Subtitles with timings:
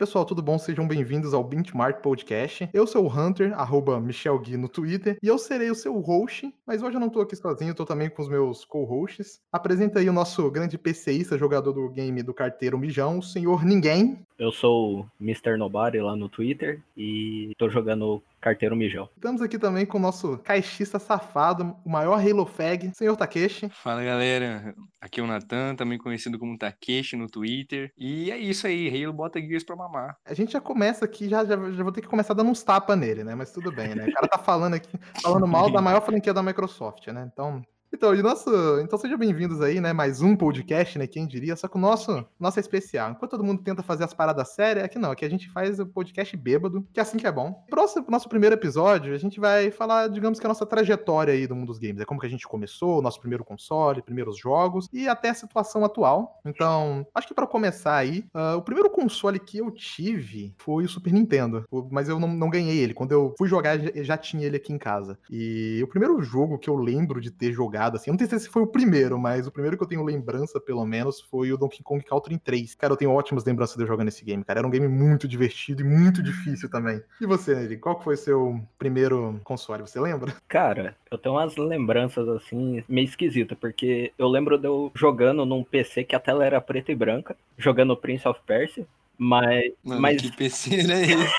[0.00, 0.58] pessoal, tudo bom?
[0.58, 2.66] Sejam bem-vindos ao Benchmark Podcast.
[2.72, 6.50] Eu sou o Hunter, arroba Michel Gui no Twitter, e eu serei o seu host,
[6.66, 9.40] mas hoje eu não tô aqui sozinho, tô também com os meus co-hosts.
[9.52, 14.26] Apresenta aí o nosso grande PCista, jogador do game do carteiro Mijão, o senhor Ninguém.
[14.40, 15.58] Eu sou o Mr.
[15.58, 19.06] Nobody lá no Twitter e tô jogando carteiro mijão.
[19.14, 23.68] Estamos aqui também com o nosso caixista safado, o maior Halo Fag, senhor Takeshi.
[23.68, 27.92] Fala galera, aqui é o Natan, também conhecido como Takeshi no Twitter.
[27.98, 30.16] E é isso aí, Halo bota Gears pra mamar.
[30.24, 32.98] A gente já começa aqui, já, já, já vou ter que começar dando uns tapas
[32.98, 33.34] nele, né?
[33.34, 34.06] Mas tudo bem, né?
[34.08, 37.28] O cara tá falando aqui, falando mal da maior franquia da Microsoft, né?
[37.30, 37.62] Então,
[37.92, 39.92] então, e nosso, então sejam bem-vindos aí, né?
[39.92, 41.08] Mais um podcast, né?
[41.08, 41.56] Quem diria?
[41.56, 43.10] Só que o nosso, nosso é especial.
[43.10, 45.86] Enquanto todo mundo tenta fazer as paradas sérias, aqui não, aqui a gente faz o
[45.86, 47.64] podcast bêbado, que é assim que é bom.
[47.68, 51.56] Próximo, nosso primeiro episódio, a gente vai falar, digamos que a nossa trajetória aí do
[51.56, 52.00] mundo dos games.
[52.00, 55.84] É como que a gente começou, nosso primeiro console, primeiros jogos e até a situação
[55.84, 56.40] atual.
[56.46, 60.88] Então, acho que para começar aí, uh, o primeiro console que eu tive foi o
[60.88, 62.94] Super Nintendo, mas eu não, não ganhei ele.
[62.94, 65.18] Quando eu fui jogar, já tinha ele aqui em casa.
[65.28, 68.10] E o primeiro jogo que eu lembro de ter jogado jogado, assim.
[68.10, 70.84] Eu não sei se foi o primeiro, mas o primeiro que eu tenho lembrança, pelo
[70.84, 72.74] menos, foi o Donkey Kong Country 3.
[72.74, 74.60] Cara, eu tenho ótimas lembranças de eu jogando esse game, cara.
[74.60, 77.02] Era um game muito divertido e muito difícil também.
[77.20, 79.82] E você, Nelly, qual foi seu primeiro console?
[79.82, 80.34] Você lembra?
[80.46, 85.64] Cara, eu tenho umas lembranças, assim, meio esquisitas, porque eu lembro de eu jogando num
[85.64, 88.86] PC que a tela era preta e branca, jogando Prince of Persia.
[89.22, 89.70] Mas.
[89.84, 90.22] Mano, mas...
[90.22, 91.34] que PC era esse?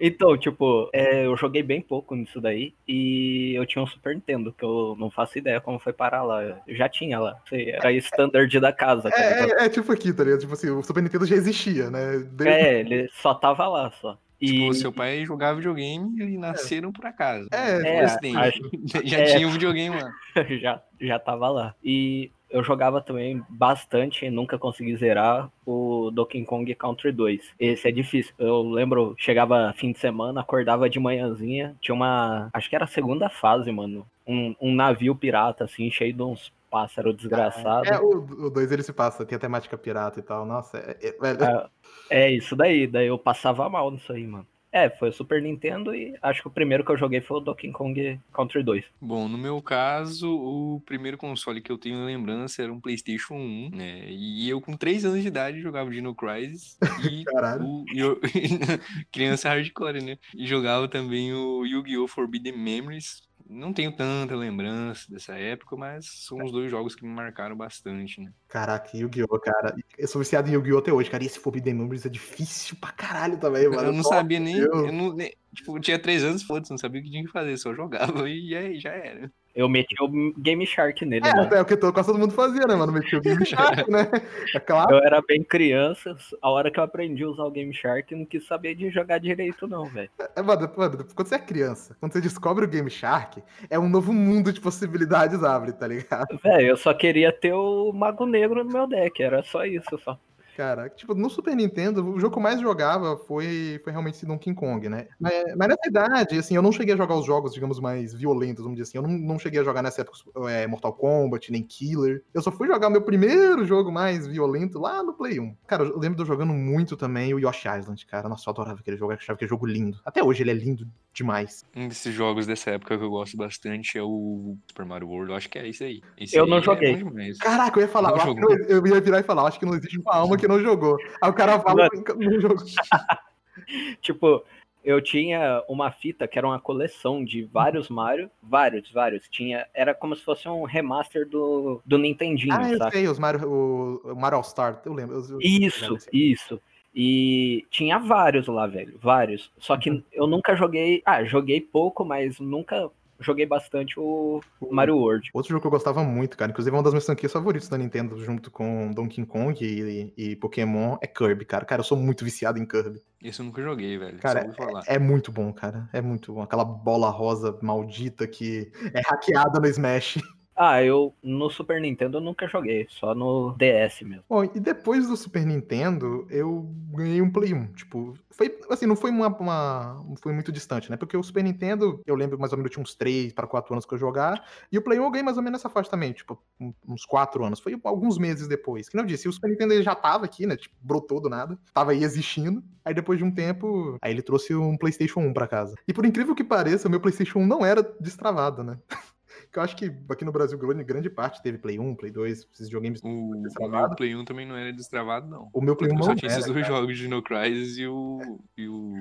[0.00, 2.72] então, tipo, é, eu joguei bem pouco nisso daí.
[2.88, 6.42] E eu tinha um Super Nintendo, que eu não faço ideia como foi parar lá.
[6.42, 7.38] Eu já tinha lá.
[7.52, 9.10] Era standard da casa.
[9.10, 10.40] É, é, é, tipo aqui, tá ligado?
[10.40, 12.26] Tipo assim, o Super Nintendo já existia, né?
[12.32, 12.48] Desde...
[12.48, 14.18] É, ele só tava lá só.
[14.40, 14.46] E...
[14.46, 16.92] Tipo, seu pai jogava videogame e nasceram é.
[16.92, 17.46] por acaso.
[17.52, 18.58] É, é acho...
[19.04, 20.10] já é, tinha um videogame lá.
[20.62, 21.74] já, já tava lá.
[21.84, 27.54] E eu jogava também bastante, nunca consegui zerar o Donkey Kong Country 2.
[27.58, 28.34] Esse é difícil.
[28.38, 32.48] Eu lembro, chegava fim de semana, acordava de manhãzinha, tinha uma.
[32.52, 34.06] Acho que era a segunda fase, mano.
[34.26, 37.88] Um, um navio pirata, assim, cheio de uns pássaros desgraçados.
[37.88, 40.44] É, o 2 ele se passa, tem a temática pirata e tal.
[40.44, 42.86] Nossa, é, é, é, é isso daí.
[42.86, 44.46] Daí eu passava mal nisso aí, mano.
[44.74, 47.40] É, foi o Super Nintendo e acho que o primeiro que eu joguei foi o
[47.40, 48.84] Donkey Kong Country 2.
[49.00, 53.70] Bom, no meu caso, o primeiro console que eu tenho lembrança era um PlayStation 1,
[53.72, 54.06] né?
[54.08, 56.76] E eu, com 3 anos de idade, jogava Dino Crisis.
[57.08, 57.64] E Caralho.
[57.64, 58.20] O, eu,
[59.12, 60.18] criança hardcore, né?
[60.34, 62.08] E jogava também o Yu-Gi-Oh!
[62.08, 67.12] Forbidden Memories não tenho tanta lembrança dessa época, mas são os dois jogos que me
[67.12, 68.32] marcaram bastante, né?
[68.48, 69.74] Caraca, Yu-Gi-Oh, cara.
[69.98, 71.22] Eu sou viciado em Yu-Gi-Oh até hoje, cara.
[71.22, 73.88] E esse Forbidden Memories é difícil pra caralho também, mano.
[73.88, 74.56] Eu não sabia nem.
[74.56, 77.30] Eu não, nem tipo, eu tinha três anos, foda-se, não sabia o que tinha que
[77.30, 79.30] fazer, só jogava e aí já era.
[79.54, 81.54] Eu meti o Game Shark nele, é, mano.
[81.54, 82.92] É o que quase todo mundo fazia, né, mano?
[82.92, 84.10] Meti o Game Shark, né?
[84.52, 84.96] É claro.
[84.96, 88.24] Eu era bem criança, a hora que eu aprendi a usar o Game Shark, não
[88.24, 90.10] quis saber de jogar direito, não, velho.
[90.34, 93.88] É, mano, mano, quando você é criança, quando você descobre o Game Shark, é um
[93.88, 96.36] novo mundo de possibilidades abre, tá ligado?
[96.42, 100.18] Velho, eu só queria ter o Mago Negro no meu deck, era só isso, só.
[100.56, 104.26] Cara, tipo, no Super Nintendo, o jogo que eu mais jogava foi, foi realmente esse
[104.26, 105.08] Donkey Kong, né?
[105.18, 108.62] Mas, mas nessa idade, assim, eu não cheguei a jogar os jogos, digamos, mais violentos,
[108.62, 108.98] vamos dizer assim.
[108.98, 110.16] Eu não, não cheguei a jogar nessa época
[110.48, 112.22] é, Mortal Kombat, nem Killer.
[112.32, 115.56] Eu só fui jogar meu primeiro jogo mais violento lá no Play 1.
[115.66, 118.28] Cara, eu lembro de eu jogando muito também o Yoshi Island, cara.
[118.28, 120.00] Nossa, eu adorava aquele jogo, eu achava aquele jogo lindo.
[120.04, 121.64] Até hoje ele é lindo demais.
[121.74, 125.30] Um desses jogos dessa época que eu gosto bastante é o Super Mario World.
[125.30, 126.00] Eu acho que é isso aí.
[126.18, 127.02] Esse eu aí não é joguei.
[127.40, 130.14] Caraca, eu ia falar, eu, eu, ia virar e falar, acho que não existe uma
[130.14, 130.96] alma que não jogou.
[131.20, 132.62] Aí o cara fala no jogo.
[134.00, 134.44] tipo,
[134.84, 139.26] eu tinha uma fita que era uma coleção de vários Mario, vários, vários.
[139.28, 142.92] Tinha, era como se fosse um remaster do, do Nintendinho, Ah, eu sabe?
[142.92, 145.16] sei, os Mario, o, Mario All Star, eu lembro.
[145.16, 146.60] Eu, eu, isso, isso.
[146.94, 149.50] E tinha vários lá, velho, vários.
[149.58, 150.02] Só que uhum.
[150.12, 152.90] eu nunca joguei, ah, joguei pouco, mas nunca
[153.20, 155.30] joguei bastante o Mario World.
[155.32, 157.78] Outro jogo que eu gostava muito, cara, inclusive é uma das minhas franquias favoritas da
[157.78, 161.64] Nintendo, junto com Donkey Kong e, e, Pokémon, é Kirby, cara.
[161.64, 163.00] Cara, eu sou muito viciado em Kirby.
[163.22, 164.18] Isso eu nunca joguei, velho.
[164.18, 164.52] Cara,
[164.86, 165.88] é, é, muito bom, cara.
[165.92, 166.42] É muito bom.
[166.42, 170.18] Aquela bola rosa maldita que é hackeada no Smash.
[170.56, 174.24] Ah, eu no Super Nintendo eu nunca joguei, só no DS mesmo.
[174.28, 177.72] Bom, e depois do Super Nintendo, eu ganhei um Play 1.
[177.72, 180.96] Tipo, foi assim, não foi uma, uma foi muito distante, né?
[180.96, 183.74] Porque o Super Nintendo, eu lembro mais ou menos, eu tinha uns 3 para 4
[183.74, 185.90] anos que eu jogar, e o Play 1 eu ganhei mais ou menos nessa faixa
[185.90, 186.40] também, tipo,
[186.86, 187.60] uns 4 anos.
[187.60, 188.88] Foi alguns meses depois.
[188.88, 190.56] Que não disse, o Super Nintendo já tava aqui, né?
[190.56, 192.62] Tipo, brotou do nada, tava aí existindo.
[192.84, 195.74] Aí depois de um tempo, aí ele trouxe um PlayStation 1 para casa.
[195.88, 198.78] E por incrível que pareça, o meu PlayStation 1 não era destravado, né?
[199.54, 202.66] que eu acho que aqui no Brasil grande, parte teve Play 1, Play 2, esses
[202.66, 203.96] videogames O, o meu.
[203.96, 205.48] Play 1 também não era destravado, não.
[205.52, 207.86] O meu Play 1 Eu não só tinha esses dois jogos de No Crisis e
[207.86, 208.40] o.
[208.58, 208.94] e o.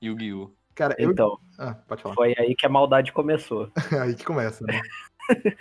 [0.00, 0.50] e o Yu-Gi-Oh!
[0.74, 1.10] Cara, eu...
[1.10, 2.14] Então, Ah, pode falar.
[2.14, 3.70] foi aí que a maldade começou.
[4.02, 4.80] Aí que começa, né?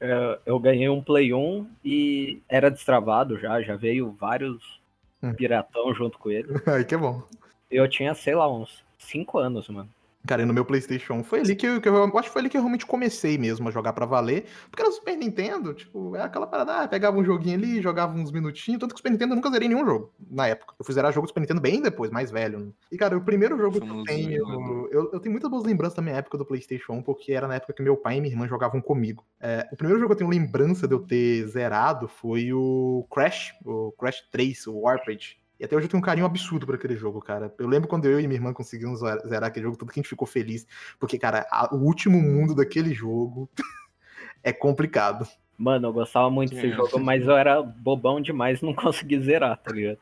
[0.00, 4.78] É, Eu ganhei um Play 1 e era destravado já, já veio vários
[5.20, 5.34] Hum.
[5.34, 6.46] piratão junto com ele.
[6.66, 7.20] Aí que é bom.
[7.68, 9.90] Eu tinha, sei lá, uns 5 anos, mano.
[10.26, 12.42] Cara, e no meu PlayStation 1 foi ali que eu, que eu, acho que foi
[12.42, 14.46] ali que eu realmente comecei mesmo a jogar pra valer.
[14.70, 18.30] Porque no Super Nintendo, tipo, era aquela parada, ah, pegava um joguinho ali, jogava uns
[18.30, 18.80] minutinhos.
[18.80, 20.74] Tanto que o Super Nintendo eu nunca zerei nenhum jogo na época.
[20.78, 22.58] Eu fui zerar jogo do Super Nintendo bem depois, mais velho.
[22.58, 22.70] né?
[22.90, 24.42] E, cara, o primeiro jogo que eu tenho.
[24.42, 24.88] emulador.
[24.90, 27.54] Eu, eu tenho muitas boas lembranças da minha época do PlayStation 1, porque era na
[27.54, 29.24] época que meu pai e minha irmã jogavam comigo.
[29.40, 33.54] É, o primeiro jogo que eu tenho lembrança de eu ter zerado foi o Crash,
[33.64, 35.38] o Crash 3, o Warped.
[35.58, 37.52] E até hoje eu tenho um carinho absurdo por aquele jogo, cara.
[37.58, 40.08] Eu lembro quando eu e minha irmã conseguimos zerar aquele jogo, tudo que a gente
[40.08, 40.66] ficou feliz.
[41.00, 43.48] Porque, cara, a- o último mundo daquele jogo
[44.42, 45.26] é complicado.
[45.56, 46.72] Mano, eu gostava muito desse É.
[46.72, 49.98] jogo, mas eu era bobão demais não consegui zerar, tá ligado?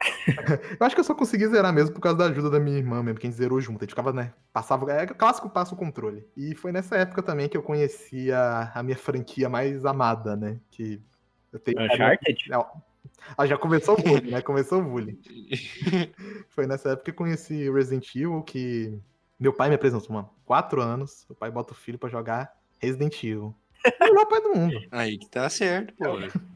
[0.80, 3.00] Eu acho que eu só consegui zerar mesmo por causa da ajuda da minha irmã
[3.04, 3.78] mesmo, que a gente zerou junto.
[3.78, 4.32] A gente ficava, né?
[4.52, 4.90] Passava.
[4.90, 6.26] É o clássico passa o controle.
[6.36, 10.58] E foi nessa época também que eu conheci a, a minha franquia mais amada, né?
[10.72, 11.00] Que
[11.52, 11.80] eu tenho.
[11.80, 12.50] Uncharted?
[12.50, 12.66] Não.
[13.36, 14.42] Ah, já começou o bullying, né?
[14.42, 15.18] Começou o bullying.
[16.50, 18.98] Foi nessa época que eu conheci Resident Evil, que
[19.38, 20.30] meu pai me apresentou, mano.
[20.44, 23.54] Quatro anos, o pai bota o filho pra jogar Resident Evil.
[23.84, 24.80] É o melhor pai do mundo.
[24.90, 26.04] Aí que tá certo, pô.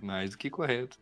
[0.01, 0.99] Mais do que correto.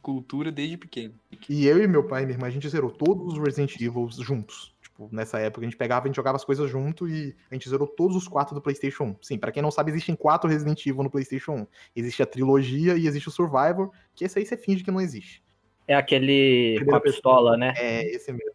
[0.00, 1.14] Cultura desde pequeno.
[1.48, 4.08] E eu e meu pai e minha irmã, a gente zerou todos os Resident Evil
[4.10, 4.71] juntos.
[4.92, 7.68] Tipo, nessa época a gente pegava, a gente jogava as coisas junto e a gente
[7.68, 9.16] zerou todos os quatro do PlayStation 1.
[9.22, 11.66] Sim, pra quem não sabe, existem quatro Resident Evil no PlayStation 1.
[11.96, 15.42] Existe a trilogia e existe o Survivor, que esse aí você finge que não existe.
[15.88, 17.14] É aquele Primeira com a pessoa.
[17.14, 17.72] pistola, né?
[17.76, 18.51] É esse mesmo.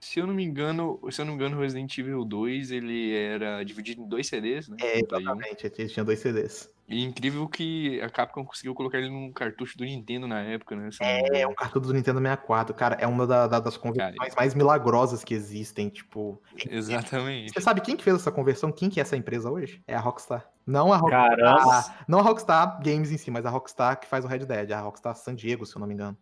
[0.00, 3.14] Se eu não me engano, se eu não me engano, o Resident Evil 2, ele
[3.16, 4.76] era dividido em dois CDs, né?
[4.80, 5.22] É, No Play 1.
[5.24, 5.66] exatamente.
[5.66, 6.70] Ele tinha dois CDs.
[6.88, 10.88] E incrível que a Capcom conseguiu colocar ele num cartucho do Nintendo na época, né?
[11.02, 11.50] É, engano.
[11.50, 12.74] um cartão do Nintendo 64.
[12.74, 15.88] Cara, é uma da- da- das conversões Cara, mais milagrosas que existem.
[15.90, 16.40] Tipo,
[16.70, 17.52] Exatamente.
[17.52, 18.72] você sabe quem que fez essa conversão?
[18.72, 19.82] Quem que é essa empresa hoje?
[19.86, 20.48] É a Rockstar.
[20.66, 21.28] Não a Rockstar.
[21.36, 21.94] Caramba.
[22.06, 24.70] Não a Rockstar Games em si, mas a Rockstar que faz o Red Dead.
[24.70, 26.16] A Rockstar San Diego, se eu não me engano.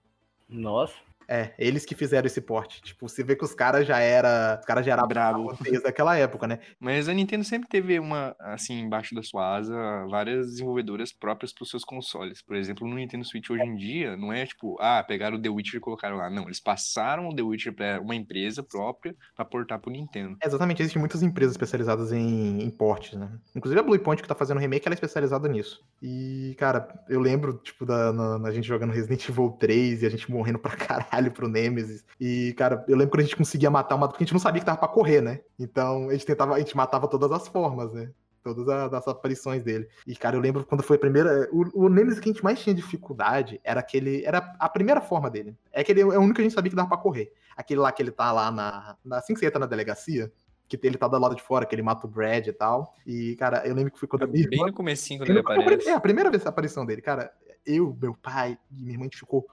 [0.49, 0.95] Nossa.
[1.29, 2.81] É, eles que fizeram esse porte.
[2.83, 5.57] Tipo, você vê que os caras já era, os caras já eram Brabo.
[5.63, 6.59] desde aquela época, né?
[6.79, 11.65] Mas a Nintendo sempre teve uma, assim, embaixo da sua asa, várias desenvolvedoras próprias para
[11.65, 12.43] os seus consoles.
[12.43, 15.49] Por exemplo, no Nintendo Switch hoje em dia, não é tipo, ah, pegaram o The
[15.49, 16.31] Witcher e colocaram lá.
[16.31, 20.37] Não, eles passaram o The Witcher para uma empresa própria para portar pro Nintendo.
[20.43, 23.31] É, Exatamente, existem muitas empresas especializadas em, em portes, né?
[23.55, 25.85] Inclusive a Bluepoint que tá fazendo remake, ela é especializada nisso.
[26.01, 30.11] E, cara, eu lembro, tipo, da na, na gente jogando Resident Evil 3 e a
[30.11, 32.05] gente morrendo pra caralho pro Nemesis.
[32.21, 34.09] E, cara, eu lembro quando a gente conseguia matar uma.
[34.09, 35.41] Porque a gente não sabia que tava pra correr, né?
[35.59, 38.11] Então a gente tentava, a gente matava todas as formas, né?
[38.43, 39.89] Todas as aparições dele.
[40.07, 41.49] E, cara, eu lembro quando foi a primeira.
[41.51, 44.25] O, o Nemesis que a gente mais tinha dificuldade era aquele.
[44.25, 45.57] Era a primeira forma dele.
[45.73, 47.33] É aquele é o único que a gente sabia que dava pra correr.
[47.57, 48.97] Aquele lá que ele tá lá na.
[49.05, 50.31] na assim que você entra na delegacia.
[50.69, 52.93] Que ele tá do lado de fora, que ele mata o Brad e tal.
[53.07, 55.39] E, cara, eu lembro que foi quando a minha Bem irmã no comecinho, quando ele
[55.39, 55.89] ele não- aparece.
[55.89, 57.33] É, a primeira vez a aparição dele, cara,
[57.65, 59.47] eu, meu pai e minha irmã, a gente ficou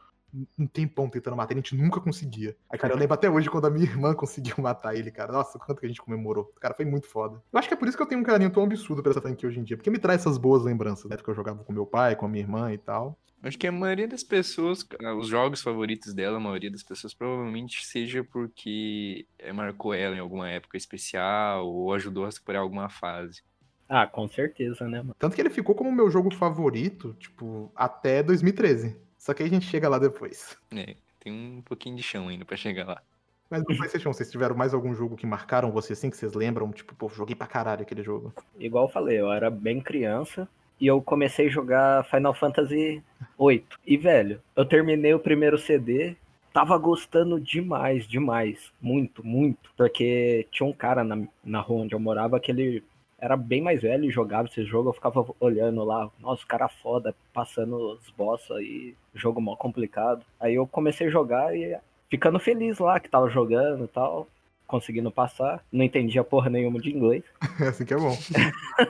[0.57, 2.55] um tempão tentando matar ele, a gente nunca conseguia.
[2.69, 5.31] Aí, cara, eu lembro até hoje quando a minha irmã conseguiu matar ele, cara.
[5.31, 6.51] Nossa, quanto que a gente comemorou.
[6.59, 7.41] Cara, foi muito foda.
[7.51, 9.21] Eu acho que é por isso que eu tenho um carinho tão absurdo pra essa
[9.21, 11.15] franquia hoje em dia, porque me traz essas boas lembranças, né?
[11.15, 13.17] Porque eu jogava com meu pai, com a minha irmã e tal.
[13.43, 14.87] Acho que a maioria das pessoas,
[15.19, 20.19] os jogos favoritos dela, a maioria das pessoas provavelmente seja porque eh, marcou ela em
[20.19, 23.43] alguma época especial ou ajudou a superar alguma fase.
[23.89, 25.15] Ah, com certeza, né, mano?
[25.19, 28.95] Tanto que ele ficou como meu jogo favorito, tipo, até 2013.
[29.23, 30.57] Só que aí a gente chega lá depois.
[30.75, 33.01] É, tem um pouquinho de chão ainda pra chegar lá.
[33.49, 36.69] Mas no PlayStation, vocês tiveram mais algum jogo que marcaram você assim, que vocês lembram?
[36.73, 38.33] Tipo, pô, joguei pra caralho aquele jogo.
[38.59, 40.45] Igual eu falei, eu era bem criança
[40.77, 43.01] e eu comecei a jogar Final Fantasy
[43.39, 43.63] VIII.
[43.87, 46.17] E, velho, eu terminei o primeiro CD,
[46.51, 48.73] tava gostando demais, demais.
[48.81, 49.71] Muito, muito.
[49.77, 52.83] Porque tinha um cara na, na rua onde eu morava que ele
[53.23, 54.89] era bem mais velho e jogava esse jogo.
[54.89, 60.25] Eu ficava olhando lá, nossa, cara foda, passando os boss aí, jogo mó complicado.
[60.37, 61.73] Aí eu comecei a jogar e
[62.09, 64.27] ficando feliz lá que tava jogando e tal.
[64.67, 67.23] Conseguindo passar, não entendia porra nenhuma de inglês.
[67.61, 68.17] É assim que é bom.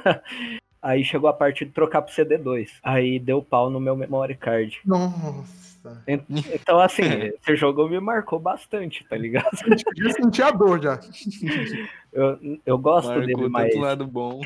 [0.82, 2.70] Aí chegou a parte de trocar pro CD2.
[2.82, 4.80] Aí deu pau no meu memory card.
[4.84, 5.73] Nossa.
[6.08, 7.04] En- Então, assim,
[7.42, 9.50] esse jogo me marcou bastante, tá ligado?
[9.96, 11.00] Já senti a dor já.
[12.13, 14.42] Eu, eu gosto dele, Marcou mas tanto o lado bom.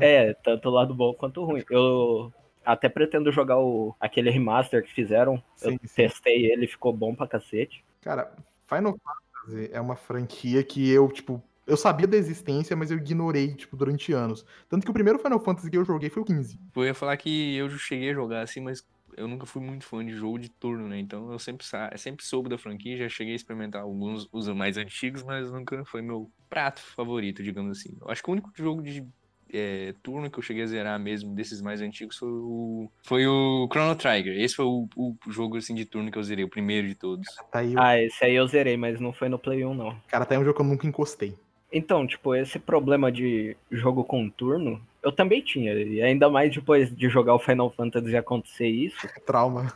[0.00, 1.62] é, tanto o lado bom quanto o ruim.
[1.70, 2.32] Eu
[2.64, 5.40] até pretendo jogar o, aquele remaster que fizeram.
[5.54, 5.94] Sim, eu sim.
[5.94, 7.84] testei ele, ficou bom pra cacete.
[8.02, 8.32] Cara,
[8.68, 13.54] Final Fantasy é uma franquia que eu, tipo, Eu sabia da existência, mas eu ignorei,
[13.54, 14.44] tipo, durante anos.
[14.68, 16.58] Tanto que o primeiro Final Fantasy que eu joguei foi o 15.
[16.74, 18.84] Eu ia falar que eu cheguei a jogar assim, mas
[19.16, 20.98] eu nunca fui muito fã de jogo de turno, né?
[20.98, 21.66] Então eu sempre,
[21.96, 26.02] sempre soube da franquia, já cheguei a experimentar alguns os mais antigos, mas nunca foi
[26.02, 27.96] meu prato favorito, digamos assim.
[28.00, 29.06] Eu acho que o único jogo de
[29.52, 33.68] é, turno que eu cheguei a zerar mesmo desses mais antigos foi o, foi o
[33.70, 34.38] Chrono Trigger.
[34.40, 37.26] Esse foi o, o jogo assim, de turno que eu zerei, o primeiro de todos.
[37.50, 39.96] Tá aí, ah, esse aí eu zerei, mas não foi no Play 1, não.
[40.08, 41.36] Cara, tá aí um jogo que eu nunca encostei.
[41.74, 45.74] Então, tipo, esse problema de jogo com turno, eu também tinha.
[45.74, 49.06] E ainda mais depois de jogar o Final Fantasy e acontecer isso.
[49.26, 49.72] Trauma.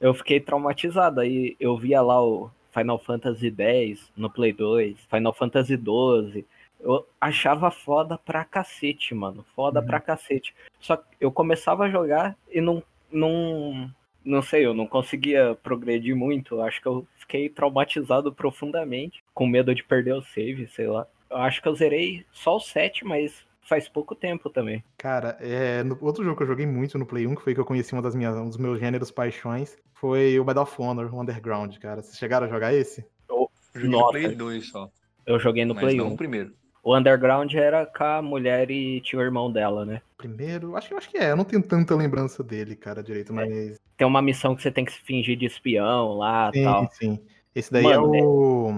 [0.00, 1.20] Eu fiquei traumatizado.
[1.20, 6.44] Aí eu via lá o Final Fantasy X no Play 2, Final Fantasy 12
[6.84, 9.44] eu achava foda pra cacete, mano.
[9.56, 9.86] Foda uhum.
[9.86, 10.54] pra cacete.
[10.78, 13.90] Só que eu começava a jogar e não, não.
[14.22, 16.60] Não sei, eu não conseguia progredir muito.
[16.60, 21.06] Acho que eu fiquei traumatizado profundamente, com medo de perder o save, sei lá.
[21.34, 24.84] Eu acho que eu zerei só o 7, mas faz pouco tempo também.
[24.96, 27.60] Cara, é, no, outro jogo que eu joguei muito no Play 1, que foi que
[27.60, 31.12] eu conheci uma das minhas, um dos meus gêneros paixões, foi o Battle of Honor,
[31.12, 32.02] o Underground, cara.
[32.02, 33.04] Vocês chegaram a jogar esse?
[33.28, 34.88] Eu joguei no Play 2 só.
[35.26, 36.12] Eu joguei no mas Play não 1.
[36.12, 36.52] o primeiro.
[36.84, 40.02] O Underground era com a mulher e tinha o irmão dela, né?
[40.18, 41.30] Primeiro, acho, acho que é.
[41.30, 43.34] Eu não tenho tanta lembrança dele, cara, direito, é.
[43.34, 43.80] mas.
[43.96, 46.88] Tem uma missão que você tem que se fingir de espião lá e tal.
[46.92, 47.18] Sim,
[47.54, 48.68] Esse daí Mano, é o.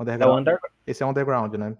[0.00, 0.22] Underground.
[0.22, 0.58] É o under...
[0.86, 1.76] Esse é o Underground, né?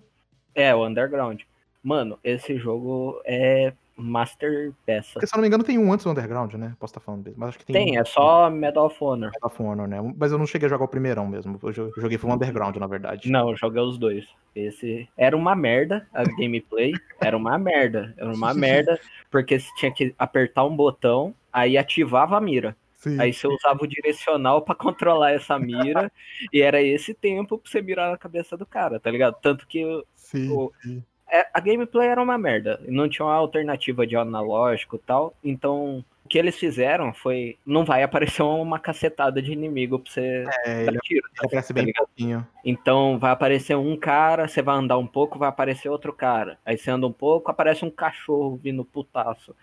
[0.54, 1.42] É, o Underground.
[1.82, 5.14] Mano, esse jogo é Master Peça.
[5.14, 6.74] Porque, se eu não me engano, tem um antes do Underground, né?
[6.80, 7.36] Posso estar falando dele.
[7.38, 7.86] Mas acho que tem.
[7.86, 8.00] Tem, um...
[8.00, 9.30] é só Medal of Honor.
[9.32, 10.14] Medal of Honor, né?
[10.16, 11.58] Mas eu não cheguei a jogar o primeirão mesmo.
[11.62, 13.30] Eu joguei foi o Underground, na verdade.
[13.30, 14.26] Não, eu joguei os dois.
[14.54, 16.92] Esse era uma merda, a gameplay.
[17.20, 18.14] Era uma merda.
[18.16, 18.98] Era uma merda,
[19.30, 22.76] porque você tinha que apertar um botão, aí ativava a mira.
[23.04, 23.20] Sim.
[23.20, 26.10] Aí você usava o direcional para controlar essa mira,
[26.50, 29.36] e era esse tempo pra você mirar na cabeça do cara, tá ligado?
[29.42, 29.84] Tanto que
[30.16, 32.80] sim, o, sim é, a gameplay era uma merda.
[32.86, 35.34] Não tinha uma alternativa de analógico e tal.
[35.42, 37.58] Então, o que eles fizeram foi.
[37.66, 41.28] Não vai aparecer uma cacetada de inimigo pra você é, dar tiro.
[41.34, 42.46] Tá, aparece bem tá pouquinho.
[42.64, 46.58] Então, vai aparecer um cara, você vai andar um pouco, vai aparecer outro cara.
[46.64, 49.56] Aí você anda um pouco, aparece um cachorro vindo putaço.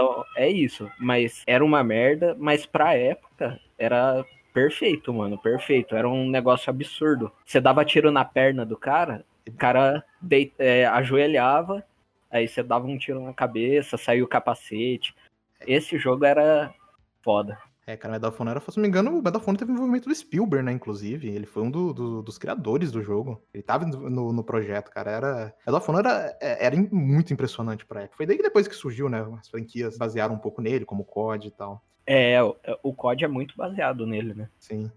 [0.00, 0.90] Então, é isso.
[0.98, 5.36] Mas era uma merda, mas pra época era perfeito, mano.
[5.36, 5.94] Perfeito.
[5.94, 7.30] Era um negócio absurdo.
[7.44, 10.02] Você dava tiro na perna do cara, o cara
[10.58, 11.84] é, ajoelhava,
[12.30, 15.14] aí você dava um tiro na cabeça, saiu o capacete.
[15.66, 16.72] Esse jogo era
[17.22, 17.58] foda.
[17.86, 19.72] É, cara, Medal of Honor era, se não me engano, o Medal of Honor teve
[19.72, 21.28] envolvimento do Spielberg, né, inclusive.
[21.28, 23.42] Ele foi um do, do, dos criadores do jogo.
[23.52, 25.10] Ele tava no, no projeto, cara.
[25.10, 25.54] Era...
[25.66, 28.16] Medal of Honor era, é, era muito impressionante pra época.
[28.16, 31.06] Foi daí que depois que surgiu, né, as franquias basearam um pouco nele, como o
[31.06, 31.82] COD e tal.
[32.06, 34.48] É, o, o COD é muito baseado nele, né?
[34.58, 34.90] Sim.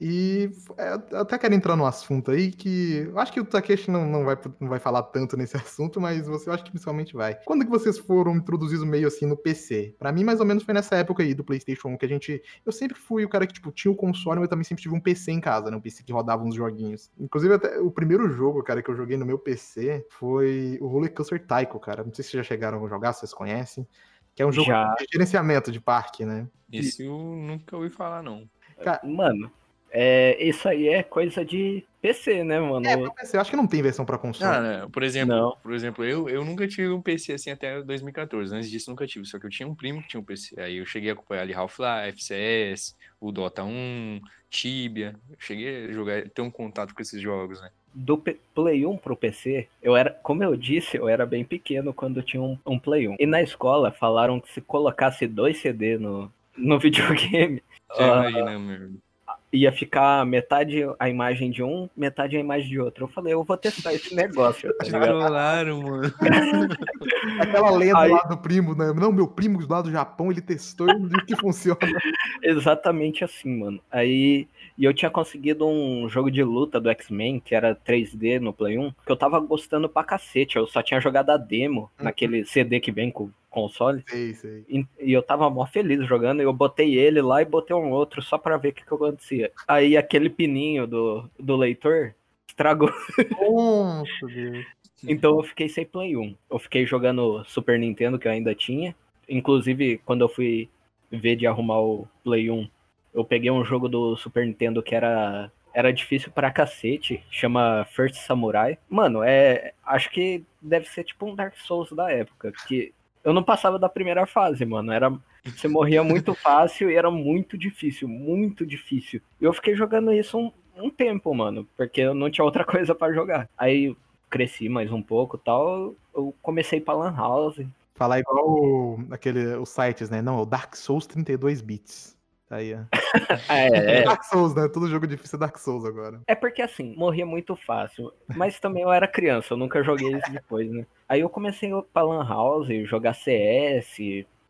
[0.00, 3.90] E é, eu até quero entrar no assunto aí que eu acho que o Takeshi
[3.90, 7.14] não, não, vai, não vai falar tanto nesse assunto, mas você eu acho que principalmente
[7.14, 7.34] vai.
[7.44, 9.94] Quando que vocês foram introduzidos meio assim no PC?
[9.98, 12.42] Para mim, mais ou menos, foi nessa época aí do PlayStation 1 que a gente.
[12.64, 14.94] Eu sempre fui o cara que, tipo, tinha o console, mas eu também sempre tive
[14.94, 15.76] um PC em casa, né?
[15.76, 17.10] Um PC que rodava uns joguinhos.
[17.18, 21.12] Inclusive, até o primeiro jogo, cara, que eu joguei no meu PC foi o Roller
[21.12, 22.04] Coaster Tycoon, cara.
[22.04, 23.86] Não sei se já chegaram a jogar, se vocês conhecem.
[24.34, 24.94] Que é um jogo já.
[24.96, 26.46] de gerenciamento de parque, né?
[26.70, 28.46] Esse eu nunca ouvi falar, não.
[28.84, 29.50] Cara, Mano,
[29.98, 32.86] é, isso aí é coisa de PC, né, mano?
[32.86, 34.54] É, PC, eu acho que não tem versão para console.
[34.54, 34.88] Ah, né?
[34.92, 35.56] Por exemplo, não.
[35.62, 38.54] por exemplo eu, eu nunca tive um PC assim até 2014.
[38.54, 39.24] Antes disso, nunca tive.
[39.24, 40.60] Só que eu tinha um primo que tinha um PC.
[40.60, 45.16] Aí eu cheguei a acompanhar ali Half-Life, CS, o Dota 1, Tibia.
[45.30, 47.70] Eu cheguei a jogar, ter um contato com esses jogos, né?
[47.94, 48.22] Do
[48.54, 52.42] Play 1 pro PC, eu era, como eu disse, eu era bem pequeno quando tinha
[52.42, 53.16] um, um Play 1.
[53.18, 57.62] E na escola falaram que se colocasse dois CD no, no videogame.
[57.96, 59.05] Já uh, né, meu?
[59.52, 63.04] Ia ficar metade a imagem de um, metade a imagem de outro.
[63.04, 64.74] Eu falei, eu vou testar esse negócio.
[64.76, 66.12] Tá Trolaram, mano.
[67.40, 68.10] Aquela lenda Aí...
[68.10, 68.92] lá do primo, né?
[68.92, 71.78] Não, meu primo lá do Japão, ele testou e viu que funciona.
[72.42, 73.80] Exatamente assim, mano.
[73.90, 78.52] Aí e eu tinha conseguido um jogo de luta do X-Men, que era 3D no
[78.52, 80.56] Play 1, que eu tava gostando pra cacete.
[80.56, 82.04] Eu só tinha jogado a demo uhum.
[82.04, 84.04] naquele CD que vem com console.
[84.06, 84.64] Sei, sei.
[84.68, 86.42] E, e, eu tava mó feliz jogando.
[86.42, 88.94] E eu botei ele lá e botei um outro só pra ver o que, que
[88.94, 89.50] acontecia.
[89.66, 92.14] Aí aquele pininho do, do leitor
[92.46, 92.92] estragou.
[93.40, 94.66] Nossa, Deus.
[95.08, 96.34] Então eu fiquei sem Play 1.
[96.50, 98.94] Eu fiquei jogando Super Nintendo, que eu ainda tinha.
[99.26, 100.68] Inclusive, quando eu fui
[101.10, 102.68] ver de arrumar o Play 1,
[103.16, 108.14] eu peguei um jogo do Super Nintendo que era era difícil pra cacete, chama First
[108.14, 108.78] Samurai.
[108.88, 113.42] Mano, é, acho que deve ser tipo um Dark Souls da época, que eu não
[113.42, 114.90] passava da primeira fase, mano.
[114.90, 115.12] Era
[115.44, 119.20] você morria muito fácil e era muito difícil, muito difícil.
[119.38, 122.94] E eu fiquei jogando isso um, um tempo, mano, porque eu não tinha outra coisa
[122.94, 123.46] para jogar.
[123.56, 123.94] Aí
[124.30, 127.60] cresci mais um pouco e tal, eu comecei pra Lan House.
[127.94, 130.22] Falar igual o, aquele, os sites, né?
[130.22, 132.15] Não, é o Dark Souls 32 bits.
[132.48, 132.78] Tá aí, ó.
[133.48, 134.02] É, é.
[134.02, 134.68] Dark Souls, né?
[134.68, 136.20] Todo jogo difícil é Dark Souls agora.
[136.26, 138.12] É porque assim, morria muito fácil.
[138.36, 140.86] Mas também eu era criança, eu nunca joguei isso depois, né?
[141.08, 143.96] Aí eu comecei pra Lan House, jogar CS,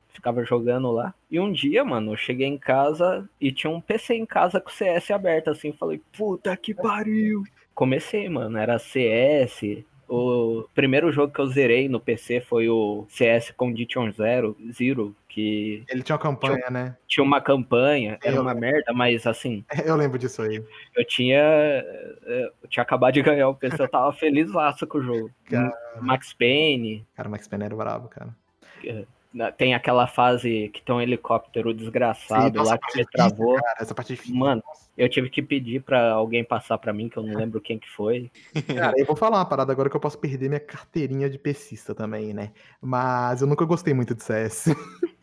[0.09, 1.15] ficava jogando lá.
[1.31, 4.71] E um dia, mano, eu cheguei em casa e tinha um PC em casa com
[4.71, 5.73] CS aberto, assim.
[5.73, 7.45] Falei, puta que pariu.
[7.75, 9.85] Comecei, mano, era CS.
[10.09, 15.83] O primeiro jogo que eu zerei no PC foi o CS Condition Zero, Zero, que
[15.89, 16.97] Ele tinha uma campanha, né?
[17.09, 20.63] tinha uma campanha, era Eu uma merda, mas assim, Eu lembro disso aí.
[20.97, 21.41] eu tinha.
[22.27, 24.51] Eu tinha acabado de ganhar o PC, eu tava feliz
[24.87, 25.31] com o jogo.
[25.51, 25.73] Cara.
[26.01, 28.27] Max Payne, Cara, o Max Payne era brabo, cara.
[28.85, 29.05] na-
[29.57, 33.57] tem aquela fase que tem um helicóptero desgraçado nossa, lá que me travou.
[33.57, 34.37] Cara, essa parte difícil.
[34.37, 34.63] Mano,
[34.97, 37.89] eu tive que pedir pra alguém passar pra mim, que eu não lembro quem que
[37.91, 38.31] foi.
[38.75, 41.95] Cara, eu vou falar uma parada agora que eu posso perder minha carteirinha de PCista
[41.95, 42.53] também, né?
[42.81, 44.67] Mas eu nunca gostei muito de CS.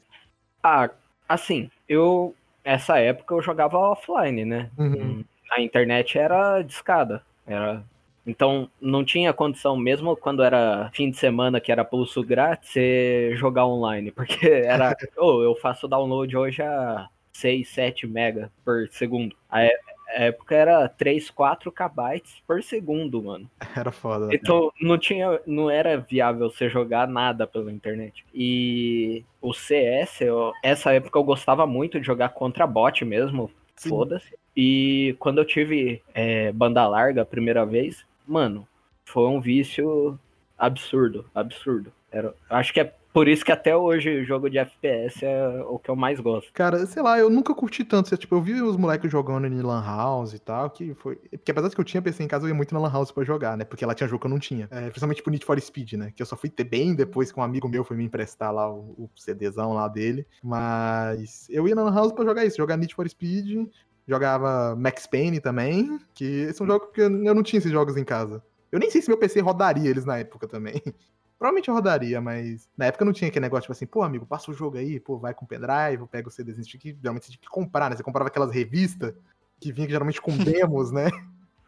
[0.66, 0.90] Ah,
[1.28, 2.34] assim, eu.
[2.64, 4.72] Essa época eu jogava offline, né?
[4.78, 5.26] Uhum.
[5.52, 7.22] A internet era discada.
[7.46, 7.84] Era.
[8.26, 13.34] Então não tinha condição, mesmo quando era fim de semana que era pulso grátis, você
[13.36, 14.12] jogar online.
[14.16, 14.96] Porque era.
[15.18, 19.36] Ô, eu faço download hoje a 6, 7 mega por segundo.
[19.50, 19.78] A é-
[20.16, 23.50] época era 3, 4 KB por segundo, mano.
[23.76, 24.28] Era foda.
[24.28, 24.36] né?
[24.36, 28.24] Então não tinha, não era viável você jogar nada pela internet.
[28.34, 34.38] E o CS, eu- essa época eu gostava muito de jogar contra bot mesmo, foda-se.
[34.56, 38.68] E quando eu tive é, banda larga a primeira vez, mano,
[39.06, 40.20] foi um vício
[40.58, 41.92] absurdo, absurdo.
[42.12, 45.78] Era, acho que é por isso que até hoje o jogo de FPS é o
[45.78, 46.52] que eu mais gosto.
[46.52, 48.18] Cara, sei lá, eu nunca curti tanto.
[48.18, 51.16] Tipo, eu vi os moleques jogando em Lan House e tal, que foi.
[51.16, 53.12] Porque apesar de que eu tinha PC em casa, eu ia muito na Lan House
[53.12, 53.66] pra jogar, né?
[53.66, 54.68] Porque lá tinha jogo que eu não tinha.
[54.72, 56.12] É, principalmente tipo Need for Speed, né?
[56.16, 58.68] Que eu só fui ter bem depois que um amigo meu foi me emprestar lá
[58.68, 60.26] o, o CDzão lá dele.
[60.42, 63.68] Mas eu ia na Lan House pra jogar isso, jogar Need for Speed,
[64.08, 68.44] jogava Max Payne também, que são jogos que eu não tinha esses jogos em casa.
[68.72, 70.82] Eu nem sei se meu PC rodaria eles na época também.
[71.38, 74.50] Provavelmente eu rodaria, mas na época não tinha aquele negócio, tipo assim, pô, amigo, passa
[74.50, 77.42] o jogo aí, pô, vai com pendrive, pega o CDzinho, tinha que, geralmente você tinha
[77.42, 77.98] que comprar, né?
[77.98, 79.14] Você comprava aquelas revistas
[79.60, 81.10] que vinha geralmente com demos, né?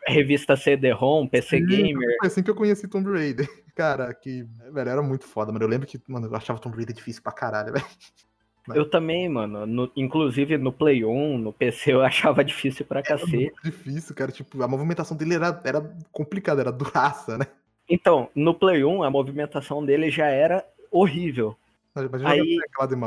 [0.07, 1.65] Revista CD-ROM, PC Sim.
[1.65, 2.17] Gamer.
[2.19, 3.47] Foi assim que eu conheci Tomb Raider.
[3.75, 5.65] Cara, que, velho, era muito foda, mano.
[5.65, 7.85] Eu lembro que, mano, eu achava Tomb Raider difícil pra caralho, velho.
[8.73, 9.65] Eu também, mano.
[9.65, 13.53] No- inclusive no Play 1, no PC, eu achava difícil pra cacete.
[13.63, 14.31] Difícil, cara.
[14.31, 17.45] Tipo, a movimentação dele era, era complicada, era duraça, né?
[17.87, 21.55] Então, no Play 1, a movimentação dele já era horrível.
[21.95, 22.57] Imagina Aí.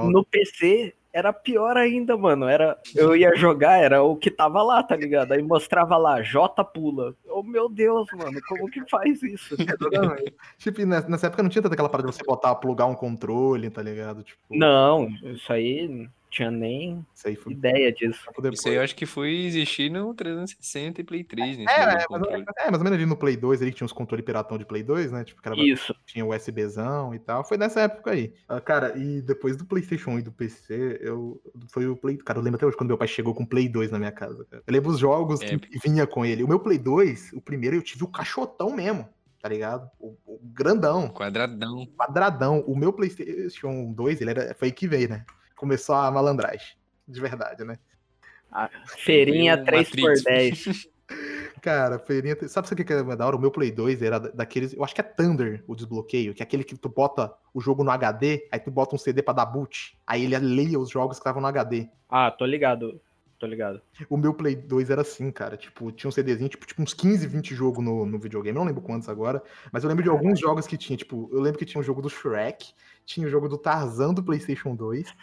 [0.08, 2.46] No PC, era pior ainda, mano.
[2.46, 5.32] Era, eu ia jogar, era o que tava lá, tá ligado?
[5.32, 7.14] Aí mostrava lá, J pula.
[7.28, 9.56] Oh, meu Deus, mano, como que faz isso?
[10.58, 13.82] Tipo, nessa época não tinha tanta aquela parada de você botar, plugar um controle, tá
[13.82, 14.22] ligado?
[14.22, 18.20] Tipo, Não, isso aí tinha nem isso aí foi ideia disso.
[18.52, 22.06] Isso aí eu acho que foi existir no 360 e Play 3, nesse É, é,
[22.10, 24.58] menos, é, mais ou menos ali no Play 2, ali que tinha uns controles piratão
[24.58, 25.24] de Play 2, né?
[25.24, 25.94] Tipo, que era Isso.
[26.06, 27.42] tinha USBzão e tal.
[27.44, 28.32] Foi nessa época aí.
[28.48, 32.38] Ah, cara, e depois do PlayStation 1 e do PC, eu foi o Play, cara,
[32.38, 34.44] eu lembro até hoje quando meu pai chegou com o Play 2 na minha casa,
[34.50, 34.62] cara.
[34.66, 35.78] Eu lembro os jogos que Épico.
[35.82, 36.42] vinha com ele.
[36.44, 39.08] O meu Play 2, o primeiro eu tive o caixotão mesmo,
[39.40, 39.90] tá ligado?
[39.98, 41.86] O, o grandão, Quadradão.
[41.96, 42.60] quadradão.
[42.66, 45.24] O meu PlayStation 2, ele era foi aí que veio, né?
[45.58, 47.78] Começou a malandragem, de verdade, né?
[48.86, 50.88] Feirinha Foi o 3x10.
[51.60, 52.36] Cara, feirinha.
[52.48, 53.34] Sabe o que que é da hora?
[53.36, 54.72] O meu Play 2 era da- daqueles.
[54.72, 57.82] Eu acho que é Thunder o desbloqueio, que é aquele que tu bota o jogo
[57.82, 61.16] no HD, aí tu bota um CD pra dar boot, aí ele leia os jogos
[61.16, 61.88] que estavam no HD.
[62.08, 63.00] Ah, tô ligado.
[63.38, 63.80] Tô ligado.
[64.08, 65.56] O meu Play 2 era assim, cara.
[65.56, 68.56] Tipo, tinha um CDzinho, tipo, tipo uns 15, 20 jogos no, no videogame.
[68.56, 69.42] Eu não lembro quantos agora.
[69.72, 70.96] Mas eu lembro de alguns jogos que tinha.
[70.96, 72.72] Tipo, eu lembro que tinha o jogo do Shrek,
[73.04, 75.14] tinha o jogo do Tarzan do PlayStation 2.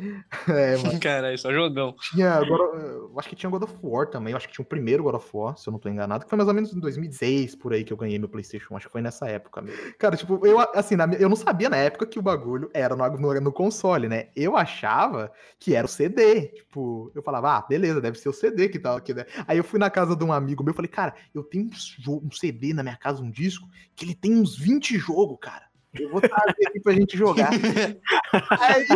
[0.48, 0.98] é, mano.
[1.00, 1.94] Caralho, só jogão.
[2.10, 2.40] Tinha.
[2.40, 4.32] Of- eu acho que tinha God of War também.
[4.32, 6.30] Eu acho que tinha o primeiro God of War, se eu não tô enganado, que
[6.30, 8.76] foi mais ou menos em 2006 por aí que eu ganhei meu PlayStation.
[8.76, 9.94] Acho que foi nessa época mesmo.
[9.98, 13.08] Cara, tipo, eu, assim, na eu não sabia na época que o bagulho era no,
[13.18, 14.28] no, no console, né?
[14.34, 16.48] Eu achava que era o CD.
[16.48, 19.24] Tipo, eu falava, ah, beleza, deve ser o CD que tá aqui, né?
[19.46, 21.68] Aí eu fui na casa de um amigo meu e falei, cara, eu tenho
[22.08, 25.69] um, um CD na minha casa, um disco, que ele tem uns 20 jogos, cara.
[25.98, 27.50] Eu vou trazer aqui pra gente jogar.
[28.60, 28.86] Aí,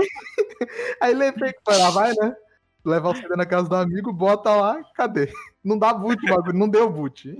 [1.01, 2.37] aí lembrei que foi lá, vai, né?
[2.85, 5.33] Levar o CD na casa do amigo, bota lá, cadê?
[5.65, 7.37] Não dá boot o bagulho, não deu boot.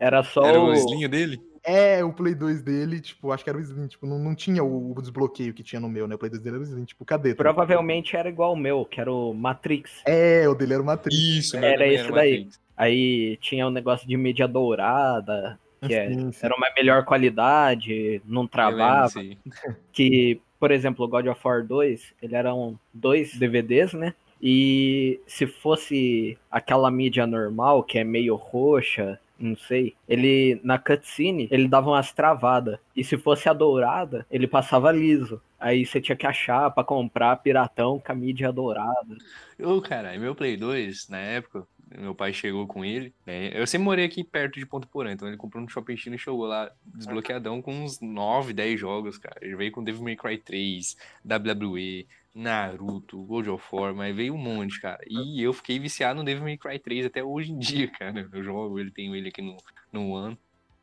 [0.00, 0.74] Era só Era o o.
[0.74, 1.40] slinho dele?
[1.62, 4.64] É, o Play 2 dele, tipo, acho que era o Slim, tipo, não, não tinha
[4.64, 6.14] o, o desbloqueio que tinha no meu, né?
[6.14, 7.34] O Play 2 dele era o Slim, tipo, cadê?
[7.34, 10.02] Provavelmente era igual o meu, que era o Matrix.
[10.06, 11.18] É, o dele era uma Matrix.
[11.18, 12.38] Isso, Era esse daí.
[12.38, 12.60] Matrix.
[12.76, 15.58] Aí tinha o negócio de mídia dourada.
[15.80, 16.46] Que é, Sim, sim.
[16.46, 19.20] era uma melhor qualidade, não lembro travava.
[19.20, 19.38] aí.
[19.92, 24.14] que, por exemplo, o God of War 2, ele eram dois DVDs, né?
[24.40, 31.48] E se fosse aquela mídia normal, que é meio roxa, não sei, ele na cutscene,
[31.50, 32.78] ele dava umas travadas.
[32.94, 35.40] E se fosse a dourada, ele passava liso.
[35.58, 39.16] Aí você tinha que achar pra comprar piratão com a mídia dourada.
[39.60, 43.50] Ô, caralho, meu Play 2, na época, meu pai chegou com ele, né?
[43.52, 46.18] Eu sempre morei aqui perto de Ponto Porã, então ele comprou no Shopping China e
[46.18, 49.38] chegou lá desbloqueadão com uns 9, 10 jogos, cara.
[49.40, 54.38] Ele veio com Devil May Cry 3, WWE, Naruto, God of War, mas veio um
[54.38, 55.00] monte, cara.
[55.08, 58.28] E eu fiquei viciado no Devil May Cry 3 até hoje em dia, cara.
[58.32, 59.56] Eu jogo ele, tenho ele aqui no,
[59.92, 60.38] no One,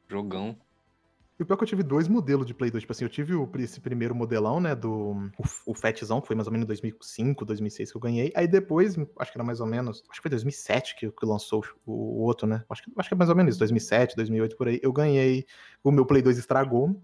[0.09, 0.57] jogão.
[1.37, 2.81] E o pior é que eu tive dois modelos de Play 2.
[2.83, 4.73] Tipo assim, eu tive o, esse primeiro modelão, né?
[4.73, 5.11] Do.
[5.37, 8.31] O, o Fatzão, que foi mais ou menos em 2005, 2006 que eu ganhei.
[8.35, 10.01] Aí depois, acho que era mais ou menos.
[10.09, 12.63] Acho que foi 2007 que, que lançou o, o outro, né?
[12.69, 14.79] Acho que, acho que é mais ou menos isso, 2007, 2008 por aí.
[14.81, 15.45] Eu ganhei.
[15.83, 16.95] O meu Play 2 estragou.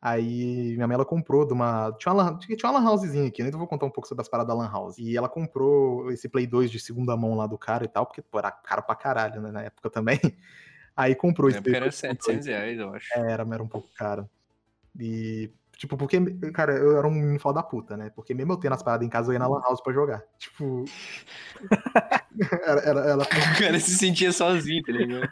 [0.00, 1.90] Aí minha mãe ela comprou de uma.
[1.98, 3.48] Tinha uma, lan- tinha uma lan housezinha aqui, né?
[3.48, 4.98] Então eu vou contar um pouco sobre as paradas da lan house.
[4.98, 8.22] E ela comprou esse Play 2 de segunda mão lá do cara e tal, porque
[8.22, 9.50] pô, era caro pra caralho, né?
[9.50, 10.20] Na época também.
[10.98, 13.06] Aí comprou esse era 2 com dois- 700 reais, eu acho.
[13.14, 14.28] era, mas era um pouco caro.
[14.98, 16.18] E, tipo, porque,
[16.52, 18.10] cara, eu era um menino foda da puta, né?
[18.16, 20.24] Porque mesmo eu tendo as paradas em casa, eu ia na Lan House pra jogar.
[20.36, 20.84] Tipo.
[22.66, 23.22] era, era, ela,
[23.54, 25.28] O cara se sentia sozinho, tá ligado?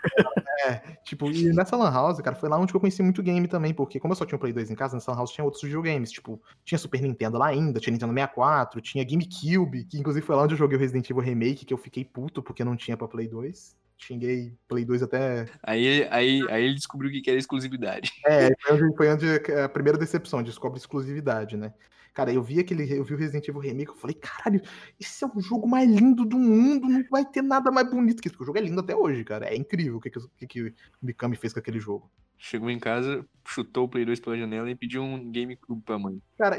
[0.68, 0.74] é,
[1.04, 3.98] tipo, e nessa Lan House, cara, foi lá onde eu conheci muito game também, porque
[3.98, 6.12] como eu só tinha um Play 2 em casa, nessa Lan House tinha outros videogames,
[6.12, 10.42] tipo, tinha Super Nintendo lá ainda, tinha Nintendo 64, tinha GameCube, que inclusive foi lá
[10.44, 13.08] onde eu joguei o Resident Evil Remake, que eu fiquei puto porque não tinha pra
[13.08, 13.74] Play 2.
[13.98, 18.12] Xinguei Play 2 até Aí, aí, aí ele descobriu o que era exclusividade.
[18.26, 21.72] É, foi onde, onde a primeira decepção, descobre exclusividade, né?
[22.16, 22.90] Cara, eu vi aquele.
[22.90, 24.62] Eu vi o Resident Evil Remake, eu falei, caralho,
[24.98, 28.28] esse é o jogo mais lindo do mundo, não vai ter nada mais bonito que
[28.28, 28.34] isso.
[28.38, 29.44] Porque o jogo é lindo até hoje, cara.
[29.44, 32.10] É incrível o que, que, o que, o Mikami fez com aquele jogo.
[32.38, 36.18] Chegou em casa, chutou o Play 2 pela janela e pediu um GameCube pra mãe.
[36.38, 36.56] Cara,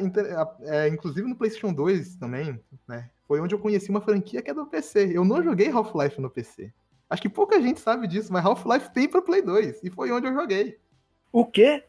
[0.61, 3.09] é, inclusive no PlayStation 2 também, né?
[3.27, 5.11] Foi onde eu conheci uma franquia que é do PC.
[5.11, 6.71] Eu não joguei Half-Life no PC.
[7.09, 9.83] Acho que pouca gente sabe disso, mas Half-Life tem pra Play 2.
[9.83, 10.77] E foi onde eu joguei.
[11.31, 11.83] O quê?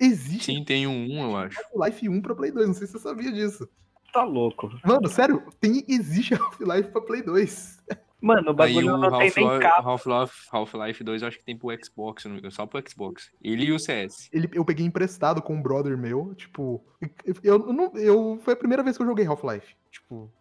[0.00, 1.58] Existe Sim, tem um 1, eu acho.
[1.74, 2.66] Half-Life 1 pra Play 2.
[2.66, 3.68] Não sei se você sabia disso.
[4.12, 4.70] Tá louco.
[4.84, 7.82] Mano, sério, tem, existe Half-Life pra Play 2.
[8.20, 9.82] Mano, o bagulho não tem nem capa.
[9.88, 13.30] Half-Life Half-Life 2 eu acho que tem pro Xbox, não- só pro Xbox.
[13.42, 14.30] Ele e o CS.
[14.32, 16.82] Ele, eu peguei emprestado com um brother meu, tipo.
[17.24, 17.92] Eu, eu não.
[17.94, 19.74] Eu, foi a primeira vez que eu joguei Half-Life.
[19.90, 20.32] Tipo.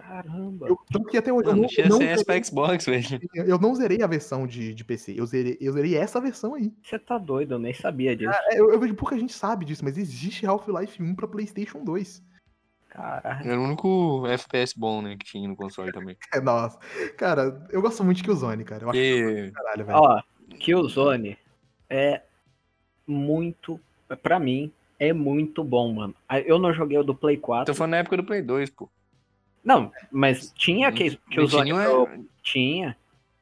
[0.00, 0.68] Caramba.
[0.68, 3.20] Eu, tanto que até hoje eu Mano, não, tinha não CS zerei, Xbox, velho.
[3.34, 5.14] eu não zerei a versão de, de PC.
[5.16, 6.72] Eu zerei, eu zerei essa versão aí.
[6.82, 8.32] Você tá doido, eu nem sabia disso.
[8.50, 12.22] É, Eu, eu vejo pouca gente sabe disso, mas existe Half-Life 1 pra PlayStation 2.
[12.88, 13.50] Caralho.
[13.50, 16.16] Era o único FPS bom, né, que tinha no console também.
[16.34, 16.78] É, nossa.
[17.16, 18.84] Cara, eu gosto muito de Killzone, cara.
[18.84, 19.98] Eu acho Porque que caralho, velho.
[19.98, 20.22] Ó,
[20.58, 21.36] Killzone
[21.88, 22.22] é
[23.06, 23.78] muito.
[24.22, 26.14] Pra mim, é muito bom, mano.
[26.28, 27.72] Ah, Eu não joguei o do Play 4.
[27.72, 28.88] tô falando na época do Play 2, pô.
[29.64, 31.70] Não, mas tinha que, Killzone.
[31.70, 32.96] Tinha, pro- Tinha.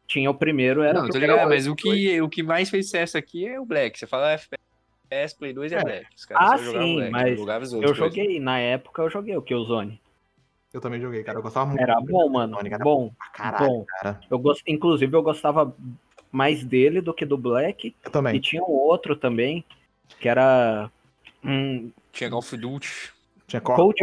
[0.06, 1.00] Tinha o primeiro, era.
[1.00, 3.64] Não, o tô ligado, mas o que, o que mais fez sucesso aqui é o
[3.64, 3.98] Black.
[3.98, 5.82] Você fala FPS, Play 2 é, É.
[5.82, 6.06] Black.
[6.16, 7.98] Os caras Ah, sim, Black, mas as Eu outras coisas.
[7.98, 10.00] joguei, na época eu joguei o Killzone.
[10.72, 11.38] Eu também joguei, cara.
[11.38, 11.80] Eu gostava muito.
[11.80, 12.56] Era bom, mano.
[12.56, 12.84] Cara.
[12.84, 13.10] Bom.
[13.32, 13.84] Caralho, bom.
[13.88, 14.20] cara.
[14.30, 14.62] Eu gost...
[14.66, 15.74] Inclusive, eu gostava
[16.30, 17.94] mais dele do que do Black.
[18.04, 18.40] Eu E também.
[18.40, 19.64] tinha um outro também,
[20.20, 20.90] que era.
[21.42, 23.12] Um Tinha of Duty.
[23.46, 23.98] Tinha Co- Cold,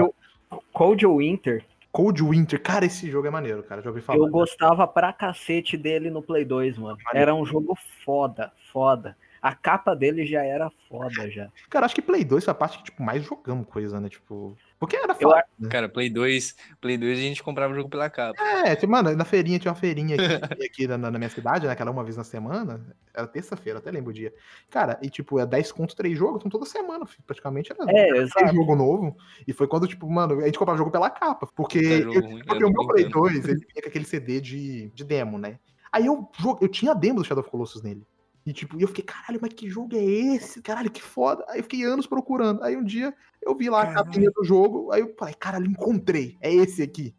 [0.73, 1.63] Cold Winter.
[1.93, 2.59] Cold Winter.
[2.59, 3.79] Cara, esse jogo é maneiro, cara.
[3.79, 4.17] Já ouvi falar.
[4.17, 6.97] Eu gostava pra cacete dele no Play 2, mano.
[7.13, 9.15] Era um jogo foda, foda.
[9.39, 11.49] A capa dele já era foda já.
[11.69, 14.09] Cara, acho que Play 2 foi a parte que, tipo, mais jogamos coisa, né?
[14.09, 14.57] Tipo.
[14.83, 15.45] Porque era Eu fácil.
[15.57, 15.69] né?
[15.69, 18.37] Cara, Play 2, Play 2 a gente comprava o jogo pela capa.
[18.65, 21.73] É, tipo, mano, na feirinha tinha uma feirinha aqui, aqui na, na minha cidade, né?
[21.73, 22.85] Que era uma vez na semana.
[23.13, 24.33] Era terça-feira, até lembro o dia.
[24.69, 28.53] Cara, e tipo, é 10 conto, 3 jogos, então toda semana, praticamente era É, exato.
[28.53, 29.15] jogo novo.
[29.47, 31.47] E foi quando, tipo, mano, a gente comprava jogo pela capa.
[31.55, 33.29] Porque, eu, jogo ruim, porque eu o meu Play brincando.
[33.29, 35.59] 2, ele vinha com aquele CD de, de demo, né?
[35.93, 38.05] Aí eu, eu tinha a demo do Shadow of Colossus nele.
[38.45, 40.61] E tipo, eu fiquei, caralho, mas que jogo é esse?
[40.61, 41.45] Caralho, que foda.
[41.47, 42.61] Aí eu fiquei anos procurando.
[42.63, 44.05] Aí um dia eu vi lá a Caralho.
[44.05, 46.37] capinha do jogo, aí eu falei, caralho, encontrei.
[46.41, 47.15] É esse aqui.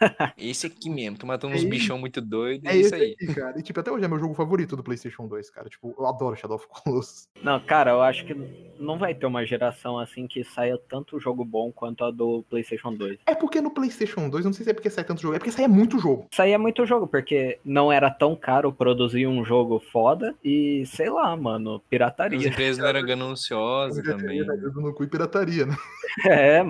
[0.38, 1.70] Esse aqui mesmo, tô matando É uns isso.
[1.70, 3.12] bichão muito doido, É é isso aí.
[3.20, 3.58] aqui, cara.
[3.58, 5.68] E tipo, até hoje é meu jogo favorito do PlayStation 2, cara.
[5.68, 7.28] Tipo, eu adoro Shadow of Colossus.
[7.42, 8.34] Não, cara, eu acho que
[8.78, 12.94] não vai ter uma geração assim que saia tanto jogo bom quanto a do PlayStation
[12.94, 13.18] 2.
[13.26, 15.38] É porque no PlayStation 2, eu não sei se é porque sai tanto jogo, é
[15.38, 16.26] porque sai muito jogo.
[16.32, 21.36] Saía muito jogo, porque não era tão caro produzir um jogo foda e, sei lá,
[21.36, 22.48] mano, As pirataria.
[22.48, 24.44] empresas não eram gananciosas também.
[24.44, 25.76] Dedo no cu e pirataria, né?
[26.26, 26.62] É,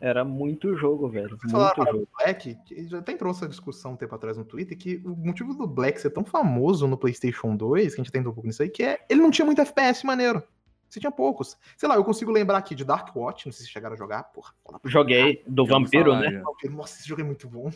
[0.00, 1.30] Era muito jogo, velho.
[1.30, 1.98] Vocês Muito falaram jogo.
[1.98, 5.16] do Black, que já até entrou essa discussão um tempo atrás no Twitter, que o
[5.16, 8.46] motivo do Black ser tão famoso no PlayStation 2, que a gente tem um pouco
[8.46, 10.42] nisso aí, que é ele não tinha muito FPS maneiro.
[10.88, 11.56] Você tinha poucos.
[11.76, 14.22] Sei lá, eu consigo lembrar aqui de Dark Watch, não sei se chegaram a jogar,
[14.24, 14.54] porra.
[14.84, 16.42] Joguei do ouvi Vampiro, falar, né?
[16.64, 16.70] já.
[16.70, 17.70] Nossa, esse jogo é muito bom.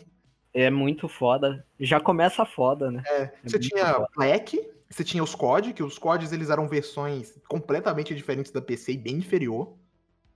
[0.53, 1.65] É muito foda.
[1.79, 3.03] Já começa foda, né?
[3.07, 4.07] É, você muito tinha foda.
[4.15, 8.93] Black, você tinha os COD, que os CODs eles eram versões completamente diferentes da PC
[8.93, 9.73] e bem inferior.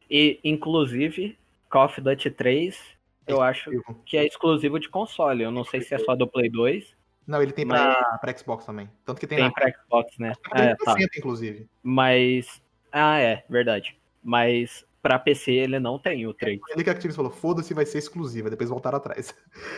[0.10, 1.38] E, inclusive,
[1.70, 2.80] Call of Duty 3,
[3.28, 3.72] eu acho
[4.06, 5.44] que é exclusivo de console.
[5.44, 6.96] Eu não sei se é só do Play 2.
[7.28, 8.90] Não, ele tem pra, pra Xbox também.
[9.04, 10.34] Tanto que tem, Tem na pra Xbox, né?
[10.54, 10.94] tem É, tá.
[10.94, 11.70] 360, inclusive.
[11.84, 12.62] Mas.
[12.90, 13.98] Ah, é, verdade.
[14.24, 16.60] Mas pra PC ele não tem o 3.
[16.70, 19.34] Ele que a Activision falou, foda-se, vai ser exclusiva, depois voltaram atrás.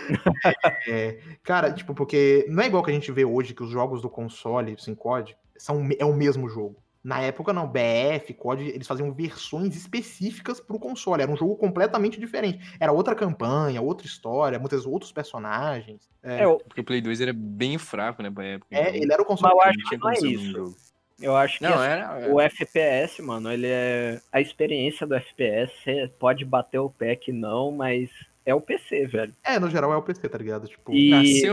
[0.87, 4.01] É, cara, tipo, porque não é igual que a gente vê hoje que os jogos
[4.01, 6.81] do console, sem COD, são, é o mesmo jogo.
[7.09, 11.23] Na época, não, BF, COD, eles faziam versões específicas pro console.
[11.23, 12.59] Era um jogo completamente diferente.
[12.79, 16.07] Era outra campanha, outra história, muitos outros personagens.
[16.21, 18.67] É, É, eu, Porque o Play 2 era bem fraco, né, pra época.
[18.69, 19.55] é, então ele era o console.
[19.55, 20.75] Mas eu acho não tinha que não é isso.
[21.19, 22.31] eu acho que Não, era.
[22.31, 24.21] o FPS, mano, ele é.
[24.31, 28.07] A experiência do FPS, você pode bater o pé que não, mas
[28.45, 29.33] é o PC, velho.
[29.43, 30.67] É, no geral é o PC, tá ligado?
[30.67, 31.09] Tipo, E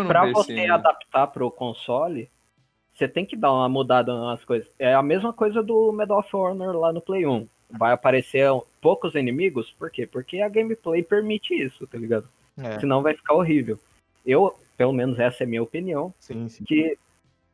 [0.07, 0.69] pra PC, você né?
[0.69, 2.29] adaptar pro console,
[2.97, 4.69] você tem que dar uma mudada nas coisas.
[4.79, 7.47] É a mesma coisa do Medal of Honor lá no Play 1.
[7.71, 8.49] Vai aparecer
[8.81, 10.07] poucos inimigos, por quê?
[10.07, 12.29] Porque a gameplay permite isso, tá ligado?
[12.57, 13.79] é, Senão vai ficar horrível.
[14.25, 16.65] Eu, pelo menos essa é a minha opinião, sim, sim.
[16.65, 16.97] que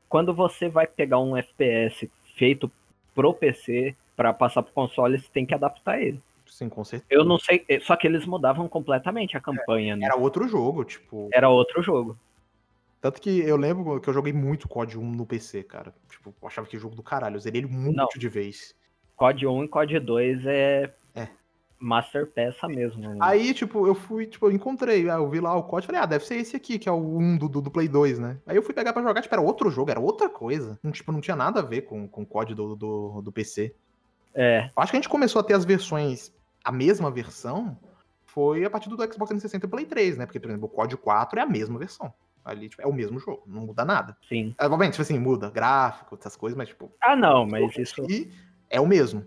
[0.08, 2.70] quando você vai pegar um FPS feito
[3.14, 6.20] pro PC pra passar pro console, você tem que adaptar ele.
[6.46, 7.08] Sim, com certeza.
[7.10, 10.04] Eu não sei, só que eles mudavam completamente a campanha, né?
[10.04, 11.30] Era outro jogo, tipo.
[11.32, 12.16] Era outro jogo.
[13.02, 15.92] Tanto que eu lembro que eu joguei muito COD 1 no PC, cara.
[16.08, 17.34] Tipo, eu achava que jogo do caralho.
[17.34, 18.06] Eu zerei ele muito Não.
[18.16, 18.76] de vez.
[19.16, 21.28] COD 1 e COD 2 é, É.
[21.80, 23.02] master peça mesmo.
[23.02, 23.18] né?
[23.20, 26.06] Aí, tipo, eu fui, tipo, eu encontrei, ah, eu vi lá o COD, falei, ah,
[26.06, 28.38] deve ser esse aqui, que é o 1 do, do, do Play 2, né?
[28.46, 30.78] Aí eu fui pegar pra jogar, tipo, era outro jogo, era outra coisa.
[30.80, 33.74] Não, tipo, não tinha nada a ver com, com o COD do, do, do PC.
[34.32, 37.76] É, Eu acho que a gente começou a ter as versões, a mesma versão,
[38.26, 40.24] foi a partir do Xbox 360 e Play 3, né?
[40.24, 42.14] Porque, por exemplo, o COD 4 é a mesma versão.
[42.44, 44.16] Ali, tipo, é o mesmo jogo, não muda nada.
[44.28, 44.54] sim.
[44.58, 48.04] É, Obviamente, tipo assim, muda gráfico, essas coisas, mas, tipo, Ah, não, mas isso.
[48.10, 48.30] e
[48.68, 49.24] é o mesmo.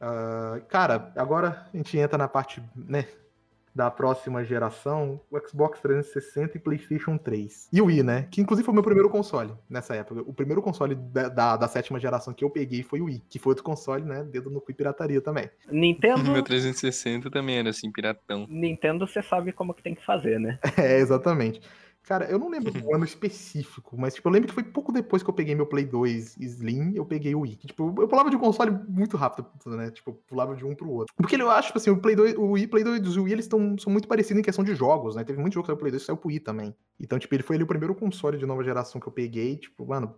[0.00, 3.06] Ah, cara, agora a gente entra na parte, né,
[3.74, 7.68] da próxima geração, o Xbox 360 e PlayStation 3.
[7.70, 8.26] E o Wii, né?
[8.30, 10.22] Que inclusive foi o meu primeiro console nessa época.
[10.22, 13.38] O primeiro console da, da, da sétima geração que eu peguei foi o Wii, que
[13.38, 14.24] foi outro console, né?
[14.24, 15.50] Dedo no cu e pirataria também.
[15.70, 18.46] Nintendo, Meu 360 também era assim, piratão.
[18.48, 20.58] Nintendo você sabe como que tem que fazer, né?
[20.78, 21.60] É, exatamente.
[22.06, 25.24] Cara, eu não lembro do ano específico, mas tipo, eu lembro que foi pouco depois
[25.24, 27.56] que eu peguei meu Play 2 Slim, eu peguei o Wii.
[27.56, 29.90] Tipo, eu pulava de um console muito rápido, né?
[29.90, 31.12] Tipo, pulava de um pro outro.
[31.16, 33.32] Porque eu acho, tipo assim, o Play 2, o Wii, Play 2 e o Wii,
[33.32, 35.24] eles tão, são muito parecidos em questão de jogos, né?
[35.24, 36.76] Teve muito jogo que saiu pro Play 2 que saiu pro Wii também.
[37.00, 39.84] Então, tipo, ele foi ali o primeiro console de nova geração que eu peguei, tipo,
[39.84, 40.14] mano,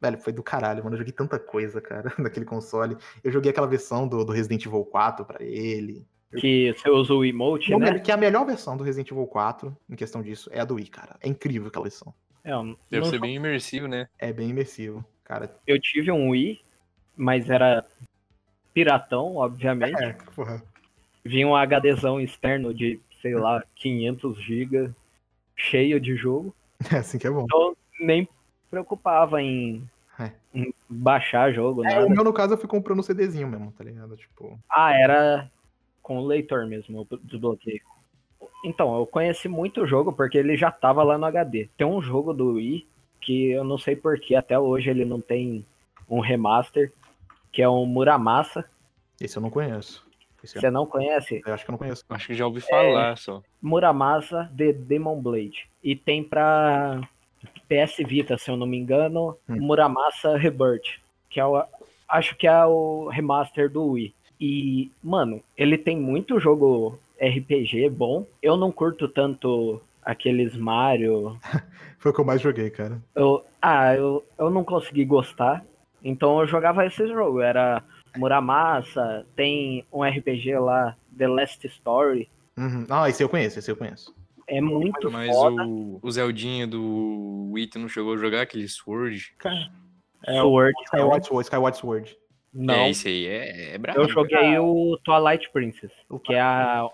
[0.00, 0.94] velho, foi do caralho, mano.
[0.94, 2.96] Eu joguei tanta coisa, cara, naquele console.
[3.24, 6.06] Eu joguei aquela versão do, do Resident Evil 4 pra ele.
[6.38, 7.98] Que você usa o emote, né?
[7.98, 10.74] Que é a melhor versão do Resident Evil 4, em questão disso, é a do
[10.76, 11.16] Wii, cara.
[11.20, 12.12] É incrível aquela versão.
[12.44, 12.50] É,
[12.90, 14.08] Deve ser jo- bem imersivo, né?
[14.18, 15.54] É bem imersivo, cara.
[15.66, 16.60] eu tive um Wii,
[17.16, 17.84] mas era
[18.74, 20.02] piratão, obviamente.
[20.02, 20.62] É, porra.
[21.24, 24.90] Vinha um HDzão externo de, sei lá, 500 GB,
[25.56, 26.54] cheio de jogo.
[26.92, 27.44] É assim que é bom.
[27.44, 28.26] Então nem
[28.70, 30.32] preocupava em, É.
[30.52, 32.06] em baixar jogo, É, nada.
[32.06, 34.16] o meu, no caso, eu fui comprando o CDzinho mesmo, tá ligado?
[34.16, 35.48] Tipo, Ah, era
[36.02, 37.80] com o leitor mesmo, o desbloqueio.
[38.64, 41.68] Então, eu conheci muito o jogo porque ele já tava lá no HD.
[41.76, 42.86] Tem um jogo do Wii
[43.20, 45.64] que eu não sei porquê, até hoje ele não tem
[46.08, 46.92] um remaster,
[47.52, 48.64] que é um Muramasa.
[49.20, 50.04] esse eu não conheço.
[50.42, 51.40] Esse eu, Você não conhece?
[51.46, 52.04] eu acho que eu não conheço.
[52.08, 53.40] Acho que já ouvi falar só.
[53.60, 55.68] Muramasa The Demon Blade.
[55.84, 57.00] E tem pra
[57.68, 59.56] PS Vita, se eu não me engano, Hum.
[59.60, 60.98] Muramasa Rebirth,
[61.30, 61.64] que é o,
[62.08, 64.12] acho que é o remaster do Wii.
[64.44, 68.26] E, mano, ele tem muito jogo RPG bom.
[68.42, 71.38] Eu não curto tanto aqueles Mario.
[72.00, 73.00] Foi o que eu mais joguei, cara.
[73.14, 75.64] Eu, ah, eu, eu não consegui gostar.
[76.02, 77.40] Então eu jogava esse jogo.
[77.40, 77.84] Era
[78.16, 82.28] Muramasa, tem um RPG lá, The Last Story.
[82.58, 82.84] Uhum.
[82.90, 84.12] Ah, esse eu conheço, esse eu conheço.
[84.48, 85.64] É muito Mas foda.
[85.64, 89.34] o, o Zeldinha do Wii, não chegou a jogar aquele Sword?
[89.38, 89.70] Cara,
[90.26, 90.74] Sword.
[90.86, 92.18] Skyward Sword, Skyward Sword.
[92.54, 94.00] Não, É, esse aí é, é brabo.
[94.00, 95.90] eu joguei o Twilight Princess,
[96.24, 96.86] que é a.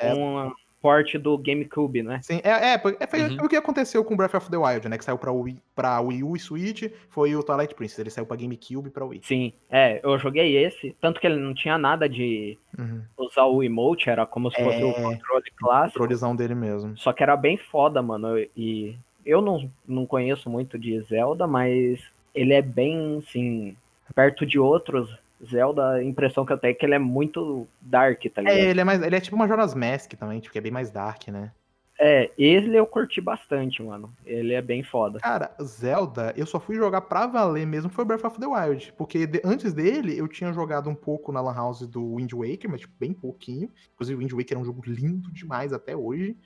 [0.00, 0.14] É.
[0.14, 2.20] um porte do GameCube, né?
[2.22, 3.44] Sim, é, é, foi, é, foi Uhum.
[3.44, 4.96] o que aconteceu com Breath of the Wild, né?
[4.98, 7.98] Que saiu pra Wii, pra Wii U e Switch, foi o Twilight Princess.
[7.98, 9.20] Ele saiu pra GameCube e pra Wii.
[9.24, 13.02] Sim, é, eu joguei esse, tanto que ele não tinha nada de Uhum.
[13.18, 14.92] usar o emote, era como se fosse o É.
[14.92, 15.98] controle clássico.
[15.98, 16.96] Controlezão dele mesmo.
[16.96, 18.38] Só que era bem foda, mano.
[18.56, 22.00] E eu não, não conheço muito de Zelda, mas
[22.32, 23.76] ele é bem, assim,
[24.16, 25.08] perto de outros
[25.44, 28.56] Zelda, a impressão que eu tenho é que ele é muito dark, tá ligado?
[28.56, 29.02] É, É, ele é mais.
[29.02, 31.52] Ele é tipo uma Jonas Mask também, tipo, que é bem mais dark, né?
[32.38, 34.12] ele eu curti bastante, mano.
[34.24, 35.18] Ele é bem foda.
[35.18, 38.92] Cara, Zelda, eu só fui jogar pra valer mesmo foi Breath of the Wild.
[38.98, 42.70] Porque de- antes dele, eu tinha jogado um pouco na Lan House do Wind Waker,
[42.70, 43.70] mas tipo, bem pouquinho.
[43.94, 46.36] Inclusive, o Wind Waker é um jogo lindo demais até hoje.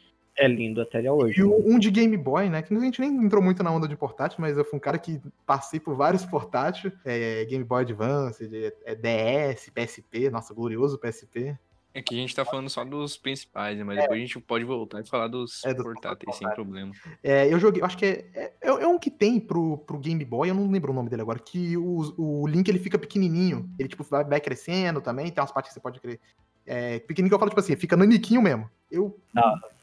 [0.40, 1.38] É lindo até hoje.
[1.38, 2.62] E um um de Game Boy, né?
[2.62, 4.98] Que a gente nem entrou muito na onda de portátil, mas eu fui um cara
[4.98, 6.90] que passei por vários portáteis.
[7.04, 11.54] É, Game Boy Advance, de- é DS, PSP, nossa, glorioso PSP.
[11.92, 13.84] É que a gente tá falando só dos principais, né?
[13.84, 16.92] Mas depois a gente pode voltar e falar dos É, dos portáteis sem problema.
[17.22, 20.24] É, eu joguei, eu acho que é, é, é um que tem pro, pro Game
[20.24, 23.68] Boy, eu não lembro o nome dele agora, que o, o Link ele fica pequenininho,
[23.78, 26.18] ele tipo vai, vai crescendo também, tem umas partes que você pode crer.
[26.64, 28.70] É, pequenininho que eu falo, tipo assim, fica naniquinho mesmo.
[28.88, 29.18] Eu,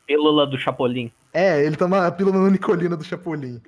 [0.08, 1.12] Pílula do Chapolin.
[1.34, 3.62] é, ele toma a pílula nanicolina do Chapolin.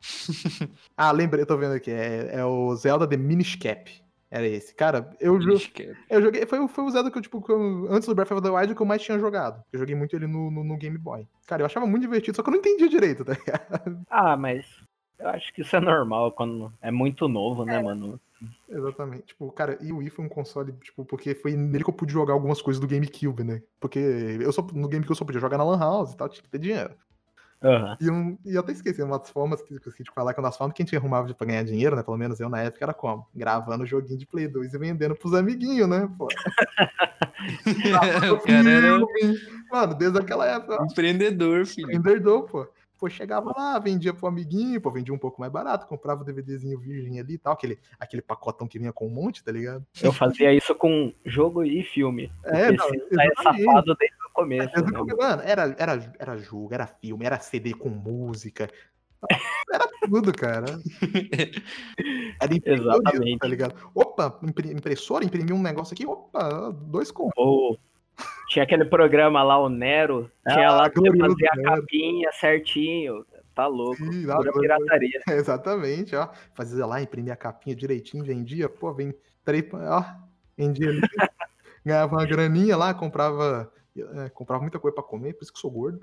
[0.96, 3.90] ah, lembrei, eu tô vendo aqui, é, é o Zelda The Minish Cap.
[4.30, 4.74] Era esse.
[4.74, 7.52] Cara, eu, jo- é- eu joguei, foi, o- foi o Zelda que eu, tipo, que
[7.52, 9.62] eu- antes do Breath of the Wild, que eu mais tinha jogado.
[9.70, 11.28] Eu joguei muito ele no, no, no Game Boy.
[11.46, 14.00] Cara, eu achava muito divertido, só que eu não entendia direito, tá ligado?
[14.08, 14.64] Ah, mas
[15.18, 18.18] eu acho que isso é normal quando é muito novo, né, mano?
[18.68, 19.26] Exatamente.
[19.26, 22.12] Tipo, cara, e o Wii foi um console, tipo, porque foi nele que eu pude
[22.12, 23.62] jogar algumas coisas do GameCube, né?
[23.80, 26.42] Porque eu só, no GameCube eu só podia jogar na Lan House e tal, tinha
[26.42, 26.94] que ter dinheiro.
[27.62, 27.96] Aham.
[28.00, 30.48] E, um, e eu até esqueci umas formas que eu esqueci de falar que uma
[30.48, 32.02] das formas que a gente arrumava pra ganhar dinheiro, né?
[32.02, 33.26] Pelo menos eu na época era como?
[33.34, 36.08] Gravando joguinho de Play 2 e vendendo pros amiguinhos, né?
[36.18, 36.26] Pô.
[38.44, 38.98] cara era.
[39.70, 41.86] Mano, desde aquela época, empreendedor, filho.
[41.86, 42.66] vendedor, pô.
[43.02, 46.78] Pô, chegava lá, vendia pro amiguinho, pô, vendia um pouco mais barato, comprava o DVDzinho
[46.78, 49.84] virgem ali e tal, aquele, aquele pacotão que vinha com um monte, tá ligado?
[50.00, 52.30] Eu fazia isso com jogo e filme.
[52.44, 53.64] É, não, tá exatamente.
[53.64, 54.72] safado desde o começo.
[54.72, 58.70] Desde né, Mano, era, era, era jogo, era filme, era CD com música.
[59.72, 60.66] Era tudo, cara.
[62.40, 63.38] Era empreendedorismo, Exatamente.
[63.38, 63.90] tá ligado?
[63.94, 67.32] Opa, impressora, imprimir um negócio aqui, opa, dois contos.
[67.36, 67.78] Ou
[68.52, 73.24] tinha aquele programa lá, o Nero, tinha Ah, lá glorioso fazia a capinha certinho.
[73.54, 74.04] Tá louco.
[74.04, 75.20] Ih, Pura pirataria.
[75.28, 76.28] Exatamente, ó.
[76.52, 80.04] Fazia lá, imprimia a capinha direitinho, vendia, pô, vem três, ó,
[80.56, 81.00] vendia ali,
[81.84, 85.70] ganhava uma graninha lá, comprava, é, comprava muita coisa pra comer, por isso que sou
[85.70, 86.00] gordo.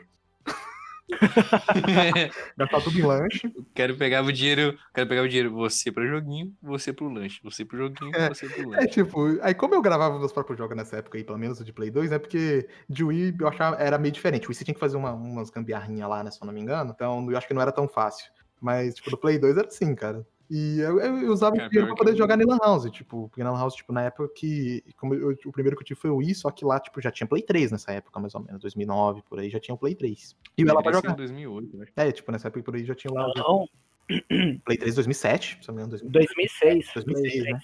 [2.58, 3.52] Gastava tudo em lanche.
[3.74, 7.66] quero pegar o dinheiro, quero pegar o dinheiro, você pro joguinho, você pro lanche, você
[7.66, 8.88] pro joguinho, É, você pro É lanche.
[8.90, 11.74] tipo, aí como eu gravava meus próprios jogos nessa época aí, pelo menos o de
[11.74, 12.20] Play 2, né?
[12.20, 14.46] Porque de Wii eu achava era meio diferente.
[14.46, 16.32] O Wii você tinha que fazer uma- umas gambiarrinhas lá, né?
[16.32, 16.92] Se eu não me engano.
[16.96, 18.32] Então eu acho que não era tão fácil.
[18.62, 20.26] Mas, tipo, do Play 2 era assim, cara.
[20.50, 22.90] E eu, eu- usava Cara, o dinheiro pra que poder eu- jogar na Lan House,
[22.90, 24.84] tipo, porque na Lan House, tipo, na época que.
[24.98, 27.12] Como eu- o primeiro que eu tive foi o Wii, só que lá, tipo, já
[27.12, 29.94] tinha Play 3 nessa época, mais ou menos, 2009, por aí, já tinha o Play
[29.94, 30.36] 3.
[30.58, 31.16] E ela pra Esse é jogar.
[31.16, 31.86] 2008, né?
[31.96, 33.70] É, tipo, nessa época por aí já tinha lá o Não,
[34.66, 36.92] Play 3 2007, se eu não me engano, 2006.
[36.96, 37.60] 2006, né?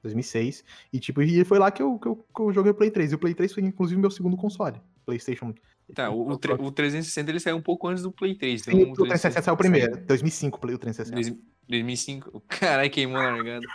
[0.00, 0.64] 2006.
[0.92, 3.10] E, tipo, e foi lá que eu, que, eu, que eu joguei o Play 3.
[3.10, 4.80] E o Play 3 foi, inclusive, meu segundo console.
[5.04, 5.52] PlayStation.
[5.92, 8.62] Tá, o, o, o 360 ele saiu um pouco antes do Play 3.
[8.62, 9.96] Sim, Então, o 360 saiu primeiro.
[10.06, 11.36] 2005 o Play- o 360.
[11.68, 12.42] Dois- 2005.
[12.48, 13.66] Caralho, queimou na largada.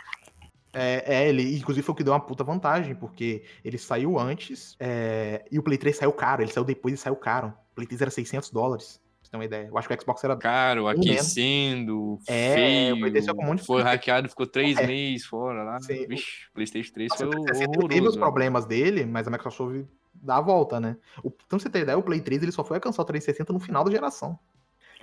[0.75, 4.75] É, é, ele, inclusive, foi o que deu uma puta vantagem, porque ele saiu antes
[4.79, 6.41] é, e o Play 3 saiu caro.
[6.41, 7.53] Ele saiu depois e saiu caro.
[7.71, 8.99] O Play 3 era 600 dólares.
[9.19, 9.67] Pra você ter uma ideia.
[9.67, 10.35] Eu acho que o Xbox era.
[10.35, 12.95] Caro, aquecendo, É, feio.
[12.95, 13.89] o Play 3 saiu com um monte de foi coisa.
[13.89, 14.87] hackeado, ficou três É.
[14.87, 15.79] meses fora lá.
[15.81, 16.07] Sim.
[16.07, 18.11] Vixe, PlayStation 3 Nossa, foi o 360 teve os horroroso.
[18.11, 18.19] velho.
[18.19, 20.97] problemas dele, mas a Microsoft dá a volta, né?
[21.23, 23.53] O, então, pra você ter ideia, o Play 3 ele só foi alcançar o 360
[23.53, 24.39] no final da geração.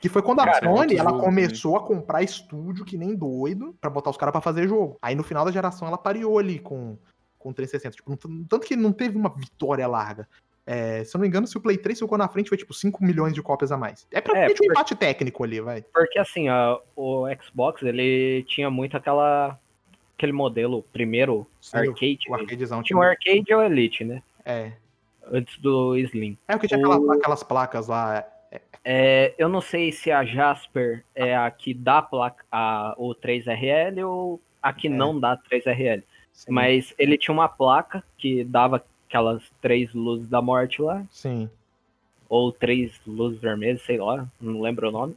[0.01, 3.75] Que foi quando a Cara, Sony ela jogo, começou a comprar estúdio que nem doido
[3.81, 4.97] pra botar os caras pra fazer jogo.
[5.03, 6.97] Aí no final da geração ela pareou ali com
[7.39, 7.97] com o 360.
[7.97, 10.29] Tipo, tanto que não teve uma vitória larga.
[10.67, 12.75] É, se eu não me engano, se o Play 3 ficou na frente, foi tipo
[12.75, 14.07] 5 milhões de cópias a mais.
[14.13, 15.83] É praticamente um por- empate técnico ali, vai.
[15.83, 19.59] Porque assim, ó, o Xbox, ele tinha muito aquela.
[20.19, 22.19] aquele modelo primeiro Sim, arcade.
[22.29, 22.83] O arcadezão.
[22.83, 24.23] Tinha o arcade e o Elite, né?
[24.45, 24.73] É.
[25.33, 26.37] Antes do Slim.
[26.47, 28.27] É porque tinha O- aquela- aquelas placas lá.
[28.85, 34.03] É, eu não sei se a Jasper é a que dá placa, a, o 3RL
[34.09, 34.91] ou a que É.
[34.91, 36.03] não dá 3RL.
[36.33, 41.51] Sim, Mas ele tinha uma placa que dava aquelas três luzes da morte lá, Sim.
[42.29, 45.17] ou três luzes vermelhas, sei lá, não lembro o nome.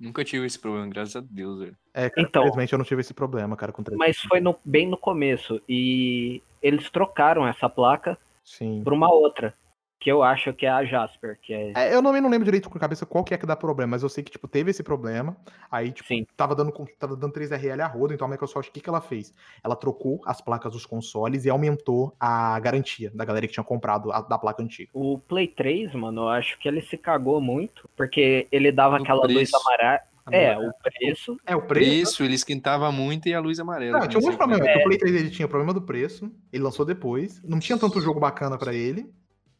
[0.00, 1.76] Nunca tive esse problema, graças a Deus, velho.
[1.92, 3.98] É, cara, Então- infelizmente eu não tive esse problema, cara, com 360.
[3.98, 5.60] Mas foi no- bem no começo.
[5.68, 8.82] E eles trocaram essa placa Sim.
[8.84, 9.52] por uma outra.
[10.00, 11.72] Que eu acho que é a Jasper, que é.
[11.74, 13.92] É, eu também não lembro direito com a cabeça qual que é que dá problema,
[13.92, 15.36] mas eu sei que, tipo, teve esse problema.
[15.70, 16.26] Aí, tipo, Sim.
[16.36, 19.34] tava dando, tava dando 3RL a roda, então a Microsoft, o que, que ela fez?
[19.62, 24.12] Ela trocou as placas dos consoles e aumentou a garantia da galera que tinha comprado
[24.12, 24.90] a, da placa antiga.
[24.92, 29.22] O Play 3, mano, eu acho que ele se cagou muito, porque ele dava aquela
[29.22, 29.56] luz preço.
[29.56, 30.00] amarela.
[30.30, 31.36] É, o preço.
[31.46, 31.88] É, o preço.
[31.88, 33.98] Preço, ele esquentava muito e a luz amarela.
[33.98, 34.80] Não, tinha um monte de Não sei problema.
[34.80, 34.82] É.
[34.82, 38.00] O Play 3 ele tinha o problema do preço, ele lançou depois, não tinha tanto
[38.00, 39.10] jogo bacana pra ele.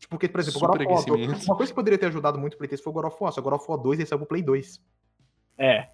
[0.08, 2.56] Porque, por exemplo, o God of War, uma coisa que poderia ter ajudado muito o
[2.56, 4.18] Play 3 foi o God of War, só o God of War 2 ele saiu
[4.18, 4.80] pro Play 2.
[5.58, 5.88] É,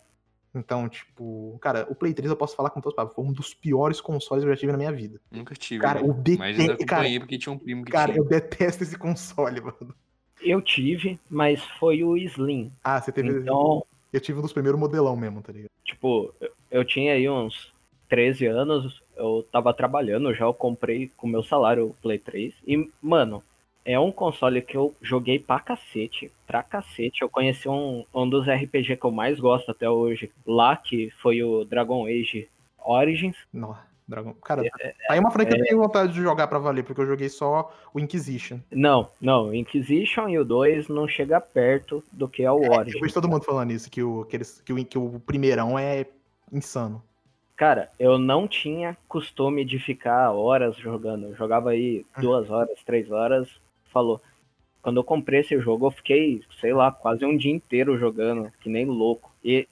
[0.54, 3.52] Então, tipo, cara, o Play 3 eu posso falar com as palavras, foi um dos
[3.52, 5.20] piores consoles que eu já tive na minha vida.
[5.32, 5.80] Nunca tive.
[5.82, 6.08] Cara, né?
[6.08, 8.22] eu detesto- Mas eu cara, porque tinha um primo que Cara, tinha.
[8.22, 9.92] eu detesto esse console, mano.
[10.40, 12.70] eu tive, mas foi o Slim.
[12.84, 13.40] Ah, você teve.
[13.40, 15.70] Então, Eu tive um dos primeiros modelão mesmo, tá ligado?
[15.84, 17.72] tipo, eu- eu tinha aí uns
[18.08, 22.54] 13 anos, eu tava trabalhando, já eu comprei com meu salário o Play 3.
[22.64, 23.42] E, mano,
[23.84, 27.22] é um console que eu joguei pra cacete, pra cacete.
[27.22, 31.42] Eu conheci um, um dos RPG que eu mais gosto até hoje lá, que foi
[31.42, 33.36] o Dragon Age Origins.
[33.52, 33.76] Não,
[34.08, 34.32] Dragon.
[34.34, 34.62] Cara,
[35.08, 37.28] aí é uma franquia que eu tenho vontade de jogar pra valer, porque eu joguei
[37.28, 38.58] só o Inquisition.
[38.70, 43.00] Não, não, Inquisition e o 2 não chega perto do que é o Eu Origins.
[43.00, 46.06] vejo todo mundo falando isso, que o, que, eles, que, o, que o primeirão é
[46.50, 47.02] insano.
[47.56, 51.28] Cara, eu não tinha costume de ficar horas jogando.
[51.28, 53.48] Eu jogava aí duas horas, três horas.
[53.94, 54.20] Falou.
[54.82, 58.68] Quando eu comprei esse jogo, eu fiquei, sei lá, quase um dia inteiro jogando, que
[58.68, 59.32] nem louco.
[59.42, 59.66] E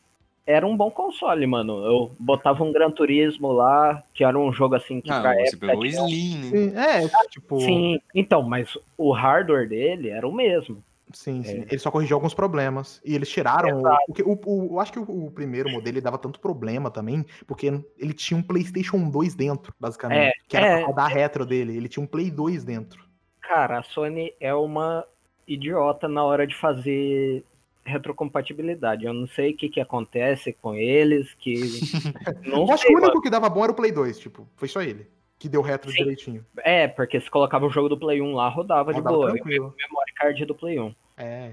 [0.47, 1.85] era um bom console, mano.
[1.85, 5.49] Eu botava um Gran Turismo lá, que era um jogo assim que Ah, pra você
[5.49, 6.49] época pegou o tinha Slim, né?
[6.49, 7.61] Sim, é, tipo.
[7.61, 10.83] Sim, Sim, então, mas o hardware dele era o mesmo.
[11.13, 11.43] sim.
[11.45, 11.67] É.
[11.69, 12.99] Ele só corrigiu alguns problemas.
[13.05, 13.83] E eles tiraram.
[14.09, 17.23] O, o, o- eu acho que o, o primeiro modelo ele dava tanto problema também,
[17.47, 17.67] porque
[17.99, 20.31] ele tinha um PlayStation 2 dentro, basicamente.
[20.31, 20.77] É, que era é.
[20.79, 21.77] pra rodar a retro dele.
[21.77, 23.12] Ele tinha um Play 2 dentro.
[23.43, 25.05] Cara, a Sony é uma
[25.47, 27.45] idiota na hora de fazer
[27.85, 29.05] retrocompatibilidade.
[29.05, 31.55] Eu não sei o que, que acontece com eles, que.
[32.47, 34.69] Não eu acho que o único que dava bom era o Play 2, tipo, foi
[34.69, 35.07] só ele.
[35.39, 35.99] Que deu retro Sim.
[35.99, 36.47] direitinho.
[36.59, 39.31] É, porque se colocava o jogo do Play 1 lá, rodava de Rodava boa.
[39.33, 39.67] tranquilo.
[39.67, 40.95] O memory card do Play 1.
[41.17, 41.53] É.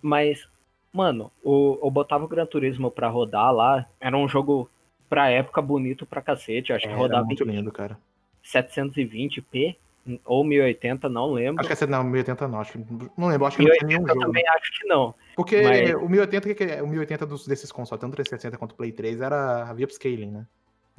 [0.00, 0.48] Mas,
[0.90, 3.86] mano, o, eu botava o Gran Turismo pra rodar lá.
[4.00, 4.70] Era um jogo
[5.08, 6.70] pra época bonito pra cacete.
[6.70, 7.98] Eu acho que Era rodava muito lindo, cara.
[8.42, 9.76] 720p
[10.24, 11.66] ou 1080, não lembro.
[11.66, 12.78] Acho que não, 1080 não, acho que
[13.16, 14.26] não lembro, acho que não tinha nenhum 1080 eu jogo.
[14.26, 15.14] também acho que não.
[15.36, 16.82] Porque mas- o 1080 que que é?
[16.82, 20.46] o 1080 dos, desses consoles, tanto 360 quanto Play 3 era via upscaling, né?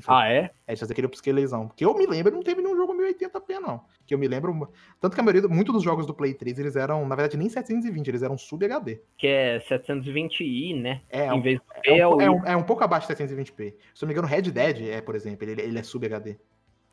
[0.07, 0.51] Ah, é?
[0.67, 1.67] É, eles aquele upscalezão.
[1.67, 3.81] Porque eu me lembro, não teve nenhum jogo 1080p não.
[4.05, 6.75] Que eu me lembro, tanto que a maioria, muito dos jogos do Play 3, eles
[6.75, 9.01] eram, na verdade, nem 720, eles eram sub HD.
[9.17, 11.01] Que é 720i, né?
[11.09, 13.07] É, em um, vez do é, P, é um, é, um, é um pouco abaixo
[13.07, 13.73] de 720p.
[13.93, 16.37] Se eu não me engano, Red Dead é, por exemplo, ele, ele é sub HD.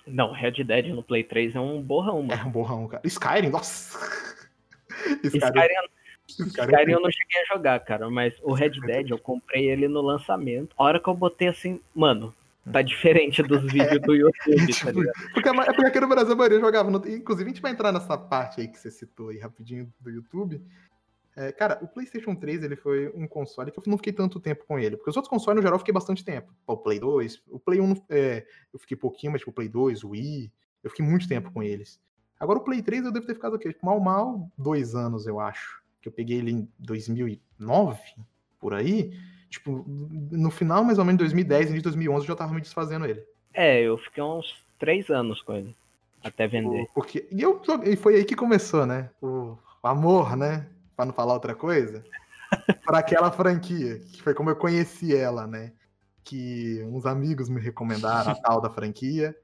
[0.07, 2.49] Não, Red Dead no Play 3 é um borrão, É mano.
[2.49, 3.03] um borrão, cara.
[3.05, 3.99] Skyrim, nossa.
[5.25, 5.89] Skyrim, Skyrim,
[6.29, 9.89] Skyrim, Skyrim eu não cheguei a jogar, cara, mas o Red Dead eu comprei ele
[9.89, 10.75] no lançamento.
[10.79, 12.35] A hora que eu botei assim, mano,
[12.73, 14.35] tá diferente dos vídeos do YouTube,
[14.67, 15.31] tá Tipo, ligado?
[15.35, 16.91] Porque, é porque aqui no Brasil a maioria jogava.
[16.91, 20.11] no- Inclusive, a gente vai entrar nessa parte aí que você citou aí rapidinho do
[20.11, 20.61] YouTube.
[21.37, 24.65] É, cara, o PlayStation 3 ele foi um console que eu não fiquei tanto tempo
[24.67, 24.97] com ele.
[24.97, 26.51] Porque os outros consoles, no geral, eu fiquei bastante tempo.
[26.67, 30.03] O Play 2, o Play 1 é, eu fiquei pouquinho, mas tipo, o Play 2,
[30.03, 30.51] o Wii,
[30.83, 32.01] eu fiquei muito tempo com eles.
[32.41, 33.69] Agora o Play 3 eu devo ter ficado o quê?
[33.73, 35.83] Tipo, mal, mal, dois anos, eu acho.
[36.01, 38.01] Que eu peguei ele em 2009,
[38.59, 39.13] por aí.
[39.51, 42.61] Tipo, no final, mais ou menos, de 2010, início de 2011, eu já tava me
[42.61, 43.23] desfazendo ele.
[43.55, 45.75] É, eu fiquei uns três anos com ele.
[46.23, 46.83] Até vender.
[46.83, 49.11] O- Porque, e, eu, e foi aí que começou, né?
[49.23, 50.67] O amor, né?
[50.97, 52.03] Pra não falar outra coisa.
[52.85, 55.73] para aquela franquia, que foi como eu conheci ela, né?
[56.25, 59.37] Que uns amigos me recomendaram a tal da franquia.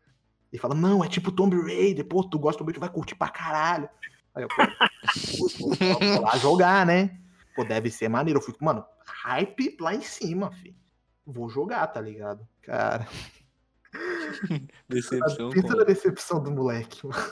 [0.52, 2.94] E falam, não, é tipo Tomb Raider, pô, tu gosta do Tomb Raider, tu vai
[2.94, 3.88] curtir pra caralho.
[4.34, 4.62] Aí eu, pô,
[5.78, 7.18] vou, lá jogar, né?
[7.54, 8.38] Pô, deve ser maneiro.
[8.38, 10.74] Eu fui, mano, hype lá em cima, filho.
[11.26, 12.46] Vou jogar, tá ligado?
[12.62, 13.06] Cara,
[14.88, 15.50] Decepção.
[15.50, 17.06] pensa na decepção do moleque.
[17.06, 17.22] mano.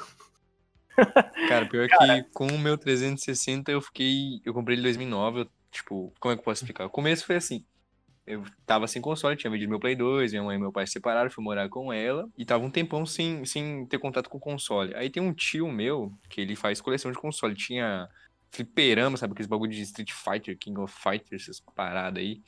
[1.48, 4.40] Cara, pior que com o meu 360 eu fiquei.
[4.44, 5.40] Eu comprei ele em 2009.
[5.40, 6.86] Eu, tipo, como é que eu posso explicar?
[6.86, 7.64] O começo foi assim.
[8.26, 10.92] Eu tava sem console, tinha vendido meu Play 2, minha mãe e meu pai se
[10.92, 12.28] separaram, fui morar com ela.
[12.38, 14.94] E tava um tempão sem, sem ter contato com o console.
[14.94, 17.56] Aí tem um tio meu, que ele faz coleção de console.
[17.56, 18.08] Tinha
[18.50, 19.32] fliperama, sabe?
[19.32, 22.40] Aqueles bagulho de Street Fighter, King of Fighters, essas paradas aí.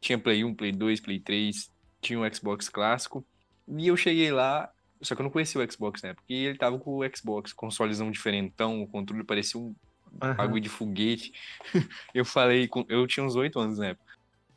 [0.00, 1.70] Tinha Play 1, Play 2, Play 3.
[2.00, 3.24] Tinha um Xbox clássico.
[3.68, 4.70] E eu cheguei lá,
[5.02, 6.14] só que eu não conhecia o Xbox, né?
[6.14, 9.74] Porque ele tava com o Xbox, consolezão diferentão, o controle parecia um
[10.22, 10.34] Aham.
[10.34, 11.32] bagulho de foguete.
[12.14, 14.08] eu falei, com- eu tinha uns 8 anos na época.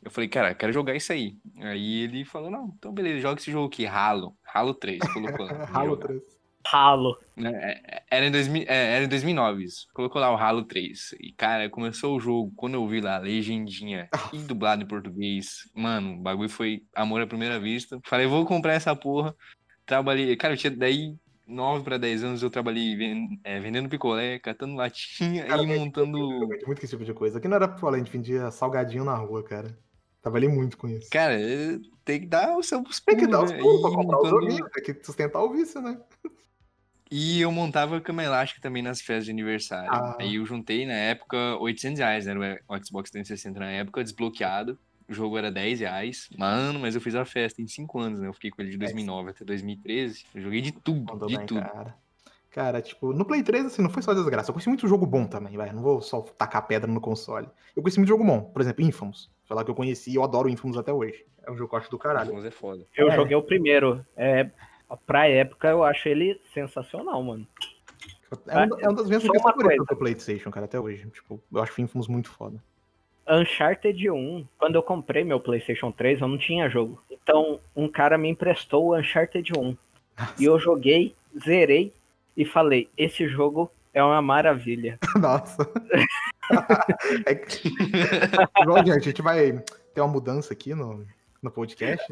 [0.02, 1.36] Eu falei, cara, quero jogar isso aí.
[1.58, 4.36] Aí ele falou, não, então beleza, joga esse jogo aqui, Halo.
[4.52, 6.06] Halo 3, colocou Halo jogar.
[6.08, 6.22] 3.
[6.64, 7.18] Halo.
[7.36, 9.86] É, Era em, 2000, é, era em 2009 isso.
[9.92, 11.12] Colocou lá o Halo 3.
[11.20, 12.52] E, cara, começou o jogo.
[12.56, 17.20] Quando eu vi lá a legendinha e dublado em português, mano, o bagulho foi amor
[17.20, 18.00] à primeira vista.
[18.04, 19.34] Falei, vou comprar essa porra.
[19.86, 20.34] Trabalhei.
[20.36, 21.16] Cara, eu tinha daí
[21.46, 26.18] 9 para 10 anos eu trabalhei ven- é, vendendo picolé, catando latinha Cara, e montando.
[26.18, 27.38] Eu vejo muito com esse tipo de coisa.
[27.38, 29.76] Aqui não era picolé, a gente vendia salgadinho na rua, cara.
[30.22, 31.10] Trabalhei muito com isso.
[31.10, 33.58] Cara, é, tem que dar o seu pulos, Tem que dar os né?
[33.58, 36.00] pulos pra comprar os montando- joguinhos, tem que sustentar o vício, né?
[37.10, 39.90] E eu montava cama elástica também nas festas de aniversário.
[39.92, 40.16] Ah.
[40.18, 42.34] Aí eu juntei na época 800 reais, né?
[42.68, 44.78] O Xbox 360 na época, desbloqueado.
[45.12, 46.30] O jogo era 10 reais.
[46.38, 48.26] Mano, mas eu fiz a festa em 5 anos, né?
[48.28, 50.24] Eu fiquei com ele de 2009 até 2013.
[50.34, 51.60] Eu joguei de tudo, Mandou de bem, tudo.
[51.60, 51.94] cara.
[52.50, 54.48] Cara, tipo, no Play 3, assim, não foi só desgraça.
[54.50, 55.70] Eu conheci muito jogo bom também, vai.
[55.70, 57.46] Não vou só tacar pedra no console.
[57.76, 58.40] Eu conheci muito jogo bom.
[58.40, 59.30] Por exemplo, Infamous.
[59.44, 61.24] Foi lá que eu conheci e eu adoro Infamous até hoje.
[61.46, 62.32] É um jogo que eu acho do caralho.
[62.34, 62.86] Mas é foda.
[62.96, 63.14] Eu É.
[63.14, 64.04] joguei o primeiro.
[64.16, 64.50] É,
[65.06, 67.46] pra época, eu acho ele sensacional, mano.
[68.48, 71.06] É, um, é uma das minhas uma favoritas do PlayStation, cara, até hoje.
[71.10, 72.62] Tipo, eu acho Infamous muito foda.
[73.28, 77.02] Uncharted 1, quando eu comprei meu PlayStation 3, eu não tinha jogo.
[77.10, 79.76] Então, um cara me emprestou o Uncharted 1.
[80.38, 81.14] E eu joguei,
[81.44, 81.92] zerei
[82.36, 84.98] e falei: esse jogo é uma maravilha.
[85.20, 85.68] Nossa.
[87.26, 87.70] é que...
[88.66, 89.62] Bom, gente, a gente vai
[89.94, 91.06] ter uma mudança aqui no,
[91.42, 92.04] no podcast.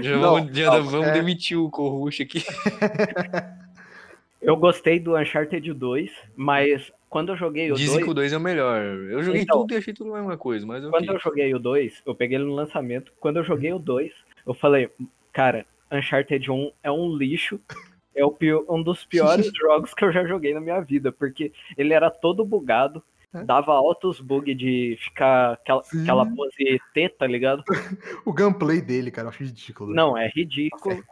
[0.00, 2.44] Já Não, vamos, já calma, vamos é- demitir o Corruxa aqui.
[4.40, 8.04] Eu gostei do Uncharted 2, mas quando eu joguei o Dizem 2.
[8.04, 8.80] que o 2 é o melhor.
[8.82, 10.90] Eu joguei Então, tudo e achei tudo a mesma coisa, mas ok.
[10.98, 13.12] Quando eu joguei o 2, eu peguei ele no lançamento.
[13.20, 14.12] Quando eu joguei o 2,
[14.46, 14.88] eu falei,
[15.32, 17.60] cara, Uncharted 1 é um lixo.
[18.14, 21.52] É o pio- um dos piores jogos que eu já joguei na minha vida, porque
[21.76, 23.44] ele era todo bugado, É.
[23.44, 26.02] dava altos bugs de ficar aquela, Sim.
[26.02, 27.62] aquela pose T, tá ligado?
[28.26, 29.94] O gameplay dele, cara, eu acho ridículo.
[29.94, 30.94] Não, é Nossa, ridículo.
[30.94, 31.02] é.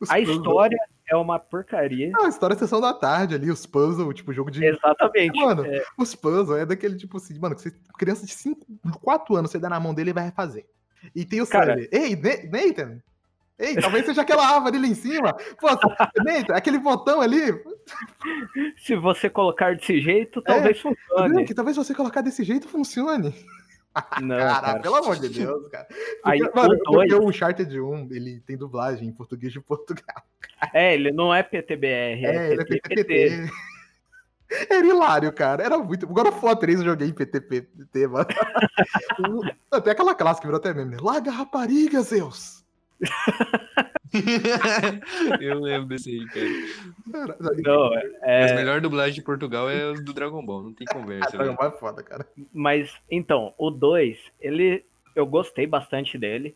[0.00, 0.78] Os A história
[1.08, 2.10] é uma porcaria.
[2.20, 4.64] Ah, a história é sessão da tarde ali, os puzzles, tipo, jogo de.
[4.64, 5.38] Exatamente.
[5.38, 8.66] Mano, É, os puzzles é daquele tipo assim, mano, que você, criança de 5,
[9.02, 10.66] 4 anos, você dá na mão dele e vai refazer.
[11.14, 11.76] E tem o Cara-.
[11.90, 12.98] Ei, Na- Nathan!
[13.58, 15.34] Ei, talvez seja aquela árvore ali em cima.
[15.60, 15.68] Pô,
[16.24, 17.52] Nathan, aquele botão ali.
[18.76, 21.44] se você colocar desse jeito, talvez funcione.
[21.44, 23.32] Que talvez você colocar desse jeito funcione.
[24.22, 24.80] Não, Cara, cara.
[24.80, 25.86] pelo amor de Deus, cara.
[25.90, 29.60] Porque, Aí, mano, o porque dois- o Uncharted 1, ele tem dublagem em português de
[29.60, 30.22] Portugal.
[30.72, 33.50] É, ele não é PTBR, é, É, ele é PTPT.
[34.70, 35.60] Era hilário, cara.
[35.64, 36.06] Era muito.
[36.06, 38.26] Agora War 3 eu joguei em PTPT, mano.
[39.70, 40.92] Até aquela classe que virou até meme.
[40.92, 40.98] né?
[41.00, 42.61] Larga a rapariga, Zeus.
[45.40, 47.36] eu lembro desse aí, cara.
[47.62, 50.86] Não, é, Mas a melhor dublagem de Portugal é os do Dragon Ball, não tem
[50.90, 51.30] Ah, conversa.
[51.30, 51.56] Dragon velho.
[51.56, 52.26] Ball é foda, cara.
[52.52, 54.84] Mas, então, o 2, ele.
[55.14, 56.54] Eu gostei bastante dele.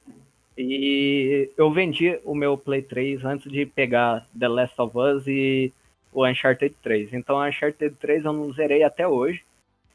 [0.56, 5.70] E eu vendi o meu Play 3 antes de pegar The Last of Us e
[6.10, 7.12] o Uncharted 3.
[7.12, 9.42] Então, o Uncharted 3 eu não zerei até hoje.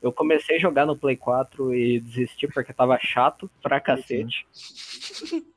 [0.02, 4.46] Eu comecei a jogar no Play 4 e desisti porque tava chato pra cacete.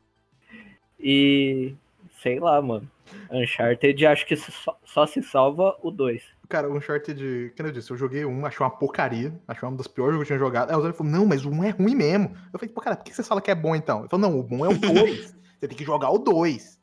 [1.05, 1.75] E
[2.23, 2.91] sei lá, mano.
[3.31, 6.23] Uncharted acho que só, só se salva o 2.
[6.49, 9.39] Cara, o Uncharted, como eu disse, eu joguei um, achei uma porcaria.
[9.47, 10.71] Achei uma das piores jogos que eu tinha jogado.
[10.71, 12.35] Aí o Zé falou, não, mas o um é ruim mesmo.
[12.53, 14.01] Eu falei, pô, cara, por que você fala que é bom então?
[14.01, 15.37] Ele falou, não, o bom é o 2.
[15.61, 16.81] você tem que jogar o 2.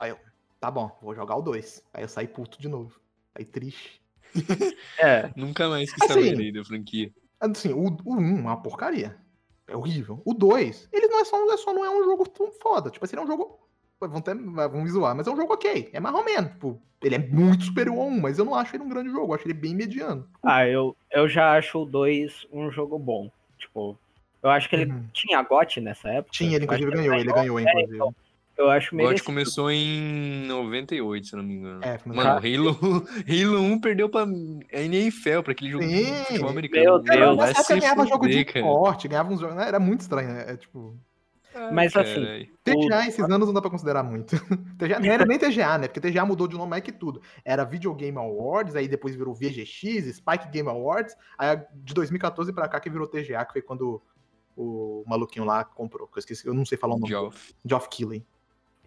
[0.00, 0.18] Aí eu,
[0.58, 1.84] tá bom, vou jogar o 2.
[1.92, 2.98] Aí eu saí puto de novo.
[3.34, 4.00] Aí triste.
[4.98, 7.12] É, Nunca mais quis Assim, saber da franquia.
[7.40, 9.16] Assim, o 1 um é uma porcaria.
[9.68, 10.20] É horrível.
[10.24, 12.90] O 2, ele não é só, é só não é um jogo tão foda.
[12.90, 13.58] Tipo assim, ele é um jogo.
[14.00, 15.90] Vão, até, vão me zoar, mas é um jogo ok.
[15.92, 16.52] É mais ou menos.
[16.52, 19.32] Tipo, ele é muito superior a um, mas eu não acho ele um grande jogo.
[19.32, 20.26] Eu acho ele bem mediano.
[20.42, 23.30] Ah, eu, eu já acho o 2 um jogo bom.
[23.58, 23.98] Tipo,
[24.42, 25.04] eu acho que ele Uhum.
[25.12, 26.32] tinha GOT nessa época.
[26.32, 27.14] Tinha, ele inclusive ganhou.
[27.16, 27.94] Ele ganhou, inclusive.
[27.96, 28.14] então,
[28.58, 29.08] Eu acho O meio.
[29.10, 31.80] GOT começou em 98, se eu não me engano.
[31.84, 32.76] É, Mano, Halo,
[33.28, 34.26] Halo 1 perdeu pra
[34.72, 36.24] NFL, pra aquele jogo de Sim.
[36.24, 36.82] futebol americano.
[36.84, 37.36] Meu Mano, Deus.
[37.38, 38.58] Nessa época ganhava jogo de cara.
[38.58, 39.56] esporte, ganhava uns jogos.
[39.56, 39.68] né?
[39.68, 40.44] Era muito estranho, né?
[40.48, 40.98] É tipo.
[41.72, 42.48] Mas, assim.
[42.62, 44.36] TGA esses anos não dá pra considerar muito.
[44.78, 45.88] TGA, não era nem TGA, né?
[45.88, 47.20] Porque TGA mudou de nome é que tudo.
[47.44, 52.68] Era Video Game Awards, aí depois virou VGX, Spike Game Awards, aí de 2014 pra
[52.68, 54.00] cá que virou TGA, que foi quando
[54.56, 56.06] o maluquinho lá comprou.
[56.08, 57.08] Que eu esqueci, eu não sei falar o nome.
[57.08, 57.54] Geoff.
[57.64, 58.24] Geoff Keighley.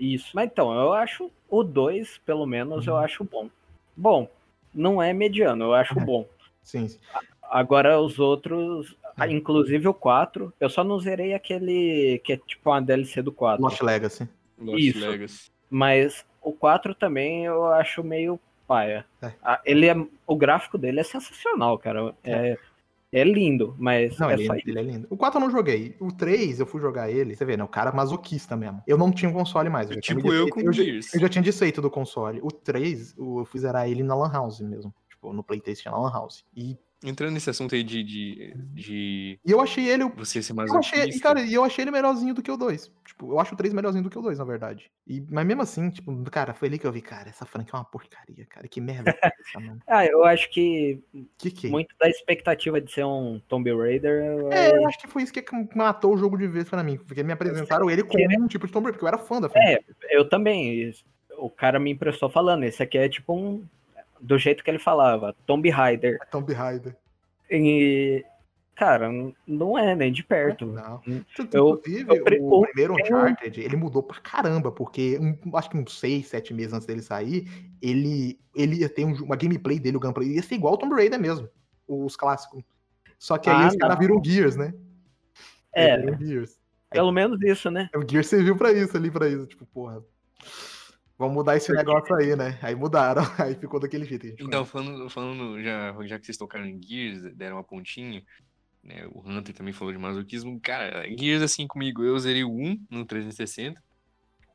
[0.02, 0.32] Isso.
[0.34, 2.94] Mas então, eu acho o 2, pelo menos, Uhum.
[2.94, 3.50] eu acho bom.
[3.96, 4.28] Bom,
[4.74, 6.04] não é mediano, eu acho É.
[6.04, 6.28] bom.
[6.64, 7.00] Sim, sim.
[7.44, 9.30] Agora os outros, É.
[9.30, 13.62] inclusive o 4, eu só não zerei aquele que é tipo uma DLC do 4.
[13.64, 14.28] Lost Legacy.
[14.58, 15.00] Lost Isso.
[15.08, 15.52] Legacy.
[15.70, 19.06] Mas o 4 também eu acho meio paia.
[19.22, 19.32] É.
[19.66, 19.96] Ele é,
[20.26, 22.16] o gráfico dele é sensacional, cara.
[22.24, 22.58] É, é
[23.14, 25.08] lindo, mas Não, é ele, só ele é lindo.
[25.10, 25.96] O 4 eu não joguei.
[26.00, 27.36] O 3 eu fui jogar ele.
[27.36, 27.64] Você vê, né?
[27.64, 28.82] O cara é masoquista mesmo.
[28.88, 29.90] Eu não tinha um console mais.
[29.92, 32.40] Eu Tipo eu com eu, já- eu já tinha desfeito do console.
[32.42, 34.94] O 3, eu fui zerar ele na Lan House mesmo.
[35.10, 36.46] Tipo, no Playtest na Lan House.
[36.56, 40.04] E, Entrando nesse assunto aí de, de, de e eu achei ele.
[40.04, 40.96] o- você ser Eu masoquista.
[40.98, 42.92] achei, e, cara, e eu achei ele melhorzinho do que o 2.
[43.08, 44.92] Tipo, eu acho o 3 melhorzinho do que o 2, na verdade.
[45.08, 47.78] E, mas mesmo assim, tipo, cara, foi ali que eu vi, cara, essa franquia é
[47.78, 48.68] uma porcaria, cara.
[48.68, 49.80] Que merda que é essa, mano.
[49.88, 51.02] Ah, eu acho que
[51.40, 51.70] Que que é?
[51.72, 54.24] muito da expectativa de ser um Tomb Raider.
[54.24, 55.44] eu- É, eu acho que foi isso que
[55.76, 56.98] matou o jogo de vez pra mim.
[56.98, 59.50] Porque me apresentaram ele como um tipo de Tomb Raider, porque eu era fã da
[59.50, 59.84] franquia.
[60.04, 60.94] É, eu também.
[61.40, 63.66] O cara me impressou falando, esse aqui é tipo um.
[64.22, 66.20] Do jeito que ele falava, Tomb Raider.
[66.30, 66.96] Tomb Raider.
[67.50, 68.24] E.
[68.76, 69.10] Cara,
[69.46, 70.66] não é nem de perto.
[70.66, 71.02] Não.
[71.08, 71.22] Hum.
[71.54, 75.78] Eu, Inclusive, eu o o- primeiro Uncharted, ele mudou pra caramba, porque um- acho que
[75.78, 77.48] uns 6, 7 meses antes dele sair,
[77.82, 80.96] ele, ele ia ter um- uma gameplay dele, o gameplay ia ser igual ao Tomb
[80.96, 81.48] Raider mesmo,
[81.88, 82.64] os clássicos.
[83.20, 84.02] Só que aí Ah, os caras não.
[84.02, 84.74] viram Gears, né?
[85.76, 85.98] É.
[86.18, 86.58] Gears.
[86.90, 87.88] Pelo menos isso, né?
[87.96, 89.46] O Gears serviu pra isso ali, pra isso.
[89.46, 90.02] Tipo, porra,
[91.22, 92.58] vamos mudar esse negócio aí, né?
[92.62, 94.28] Aí mudaram, aí ficou daquele jeito.
[94.40, 98.24] Então, falando, falando já, já que vocês tocaram em Gears, deram uma pontinha,
[98.84, 99.08] né?
[99.12, 100.60] O Hunter também falou de masoquismo.
[100.60, 103.82] Cara, Gears, assim, comigo, eu zerei o 1 no 360,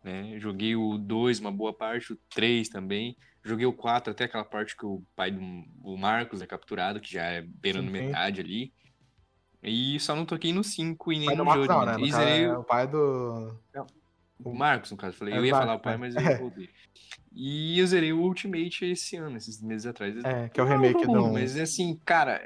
[0.02, 0.38] né?
[0.40, 3.16] Joguei o 2 uma boa parte, o 3 também.
[3.44, 5.40] Joguei o 4 até aquela parte que o pai do
[5.82, 8.06] o Marcos é capturado, que já é beirando Sim, sim.
[8.06, 8.72] metade ali.
[9.62, 11.92] E só não toquei no 5 e nem no Marcos não, Judgment.
[11.94, 11.98] né?
[12.00, 13.56] No E zerei é o pai do...
[14.44, 15.16] o Marcos, no caso.
[15.16, 15.96] Falei, É, eu ia vai, falar o pai, é.
[15.96, 16.68] mas eu voltei.
[17.32, 20.16] E eu zerei o Ultimate esse ano, esses meses atrás.
[20.24, 21.32] É, que é o remake não, do...
[21.34, 22.40] Mas assim, cara,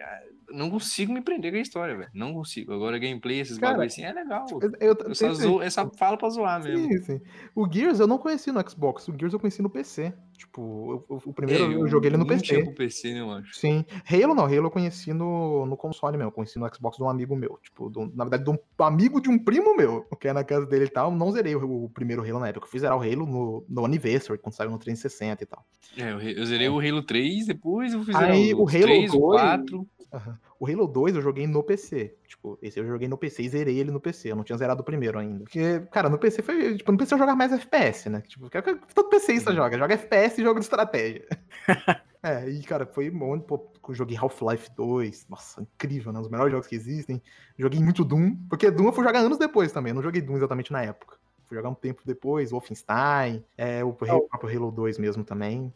[0.53, 2.11] não consigo me prender com a história, velho.
[2.15, 2.73] Não consigo.
[2.73, 4.47] Agora, gameplay, esses Cara, bagulho assim, é legal.
[4.51, 6.87] Eu, eu, Eu só, zoo, eu só falo pra zoar mesmo.
[6.89, 7.21] Sim, sim.
[7.55, 10.13] O Gears eu não conheci no Xbox, o Gears eu conheci no PC.
[10.37, 12.65] Tipo, eu- o primeiro É, eu joguei ele no não tinha PC.
[12.65, 13.55] pro PC, né, eu acho.
[13.57, 13.85] Sim.
[14.11, 17.11] Halo não, Halo eu conheci no, no console mesmo, eu conheci no Xbox de um
[17.11, 17.59] amigo meu.
[17.63, 20.65] Tipo, do- na verdade, de um amigo de um primo meu, que é na casa
[20.65, 21.11] dele e tal.
[21.15, 22.67] Não zerei o, o primeiro Halo na época.
[22.73, 25.65] Eu zerar o Halo no, no Anniversary, quando saiu no 360 e tal.
[25.99, 28.75] É, eu, re- eu zerei o Halo 3, depois eu fiz zerar Aí, o os
[28.75, 29.89] Halo 3, o 2, 4.
[30.13, 30.39] Aham.
[30.59, 32.15] O Halo 2 eu joguei no PC.
[32.27, 34.31] Tipo, esse eu joguei no PC e zerei ele no PC.
[34.31, 35.45] Eu não tinha zerado o primeiro ainda.
[35.45, 36.77] Porque, cara, no PC foi.
[36.77, 38.21] Tipo, no PC eu jogava mais FPS, né?
[38.23, 38.63] Tipo, é
[38.95, 39.57] todo PCista Uhum.
[39.57, 39.79] joga.
[39.79, 41.27] Joga FPS e jogo de estratégia.
[42.23, 43.39] é, e, cara, foi bom.
[43.39, 45.27] Pô, eu joguei Half-Life 2.
[45.29, 46.19] Nossa, incrível, né?
[46.19, 47.23] Um dos melhores jogos que existem.
[47.59, 48.37] Joguei muito Doom.
[48.49, 49.91] Porque Doom eu fui jogar anos depois também.
[49.91, 51.17] Eu não joguei Doom exatamente na época.
[51.47, 55.73] Fui jogar um tempo depois, Wolfenstein, é, o próprio Halo 2 mesmo também.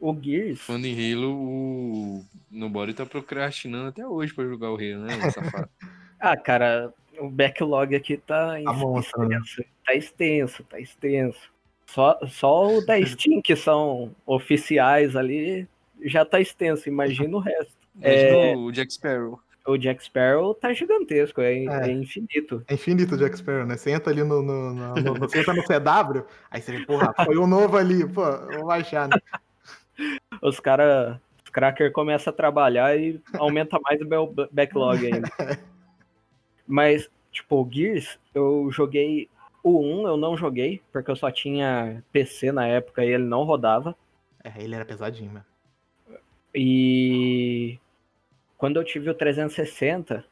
[0.00, 0.60] O Gears.
[0.60, 5.68] Falando em Halo, o Nobody tá procrastinando até hoje pra jogar o Halo, né, safado?
[6.22, 9.38] Ah, cara, o backlog aqui tá, Tá monstro, né?
[9.38, 9.64] extenso.
[9.86, 11.38] Tá extenso, tá extenso.
[11.86, 15.66] Só, só o da Steam, que são oficiais ali,
[16.04, 16.88] já tá extenso.
[16.90, 17.72] Imagina o resto.
[18.02, 18.54] É.
[18.54, 19.40] o Jack Sparrow.
[19.66, 21.88] O Jack Sparrow tá gigantesco, é, É.
[21.88, 22.62] é infinito.
[22.68, 23.78] É infinito o Jack Sparrow, né?
[23.78, 27.14] Você entra ali no, no, no, no- Você entra no CW, aí você vê, porra,
[27.24, 28.22] foi o novo ali, pô,
[28.58, 29.16] vou baixar, né?
[30.42, 31.18] Os caras.
[31.44, 35.28] Os crackers começam a trabalhar e aumenta mais o meu backlog ainda.
[36.66, 39.28] Mas, tipo, o Gears, eu joguei.
[39.62, 43.42] O 1 eu não joguei, porque eu só tinha PC na época e ele não
[43.42, 43.94] rodava.
[44.42, 45.44] É, ele era pesadinho, mano.
[46.54, 47.78] E
[48.56, 50.24] quando eu tive o 360,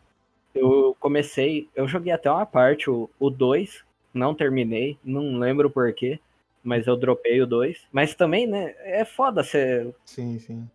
[0.55, 1.69] eu comecei.
[1.75, 6.21] Eu joguei até uma parte, o, o 2, não terminei, não lembro porquê,
[6.69, 7.87] mas eu dropei o 2.
[7.91, 10.69] Mas também, né, é foda você Sim, sim.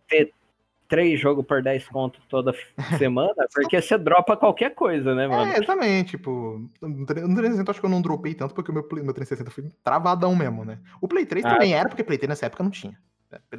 [0.88, 2.52] três jogos por 10 conto toda
[3.10, 5.52] semana, porque você dropa qualquer coisa, né, mano?
[5.52, 9.14] É, também, tipo, no 360 acho que eu não dropei tanto porque o meu, meu
[9.14, 10.78] 360 foi travadão mesmo, né?
[11.00, 11.50] O Play 3 Ah.
[11.50, 12.98] também era, porque Play 3 nessa época não tinha.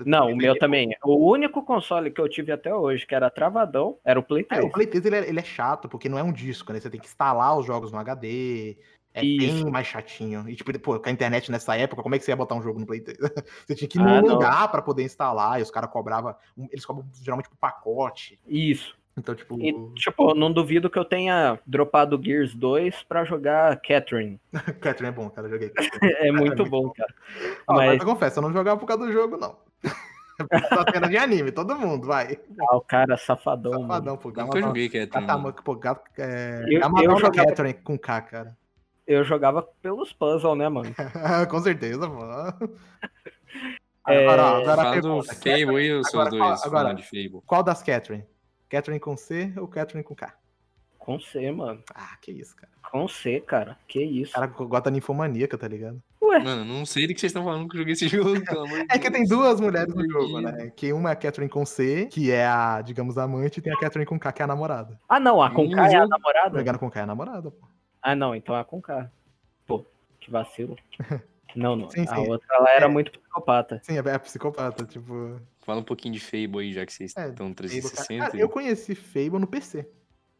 [0.05, 0.95] Não, o meu também.
[1.03, 4.55] O único console que eu tive até hoje, que era travadão, era o Play É,
[4.55, 4.63] 3.
[4.65, 6.79] o Play 3 ele é, ele é chato, porque não é um disco, né?
[6.79, 8.77] Você tem que instalar os jogos no HD.
[9.18, 9.63] É Isso.
[9.63, 10.47] bem mais chatinho.
[10.49, 12.61] E, tipo, pô, com a internet nessa época, como é que você ia botar um
[12.61, 13.18] jogo no Play 3?
[13.66, 14.34] você tinha que ir Ah, num não.
[14.36, 16.36] lugar pra poder instalar, e os caras cobravam.
[16.70, 18.38] Eles cobram geralmente por pacote.
[18.45, 18.93] Isso.
[19.18, 19.57] Então, tipo.
[19.61, 24.38] E, tipo, não duvido que eu tenha dropado Gears 2 pra jogar Catherine.
[24.82, 25.47] Catherine é bom, cara.
[25.47, 25.70] Eu joguei.
[25.72, 26.13] Catherine.
[26.20, 27.13] É muito muito bom, cara.
[27.68, 27.88] Ó, mas...
[27.88, 29.55] Mas eu confesso, eu não jogava por causa do jogo, não.
[30.68, 32.38] Só cena de anime, todo mundo, vai.
[32.70, 33.72] ah, o cara safadão.
[33.72, 33.88] mano.
[33.88, 34.30] Safadão, pô.
[34.36, 35.22] Nunca joguei é tão...
[35.22, 36.61] Gatama- Pô, gato, é...
[36.68, 38.57] Eu- eu jogava- Catherine com K, cara.
[39.08, 40.93] Eu jogava pelos puzzles, né, mano?
[41.49, 42.20] com certeza, pô.
[44.08, 45.24] É, Agora, agora Fala do.
[45.24, 47.41] Fable aí, os seus agora, dois agora- de Fable.
[47.43, 48.24] Qual das Catherine?
[48.70, 50.32] Catherine com C ou Catherine com K?
[50.99, 51.82] Com C, mano.
[51.91, 52.72] Ah, que isso, cara.
[52.91, 53.76] Com C, cara.
[53.88, 54.30] Que isso.
[54.32, 55.99] O cara gota ninfomaníaca, tá ligado?
[56.22, 58.66] Ué, Mano, não sei do que vocês estão falando que eu joguei esse jogo, pelo
[58.66, 60.72] amor de É que tem duas mulheres no jogo, né?
[60.76, 63.74] Que uma é a Catherine com C, que é a, digamos, a amante, e tem
[63.74, 64.99] a Catherine com K, que é a namorada.
[65.10, 66.58] Ah, não, a com Hum, K é a namorada?
[66.60, 67.68] Pegando com K é a namorada, pô.
[68.08, 69.10] Ah, não, então é a com K.
[69.66, 69.84] Pô,
[70.20, 70.78] que vacilo.
[71.56, 71.89] Não, não.
[71.89, 72.28] Sim, A sim.
[72.30, 72.88] outra ela era É.
[72.89, 73.80] muito psicopata.
[73.82, 75.39] Sim, é, é psicopata, tipo.
[75.62, 77.70] Fala um pouquinho de Fable aí, já que vocês É, estão Fable, cara.
[77.70, 78.26] 360.
[78.26, 79.89] Cara, eu conheci Fable no PC.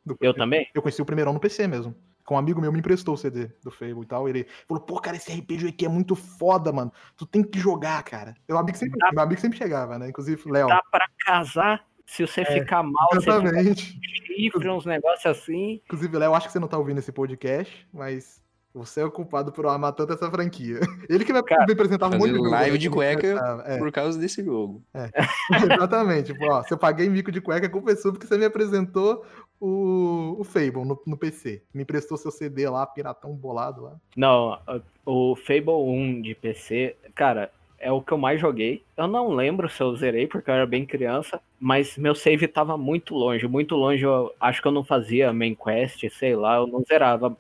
[0.06, 0.70] Do- Eu também?
[0.76, 1.96] Eu conheci o primeirão no PC mesmo.
[2.26, 4.28] Com um amigo meu me emprestou o CD do Fable e tal.
[4.28, 6.92] Ele falou, pô, cara, esse RPG aqui é muito foda, mano.
[7.16, 8.36] Tu tem que jogar, cara.
[8.50, 10.10] Meu amigo sempre, Dá- meu amigo sempre chegava, né?
[10.10, 10.68] Inclusive, Léo.
[10.68, 13.94] Dá pra casar se você ficar mal, você É, Exatamente.
[13.94, 15.82] com chifre, uns negócios assim.
[15.86, 18.44] Inclusive, Léo, acho que você não tá ouvindo esse podcast, mas
[18.74, 20.80] você é o culpado por amar tanto essa franquia.
[21.10, 23.64] Ele que vai Cara, me apresentar um monte de live de cueca.
[23.66, 24.84] É, Por causa desse jogo.
[25.74, 26.34] exatamente.
[26.34, 28.46] Tipo, ó, se eu paguei mico de cueca, a culpa é sua porque você me
[28.46, 29.26] apresentou
[29.60, 31.64] o, o Fable no, no PC.
[31.74, 33.96] Me emprestou seu CD lá, piratão bolado lá.
[34.16, 34.60] Não,
[35.06, 37.52] o Fable 1 de PC, cara,
[37.86, 38.84] é o que eu mais joguei.
[38.98, 42.76] Eu não lembro se eu zerei, porque eu era bem criança, mas meu save tava
[42.76, 44.04] muito longe, muito longe.
[44.04, 47.38] Eu acho que eu não fazia main quest, sei lá, eu não zerava.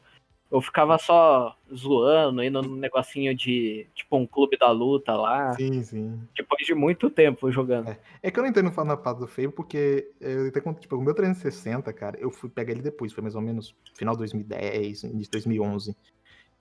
[0.51, 5.81] Eu ficava só zoando, indo num negocinho de, tipo, um clube da luta lá, Sim,
[5.81, 6.21] sim.
[6.37, 7.97] depois de muito tempo jogando.
[8.21, 10.95] É que eu não entendo falar na parte do Fable, porque eu até conto, tipo,
[10.95, 14.19] o meu 360, cara, eu fui pegar ele depois, foi mais ou menos final de
[14.19, 15.97] 2010, início de 2011,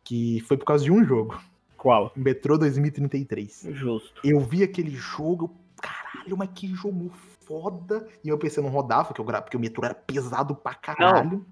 [0.02, 1.38] que foi por causa de um jogo,
[1.84, 2.10] Qual?
[2.16, 3.66] Metrô 2033.
[3.72, 4.18] Justo.
[4.24, 7.10] Eu vi aquele jogo, caralho, mas que jogo
[7.46, 10.72] foda, e eu pensei não rodava, porque, eu, gra- porque o Metrô era pesado pra
[10.74, 11.44] caralho.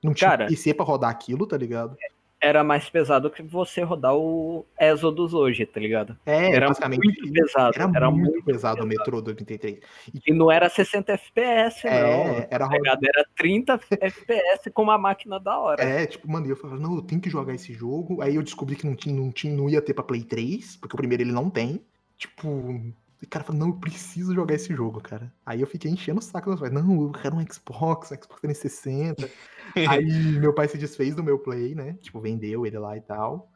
[0.00, 0.46] Não, tinha Cara.
[0.46, 1.96] PC pra rodar aquilo, tá ligado?
[2.40, 6.16] Era mais pesado que você rodar o Exodus hoje, tá ligado?
[6.24, 7.04] É, Era basicamente.
[7.04, 7.72] muito pesado.
[7.74, 9.80] Era, Era, muito, muito pesado o Metrô 2033.
[10.14, 11.92] E, E não era 60 FPS, não.
[11.92, 12.98] é, era Tá?
[13.02, 15.82] Era 30 FPS com uma máquina da hora.
[15.82, 18.22] É, tipo, mano, eu falava, não, eu tenho que jogar esse jogo.
[18.22, 20.94] Aí eu descobri que não tinha, não tinha, não ia ter pra Play 3, porque
[20.94, 21.84] o primeiro ele não tem.
[22.16, 22.80] Tipo,
[23.26, 25.32] o cara falou, não, eu preciso jogar esse jogo, cara.
[25.44, 26.72] Aí eu fiquei enchendo o saco dos pais.
[26.72, 29.30] Não, eu quero um Xbox, um Xbox 360.
[29.88, 31.98] Aí meu pai se desfez do meu Play, né?
[32.00, 33.50] Tipo, vendeu ele lá e tal.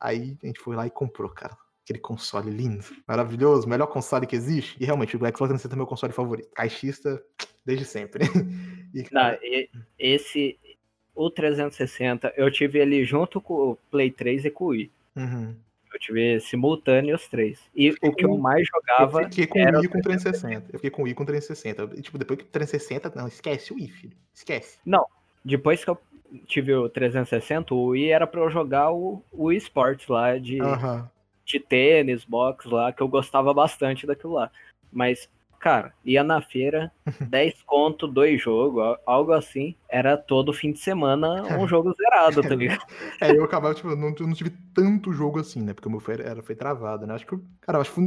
[0.00, 1.56] Aí a gente foi lá e comprou, cara.
[1.84, 4.76] Aquele console lindo, maravilhoso, melhor console que existe.
[4.78, 6.50] E realmente, o Xbox 360 é meu console favorito.
[6.54, 7.22] Caixista,
[7.64, 8.24] desde sempre.
[8.94, 10.58] E, Não, cara, e- esse,
[11.14, 14.90] o 360, eu tive ele junto com o Play 3 e com o Wii.
[15.16, 15.54] uhum.
[15.92, 17.60] Eu tive simultâneo os três.
[17.74, 20.66] E o que eu mais Eu jogava fiquei com era o Wii com 360.
[20.72, 21.98] Eu fiquei com o Wii com 360.
[21.98, 24.16] E, tipo, depois que o 360, não, esquece o Wii, filho.
[24.34, 24.78] Esquece.
[25.44, 25.98] Depois que eu
[26.46, 31.10] tive o 360, o Wii era pra eu jogar o, o eSports lá de, Aham.
[31.44, 34.50] de tênis, box lá, que eu gostava bastante daquilo lá.
[34.92, 35.28] Mas,
[35.58, 36.90] cara, ia na feira,
[37.28, 39.74] 10 conto, dois jogos, al- algo assim.
[39.88, 42.80] Era todo fim de semana um jogo zerado, tá ligado?
[43.20, 45.74] É, eu acabava, tipo, não, eu não tive tanto jogo assim, né?
[45.74, 47.14] Porque o meu foi, era, foi travado, né?
[47.14, 48.00] Acho que, cara, acho que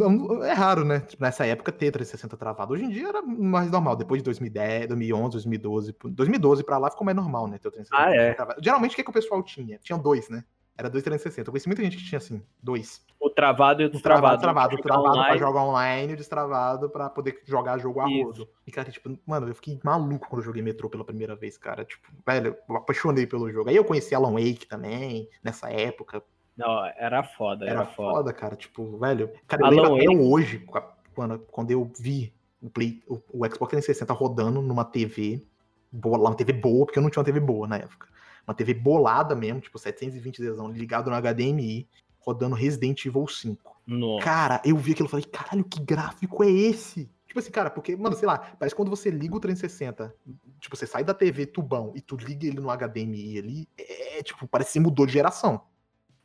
[0.46, 1.02] é raro, né?
[1.02, 2.74] Tipo, nessa época ter 360 travado.
[2.74, 3.96] Hoje em dia era mais normal.
[3.98, 5.94] Depois de 2010, 2011, 2012.
[6.06, 7.58] 2012 pra lá ficou mais normal, né?
[7.58, 8.34] Ter o 360 Ah, é.
[8.34, 8.62] travado.
[8.64, 9.78] Geralmente o que, que o pessoal tinha?
[9.84, 10.46] Tinha dois, né?
[10.78, 11.48] Era dois 360.
[11.50, 13.06] Eu conheci muita gente que tinha assim, dois.
[13.20, 14.78] O travado e o O travado, destravado.
[14.78, 18.50] travado, travado pra jogar online, o destravado pra poder jogar jogo a rodo.
[18.66, 21.86] E, cara, tipo, mano, eu fiquei maluco quando eu joguei Metrô pela primeira vez, cara.
[21.86, 23.70] Tipo, velho, eu apaixonei pelo jogo.
[23.70, 26.24] Aí eu conheci Alan Wake também, nessa época.
[26.58, 28.16] Não, era foda, era, Era foda.
[28.18, 28.56] foda, cara.
[28.56, 29.30] Tipo, velho.
[29.48, 30.66] Cara, eu Alan lembro até Wake- hoje,
[31.14, 35.44] quando, quando eu vi o, Play, o, o Xbox 360 rodando numa TV,
[35.92, 38.08] boa, lá uma TV boa, porque eu não tinha uma TV boa na época.
[38.48, 41.88] Uma TV bolada mesmo, tipo 720 desão, ligado no HDMI,
[42.20, 43.82] rodando Resident Evil 5.
[43.88, 44.24] Nossa.
[44.26, 47.10] Cara, eu vi aquilo e falei, caralho, que gráfico é esse?
[47.28, 50.14] Tipo assim, cara, porque, mano, sei lá, parece que quando você liga o 360,
[50.60, 54.46] tipo, você sai da TV tubão e tu liga ele no HDMI ali, é, tipo,
[54.48, 55.62] parece que mudou de geração.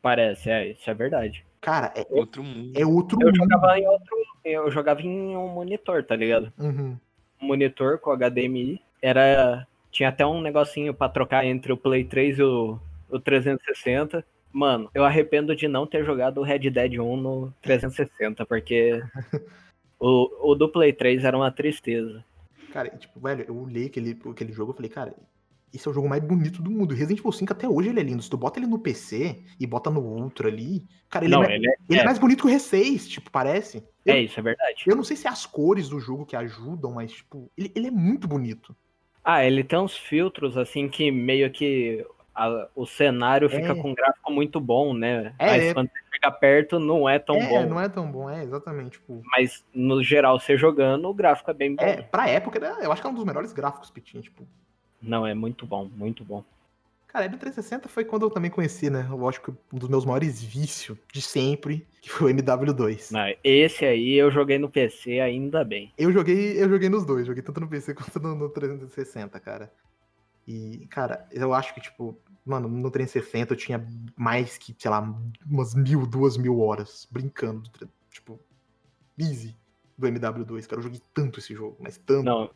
[0.02, 1.44] Parece, é, isso é verdade.
[1.60, 2.72] Cara, é, Outro mundo.
[2.78, 3.36] é outro Eu mundo.
[3.36, 4.16] jogava em outro.
[4.44, 6.52] Eu jogava em um monitor, tá ligado?
[6.58, 6.96] Uhum.
[7.42, 8.80] Um monitor com HDMI.
[9.02, 9.66] Era.
[9.96, 12.78] Tinha até um negocinho pra trocar entre o Play 3 e o,
[13.08, 14.22] o 360.
[14.52, 19.02] Mano, eu arrependo de não ter jogado o Red Dead 1 no 360, porque
[19.98, 22.22] o, o do Play 3 era uma tristeza.
[22.74, 25.14] Cara, tipo, velho, eu olhei aquele, aquele jogo e falei, cara,
[25.72, 26.94] esse é o jogo mais bonito do mundo.
[26.94, 28.22] Resident Evil 5 até hoje ele é lindo.
[28.22, 31.48] Se tu bota ele no PC e bota no Ultra ali, cara, ele, não, é,
[31.48, 33.82] mais, ele é, ele é é, mais bonito que o R6, tipo, parece.
[34.04, 34.84] Eu, é isso, é verdade.
[34.86, 37.86] eu não sei se é as cores do jogo que ajudam, mas, tipo, ele, ele
[37.86, 38.76] é muito bonito.
[39.28, 43.74] Ah, ele tem uns filtros assim que meio que a- o cenário fica É.
[43.74, 45.34] com um gráfico muito bom, né?
[45.36, 45.74] É, Mas é.
[45.74, 47.66] quando você fica perto não é tão é, bom.
[47.66, 49.20] não é tão bom, é, exatamente, tipo...
[49.32, 51.82] Mas no geral, você jogando, o gráfico é bem bom.
[51.82, 54.46] É, pra época, era- eu acho que é um dos melhores gráficos que tinha, tipo...
[55.02, 56.44] Não, é muito bom, muito bom.
[57.16, 59.06] Cara, M360 foi quando eu também conheci, né?
[59.08, 63.10] Eu acho que um dos meus maiores vícios de sempre, que foi o MW2.
[63.10, 65.94] Não, esse aí eu joguei no PC ainda bem.
[65.96, 69.72] Eu joguei, eu joguei nos dois, joguei tanto no PC quanto no, no 360, cara.
[70.46, 75.00] E, cara, eu acho que, tipo, mano, no 360 eu tinha mais que, sei lá,
[75.50, 77.70] umas mil, duas mil horas brincando.
[78.10, 78.38] Tipo,
[79.18, 79.56] easy
[79.96, 80.80] do MW2, cara.
[80.80, 82.24] Eu joguei tanto esse jogo, mas tanto.
[82.24, 82.50] Não,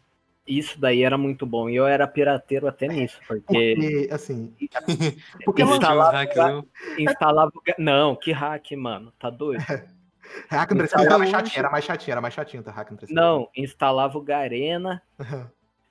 [0.58, 1.70] isso daí era muito bom.
[1.70, 3.74] E eu era pirateiro até nisso, porque.
[3.76, 4.52] Porque, assim.
[5.44, 6.62] Porque instalava, hacks, né?
[6.98, 7.52] instalava.
[7.78, 9.12] Não, que hack, mano.
[9.18, 9.62] Tá doido?
[10.48, 12.70] Hack no 360 era mais chatinho, era mais chatinho, era mais chatinho, tá?
[12.70, 13.20] Hack no 360.
[13.20, 15.02] Não, instalava o Garena,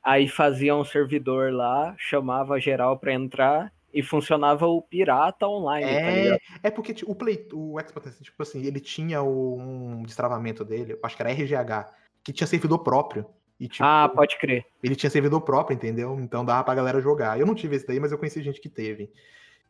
[0.02, 5.92] aí fazia um servidor lá, chamava geral pra entrar e funcionava o pirata online, tá
[5.92, 10.98] É, é porque tipo, o Play, o Xbox, tipo assim, ele tinha um destravamento dele,
[11.04, 11.92] acho que era RGH,
[12.24, 13.26] que tinha servidor próprio.
[13.60, 14.66] E, tipo, Ah, pode crer.
[14.82, 16.18] ele tinha servidor próprio, entendeu?
[16.20, 17.40] Então dava pra galera jogar.
[17.40, 19.12] Eu não tive esse daí, mas eu conheci gente que teve.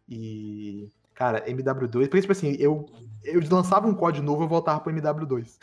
[0.07, 2.85] E, cara, MW2, porque, tipo assim, eu,
[3.23, 5.57] eu lançava um código novo, eu voltava pro MW2.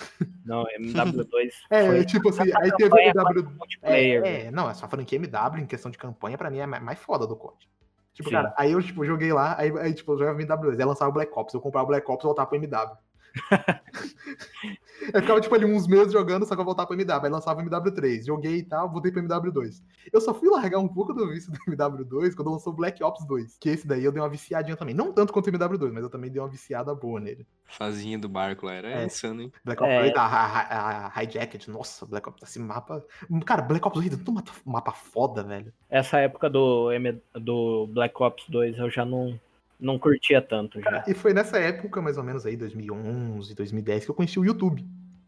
[0.45, 3.49] Não, MW2 É, foi tipo assim, aí teve o MW.
[3.83, 7.27] É, é, não, essa franquia MW em questão de campanha, pra mim, é mais foda
[7.27, 7.69] do COD.
[8.13, 8.35] Tipo, Sim.
[8.35, 11.15] cara, aí eu, tipo, joguei lá, aí, aí tipo, eu jogava MW2, aí lançava o
[11.15, 12.97] Black Ops, eu comprava o Black Ops e voltava pro MW.
[15.13, 17.61] eu ficava, tipo, ali uns meses jogando, só que eu voltava pro MW, aí lançava
[17.61, 19.83] o MW3, joguei e tal, voltei pro MW2.
[20.13, 23.25] Eu só fui largar um pouco do vício do MW2 quando lançou o Black Ops
[23.27, 24.95] 2, que esse daí eu dei uma viciadinha também.
[24.95, 27.47] Não tanto quanto o MW2, mas eu também dei uma viciada boa nele.
[27.65, 29.05] Fazinha do barco lá, era É.
[29.07, 29.53] insano, hein?
[29.65, 30.01] Black Ops É.
[30.01, 33.05] 2, a, a, a Hijacked, nossa, Black Ops, esse mapa...
[33.45, 35.73] Cara, Black Ops 2 é tanto mapa, mapa foda, velho.
[35.91, 39.39] Essa época do, M- do Black Ops 2 eu já não,
[39.79, 41.05] não curtia tanto já.
[41.07, 44.87] E foi nessa época, mais ou menos aí, 2011, 2010, que eu conheci o YouTube,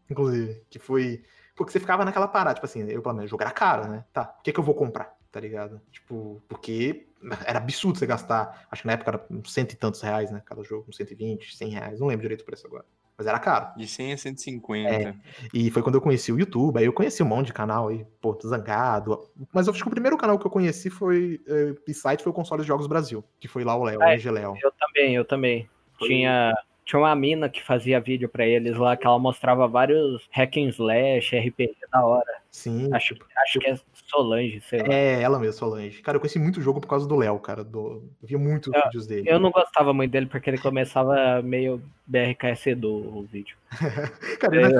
[0.09, 0.61] inclusive.
[0.69, 1.23] Que foi.
[1.55, 4.05] Porque você ficava naquela parada, tipo assim, eu, pelo menos, jogo era caro, né?
[4.13, 5.17] Tá, o que, que eu vou comprar?
[5.31, 5.81] Tá ligado?
[5.91, 7.07] Tipo, porque
[7.45, 10.41] era absurdo você gastar, acho que na época era uns cento e tantos reais, né?
[10.45, 12.85] Cada jogo, uns 120, 100 reais, não lembro direito o preço agora.
[13.19, 13.67] Mas era caro.
[13.75, 14.89] De 100 a 150.
[14.89, 15.13] É.
[15.53, 18.05] E foi quando eu conheci o YouTube, aí eu conheci um monte de canal aí,
[18.21, 19.29] pô, Zangado.
[19.53, 22.31] Mas eu acho que o primeiro canal que eu conheci foi, eh, e site foi
[22.31, 24.15] o Console Jogos Brasil, que foi lá o Léo, o É.
[24.15, 24.53] EG Léo.
[24.63, 25.69] Eu também, eu também.
[25.97, 26.53] Foi- Tinha,
[26.85, 30.69] tinha uma mina que fazia vídeo pra eles lá, que ela mostrava vários hack and
[30.69, 32.38] slash, RPG da hora.
[32.51, 34.91] Sim, Acho, acho que é Solange, sei lá.
[34.93, 36.01] É, ela mesmo, Solange.
[36.01, 37.63] Cara, eu conheci muito jogo por causa do Léo, cara.
[37.63, 38.03] Do...
[38.21, 39.29] Eu via muitos vídeos dele.
[39.29, 43.55] Eu não gostava muito dele porque ele começava meio BRKS do o vídeo.
[44.39, 44.71] Cara, eu,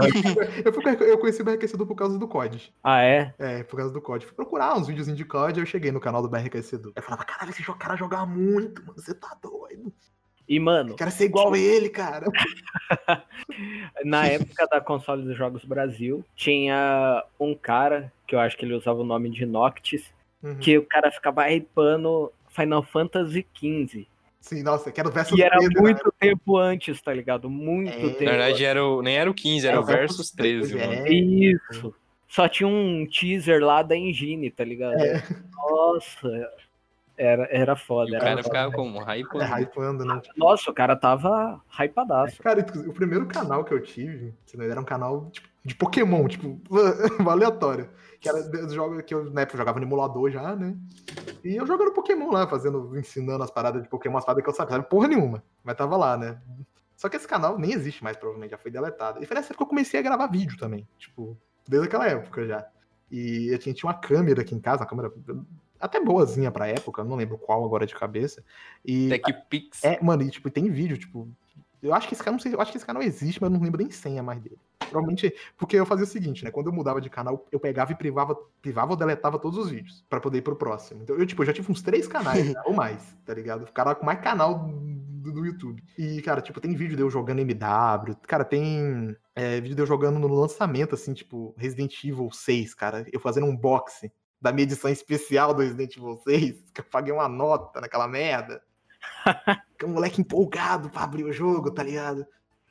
[0.65, 2.74] eu, fui- eu conheci o BRQC por causa do COD.
[2.84, 3.34] Ah, é?
[3.38, 4.26] É, por causa do COD.
[4.26, 6.82] Fui procurar uns videozinhos de COD, eu cheguei no canal do BRQC.
[6.95, 8.99] Eu falava, caralho, esse cara joga muito, mano.
[8.99, 9.93] Você tá doido.
[10.50, 12.26] E, mano, Eu quero ser igual ele, cara.
[14.04, 18.74] na época da console dos Jogos Brasil, tinha um cara, que eu acho que ele
[18.74, 20.56] usava o nome de Noctis, Uhum.
[20.56, 24.08] que o cara ficava hypando Final Fantasy XV.
[24.39, 25.82] Sim, nossa, quero versus E era Pedro, né?
[25.82, 27.50] muito tempo antes, tá ligado?
[27.50, 28.10] Muito É.
[28.10, 28.24] tempo.
[28.24, 30.88] Na verdade, era o, nem era o 15, era É, o Versus 13, é.
[30.88, 31.08] mano.
[31.10, 31.93] Isso.
[32.26, 34.93] Só tinha um teaser lá da Engine, tá ligado?
[34.97, 35.22] É.
[35.58, 36.50] Nossa,
[37.20, 38.11] era, era E foda.
[38.11, 38.99] o Era cara ficava como?
[38.99, 39.43] Hypando.
[39.43, 40.22] É, hypando, né?
[40.38, 42.41] Nossa, o cara tava hypadaço.
[42.41, 46.59] Cara, inclusive, o primeiro canal que eu tive, era um canal tipo, de Pokémon, tipo,
[47.30, 47.89] aleatório.
[48.22, 50.76] Que era dos jogos que eu, na época, eu jogava no emulador já, né?
[51.43, 54.53] E eu jogando Pokémon lá, fazendo, ensinando as paradas de Pokémon, as paradas que eu
[54.53, 55.43] sabia, sabe porra nenhuma.
[55.63, 56.39] Mas tava lá, né?
[56.95, 59.22] Só que esse canal nem existe mais, provavelmente, já foi deletado.
[59.22, 60.86] E foi nessa época que eu comecei a gravar vídeo também.
[60.97, 62.65] Tipo, desde aquela época já.
[63.11, 65.11] E eu tinha, tinha uma câmera aqui em casa, uma câmera
[65.80, 68.43] até boazinha pra época, não lembro qual agora de cabeça.
[68.86, 69.84] E TechPix.
[69.84, 71.27] é, mano, e tipo, tem vídeo, tipo.
[71.82, 73.57] Eu acho que esse canal, não sei, eu acho que esse canal existe, mas eu
[73.57, 74.59] não lembro nem senha mais dele.
[74.80, 76.51] Provavelmente, porque eu fazia o seguinte, né?
[76.51, 80.03] Quando eu mudava de canal, eu pegava e privava, privava ou deletava todos os vídeos
[80.09, 81.03] pra poder ir pro próximo.
[81.03, 83.65] Então, eu, tipo, eu já tive uns três canais, né, ou mais, tá ligado?
[83.65, 85.82] Ficaram com mais canal do, do YouTube.
[85.97, 89.86] E, cara, tipo, tem vídeo de eu jogando MW, cara, tem é, vídeo de eu
[89.86, 94.11] jogando no lançamento, assim, tipo, Resident Evil 6, cara, eu fazendo um unboxing
[94.42, 98.62] da minha edição especial do Resident Evil 6, que eu paguei uma nota naquela merda.
[99.78, 102.26] Que um moleque empolgado pra abrir o jogo, tá ligado?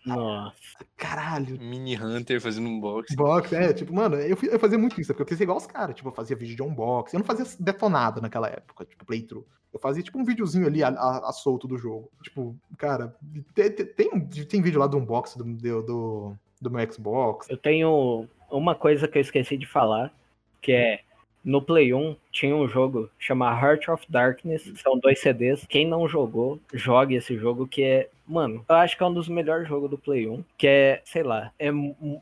[0.04, 0.54] Nossa.
[0.96, 1.58] Caralho.
[1.58, 3.14] Mini Hunter fazendo um box.
[3.14, 5.66] Box, é, tipo, mano, eu, eu fazia muito isso, porque eu queria ser igual os
[5.66, 9.46] caras, tipo, eu fazia vídeo de unboxing, eu não fazia detonado naquela época, tipo, playthrough.
[9.72, 12.10] Eu fazia, tipo, um videozinho ali a, a- a solto do jogo.
[12.22, 13.16] Tipo, cara,
[13.54, 17.48] tem, tem, tem- tem vídeo lá do unboxing do, do, do, do meu Xbox.
[17.48, 20.12] Eu tenho uma coisa que eu esqueci de falar,
[20.60, 21.00] que é
[21.48, 25.64] no Play 1 tinha um jogo chamado Heart of Darkness, são dois CDs.
[25.66, 29.28] Quem não jogou, jogue esse jogo que é, mano, eu acho que é um dos
[29.30, 31.68] melhores jogos do Play 1, que é, sei lá, é,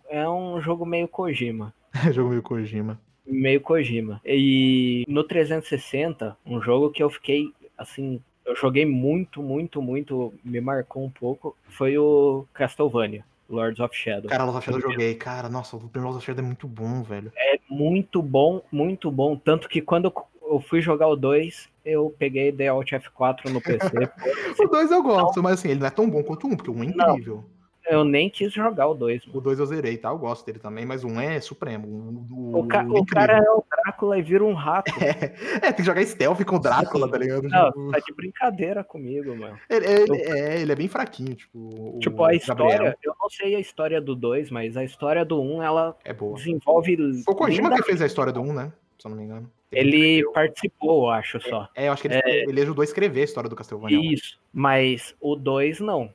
[0.08, 1.74] é um jogo meio Kojima.
[2.14, 3.00] jogo meio Kojima.
[3.26, 4.20] meio Kojima.
[4.24, 10.60] E no 360, um jogo que eu fiquei assim, eu joguei muito, muito, muito, me
[10.60, 13.24] marcou um pouco, foi o Castlevania.
[13.48, 14.28] Lords of Shadow.
[14.28, 15.14] Cara, Lords of Shadow eu joguei.
[15.14, 17.32] Cara, nossa, o primeiro Lords of Shadow é muito bom, velho.
[17.36, 19.36] É muito bom, muito bom.
[19.36, 23.90] Tanto que quando eu fui jogar o 2, eu peguei The Alt F4 no PC.
[24.58, 26.70] o 2 eu gosto, mas assim, ele não é tão bom quanto o 1, porque
[26.70, 27.36] o 1 é incrível.
[27.36, 27.56] Não.
[27.88, 29.28] Eu nem quis jogar o 2.
[29.32, 30.08] O 2 eu zerei, tá?
[30.08, 31.86] Eu gosto dele também, mas o 1 é supremo.
[32.30, 33.62] O, o, ca o cara é o
[33.96, 34.92] Drácula e vira um rato.
[35.06, 37.48] É, é tem que jogar stealth com o Drácula, tá ligado?
[37.48, 37.90] Não, tipo...
[37.92, 39.58] tá de brincadeira comigo, mano.
[39.70, 41.98] Ele, ele, é, ele é bem fraquinho, tipo.
[42.00, 42.94] Tipo, a história, Gabriel.
[43.02, 46.34] eu não sei a história do 2, mas a história do 1, ela é boa.
[46.34, 46.96] desenvolve.
[47.24, 48.72] Foi o Kojima que fez a história do 1, né?
[48.98, 49.50] Se eu não me engano.
[49.70, 51.68] Ele, ele participou, eu acho só.
[51.74, 52.42] É, eu acho que ele, é...
[52.44, 54.12] ele ajudou a escrever a história do Castlevania.
[54.12, 56.12] Isso, mas o 2 não.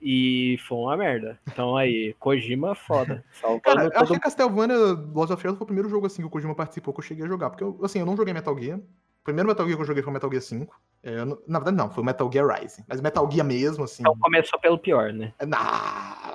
[0.00, 1.38] E foi uma merda.
[1.46, 3.22] Então aí, Kojima foda.
[3.62, 4.02] Cara, eu todo...
[4.02, 4.76] acho que Castlevania
[5.14, 7.24] Lost of Shadow foi o primeiro jogo assim que o Kojima participou que eu cheguei
[7.24, 7.50] a jogar.
[7.50, 8.78] Porque eu, assim, eu não joguei Metal Gear.
[8.78, 10.80] O primeiro Metal Gear que eu joguei foi o Metal Gear 5.
[11.02, 12.84] É, na verdade, não, foi o Metal Gear Rising.
[12.88, 14.02] Mas Metal Gear mesmo, assim.
[14.02, 15.34] Então começou pelo pior, né?
[15.46, 16.30] Nah.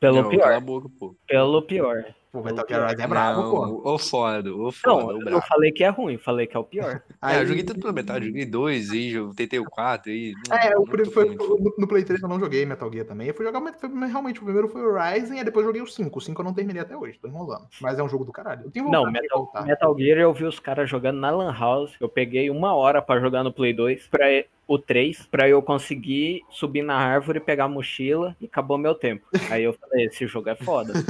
[0.00, 0.60] Pelo não, pior.
[0.62, 0.88] Boca,
[1.26, 2.14] pelo pior.
[2.32, 3.94] O Metal Gear Rising é brabo, não, pô.
[3.94, 5.18] O foda, o foda.
[5.18, 7.02] Não, eu falei que é ruim, falei que é o pior.
[7.22, 10.32] É, eu joguei tudo pela metade, joguei dois aí, tentei o 4 aí.
[10.50, 13.28] É, o primeiro foi, no, no, Play 3 eu não joguei Metal Gear também.
[13.28, 16.18] Eu fui jogar, foi, realmente, o primeiro foi o Rising, e depois joguei o 5.
[16.18, 17.66] O 5 eu não terminei até hoje, tô enrolando.
[17.78, 18.62] Mas é um jogo do caralho.
[18.64, 21.92] Eu tenho não, Metal, Metal Gear eu vi os caras jogando na Lan House.
[22.00, 24.26] Eu peguei uma hora pra jogar no Play 2 pra
[24.70, 29.26] o 3 para eu conseguir subir na árvore, pegar a mochila e acabou meu tempo.
[29.50, 30.92] Aí eu falei, esse jogo é foda.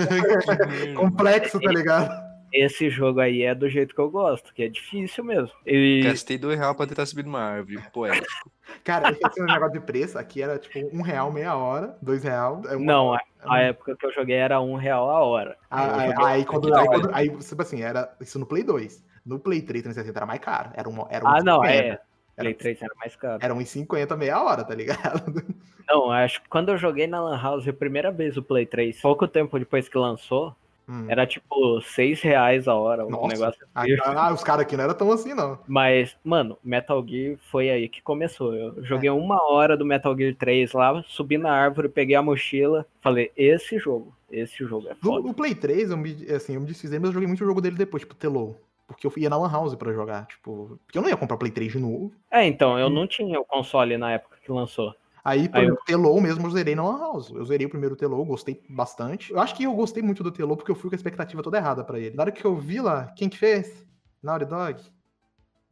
[1.11, 2.31] Complexo, tá ligado?
[2.53, 5.53] Esse jogo aí é do jeito que eu gosto, que é difícil mesmo.
[5.65, 6.01] E...
[6.03, 8.27] Gastei dois reais pra tentar subir numa árvore, poético.
[8.83, 12.25] Cara, esse é um negócio de preço, aqui era tipo um real meia hora, dois
[12.25, 12.63] real.
[12.69, 15.57] É Não, a, a, época que eu joguei era um real a hora.
[15.71, 19.05] Ah, aí, aí, quando, aí, quando, aí, tipo assim, era isso no Play 2.
[19.25, 20.71] No Play 3 360 era mais caro.
[20.75, 22.01] Era um, era um ah, não, é.
[22.37, 23.39] Play 3 era mais caro.
[23.43, 25.23] Era 1,50 meia hora, tá ligado?
[25.89, 29.01] Não, acho que quando eu joguei na Lan House a primeira vez o Play 3,
[29.01, 30.55] pouco tempo depois que lançou,
[30.91, 31.07] hum.
[31.09, 33.29] era tipo 6 reais a hora, um Nossa.
[33.29, 33.97] negócio assim.
[34.05, 35.59] Ah, os caras aqui não eram tão assim, não.
[35.69, 38.55] Mas, mano, Metal Gear foi aí que começou.
[38.55, 39.13] Eu joguei é.
[39.13, 43.79] uma hora do Metal Gear 3 lá, subi na árvore, peguei a mochila, falei, esse
[43.79, 45.27] jogo, esse jogo é foda.
[45.29, 47.77] No, Play 3, eu me, assim, eu me desfiz, mas eu joguei muito jogo dele
[47.77, 48.61] depois, tipo, Telou
[48.91, 51.53] porque eu ia na Lan House pra jogar, tipo, porque eu não ia comprar Play
[51.53, 52.13] 3 de novo.
[52.29, 54.93] É, então, eu não tinha o console na época que lançou.
[55.25, 55.85] Aí, por exemplo, eu...
[55.85, 57.31] Telou mesmo eu zerei na Lan House.
[57.31, 59.33] Eu zerei o primeiro Telou, gostei bastante.
[59.33, 61.59] Eu acho que eu gostei muito do Telou porque eu fui com a expectativa toda
[61.59, 62.17] errada para ele.
[62.17, 63.87] Na hora que eu vi lá, quem que fez?
[64.23, 64.83] Naughty Dog.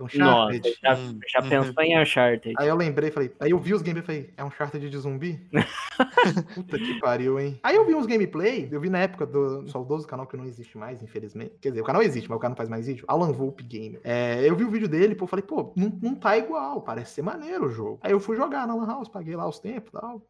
[0.01, 0.77] Uncharted.
[0.83, 1.49] Nossa, já, já uhum.
[1.49, 2.55] pensou em Uncharted.
[2.59, 5.49] Aí eu lembrei, falei, aí eu vi os gameplays e falei, é Uncharted de zumbi?
[6.55, 7.59] Puta que pariu, hein?
[7.63, 10.79] Aí eu vi uns gameplay, eu vi na época do saudoso canal que não existe
[10.79, 11.55] mais, infelizmente.
[11.61, 13.05] Quer dizer, o canal existe, mas o canal não faz mais vídeo.
[13.09, 14.01] Alan Volpe Gamer.
[14.05, 17.23] É, eu vi o vídeo dele, pô, falei, pô, não, não tá igual, parece ser
[17.23, 17.99] maneiro o jogo.
[18.03, 20.23] Aí eu fui jogar na Lan House, paguei lá os tempos e tal.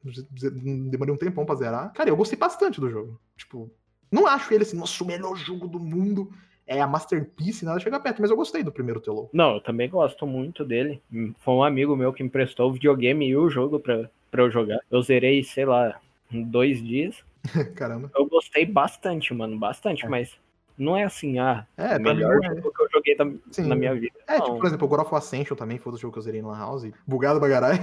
[0.91, 1.93] Demorei um tempão pra zerar.
[1.93, 3.21] Cara, eu gostei bastante do jogo.
[3.37, 3.71] Tipo,
[4.11, 6.31] não acho ele assim, nossa, o melhor jogo do mundo
[6.69, 9.31] é a masterpiece, nada chega perto, mas eu gostei do primeiro Telo.
[9.33, 11.03] Não, eu também gosto muito dele.
[11.39, 14.79] Foi um amigo meu que emprestou o videogame e o jogo pra, pra eu jogar.
[14.91, 15.99] Eu zerei, sei lá,
[16.31, 17.17] dois dias.
[17.75, 18.11] Caramba.
[18.15, 20.09] Eu gostei bastante, mano, bastante, é.
[20.09, 20.37] mas
[20.77, 22.49] não é assim, ah, é, o melhor é.
[22.55, 24.17] jogo que eu joguei da, na minha vida.
[24.27, 26.43] É, tipo, por exemplo, o God of Ascension também foi do jogo que eu zerei
[26.43, 26.91] no House.
[27.07, 27.79] Bugado bagarai.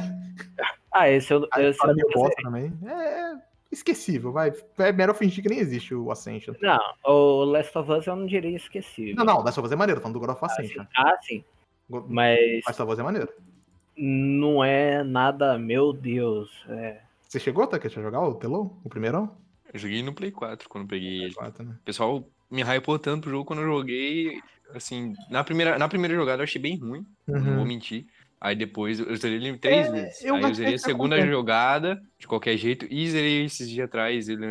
[0.93, 2.71] Ah, esse eu, esse eu, eu também.
[2.86, 3.38] É, é
[3.72, 4.53] esquecível, vai.
[4.78, 6.55] É melhor fingir que nem existe o Ascension.
[6.61, 9.16] Não, o Last of Us eu não diria esquecível.
[9.16, 10.86] Não, não, Last of Us é maneiro, falando do God of ah, Ascension.
[10.95, 11.43] Ah, sim.
[11.89, 12.63] Mas.
[12.66, 13.30] Last of Us é maneiro.
[13.97, 16.51] Não é nada, meu Deus.
[16.68, 16.99] É...
[17.28, 19.30] Você chegou que a jogar o Telon, o primeiro?
[19.74, 21.34] Eu joguei no Play 4 quando peguei ele.
[21.34, 21.76] 4, né?
[21.82, 24.41] O pessoal me hypou tanto pro jogo quando eu joguei.
[24.74, 27.39] Assim, na primeira, na primeira jogada eu achei bem ruim, uhum.
[27.39, 28.05] não vou mentir.
[28.39, 30.23] Aí depois eu zerei ele três é, vezes.
[30.23, 34.29] Eu aí eu zerei a segunda jogada, de qualquer jeito, e zerei esses dias atrás,
[34.29, 34.45] ele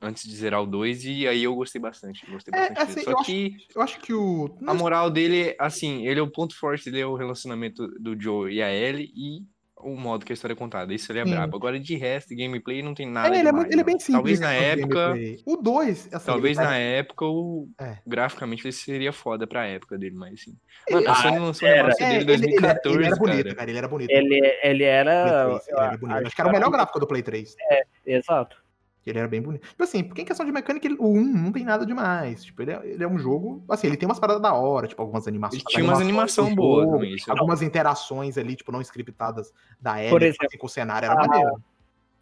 [0.00, 2.24] antes de zerar o 2, e aí eu gostei bastante.
[2.30, 3.54] Gostei é, bastante assim, Só que.
[3.54, 4.56] Acho, eu acho que o.
[4.66, 8.52] A moral dele, assim, ele é o ponto forte dele é o relacionamento do Joe
[8.52, 9.42] e a Ellie, e
[9.80, 10.92] o modo que a história é contada.
[10.92, 11.30] Isso ele é Sim.
[11.30, 11.56] brabo.
[11.56, 13.34] Agora, de resto, gameplay não tem nada.
[13.34, 14.14] É, ele, demais, é, ele é bem simples.
[14.14, 15.14] Talvez na época.
[15.46, 17.68] O 2, assim, Talvez na época, o...
[17.80, 17.98] É.
[18.06, 20.56] graficamente, ele seria foda pra época dele, mas assim.
[20.90, 22.88] Mano, a Sony lançou o remaster dele em 2014.
[22.88, 23.54] Ele, ele, era bonito, cara.
[23.54, 23.70] cara.
[23.70, 24.10] Ele era bonito.
[24.10, 25.44] Ele, ele era.
[25.44, 26.26] 3, ele era bonito.
[26.26, 27.54] Acho que era o melhor gráfico do Play 3.
[27.70, 28.67] É, exato.
[29.10, 29.66] Ele era bem bonito.
[29.68, 32.44] Tipo assim, porque em questão de mecânica, ele, o 1 não tem nada demais.
[32.44, 33.62] Tipo, ele é, ele é um jogo.
[33.68, 35.62] Assim, ele tem umas paradas da hora, tipo, algumas animações.
[35.62, 36.88] Ele tinha umas animações boas
[37.28, 41.14] Algumas interações ali, tipo, não scriptadas da Ellie, Por exemplo, assim, com o cenário, era
[41.14, 41.60] maneiro.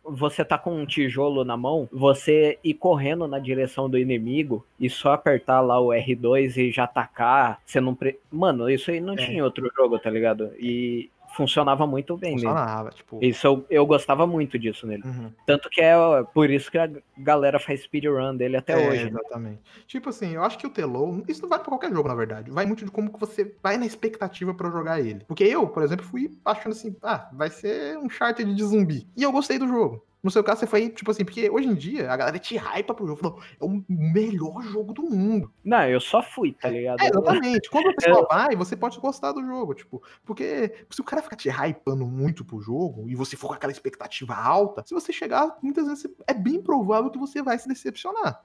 [0.09, 4.89] você tá com um tijolo na mão, você ir correndo na direção do inimigo e
[4.89, 7.93] só apertar lá o R2 e já atacar, você não.
[7.95, 8.17] Pre...
[8.31, 9.17] Mano, isso aí não É.
[9.17, 10.53] tinha em outro jogo, tá ligado?
[10.61, 12.33] E funcionava muito bem.
[12.33, 13.19] Funcionava, tipo.
[13.23, 15.03] Isso eu, eu gostava muito disso nele.
[15.05, 15.31] Uhum.
[15.47, 19.05] Tanto que é ó, por isso que a galera faz speedrun dele até É, hoje.
[19.05, 19.11] né?
[19.11, 19.61] Exatamente.
[19.87, 22.51] Tipo assim, eu acho que o Telou, isso não vale pra qualquer jogo, na verdade.
[22.51, 25.25] Vai muito de como que você vai na expectativa pra jogar ele.
[25.29, 29.07] Porque eu, por exemplo, fui achando assim, ah, vai ser um charter de zumbi.
[29.17, 30.05] E eu gostei do jogo.
[30.23, 32.93] No seu caso, você foi, tipo assim, porque hoje em dia a galera te hypa
[32.95, 33.21] pro jogo.
[33.21, 35.53] Falou, é o melhor jogo do mundo.
[35.65, 37.01] Não, eu só fui, tá ligado?
[37.01, 37.71] É, exatamente.
[37.71, 41.37] Quando você só vai, você pode gostar do jogo, tipo, porque se o cara ficar
[41.37, 45.57] te hypando muito pro jogo e você for com aquela expectativa alta, se você chegar,
[45.63, 48.43] muitas vezes é bem provável que você vai se decepcionar.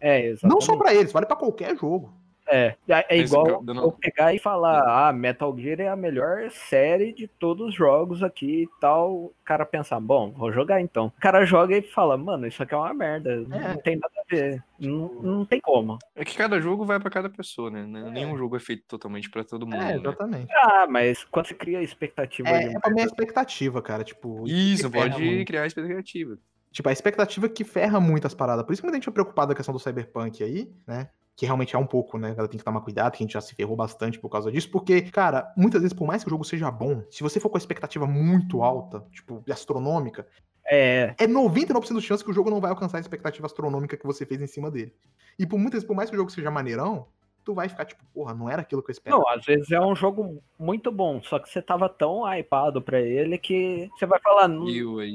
[0.00, 0.54] É, exatamente.
[0.54, 2.12] Não só pra eles, vale pra qualquer jogo.
[2.50, 6.50] É, é é igual dando- eu pegar e falar, ah, Metal Gear é a melhor
[6.50, 9.12] série de todos os jogos aqui e tal.
[9.12, 11.06] O cara pensar, bom, vou jogar então.
[11.16, 13.36] O cara joga e fala, mano, isso aqui é uma merda, É.
[13.68, 15.96] não tem nada a ver, não, não tem como.
[16.16, 17.84] É que cada jogo vai pra cada pessoa, né?
[18.10, 19.76] Nenhum jogo é feito totalmente pra todo mundo.
[19.82, 19.96] É, né?
[19.96, 20.52] exatamente.
[20.52, 24.02] Ah, mas quando você cria expectativa É, de é pra minha expectativa, cara.
[24.02, 25.46] Tipo, Isso, ferra pode muito.
[25.46, 26.36] criar expectativa.
[26.72, 28.64] Tipo, a expectativa que ferra muito as paradas.
[28.64, 31.08] Por isso que muita gente é preocupado com a questão do Cyberpunk aí, né?
[31.40, 32.34] Que realmente é um pouco, né?
[32.36, 34.70] Ela tem que tomar cuidado, que a gente já se ferrou bastante por causa disso.
[34.70, 37.56] Porque, cara, muitas vezes, por mais que o jogo seja bom, se você for com
[37.56, 40.28] a expectativa muito alta, tipo, astronômica,
[40.70, 44.06] É, é 99% de chance que o jogo não vai alcançar a expectativa astronômica que
[44.06, 44.92] você fez em cima dele.
[45.38, 47.06] E por muitas vezes, por mais que o jogo seja maneirão,
[47.42, 49.22] tu vai ficar tipo, porra, não era aquilo que eu esperava.
[49.22, 53.00] não, às vezes é um jogo muito bom, só que você tava tão hypado pra
[53.00, 54.66] ele que você vai falar, não,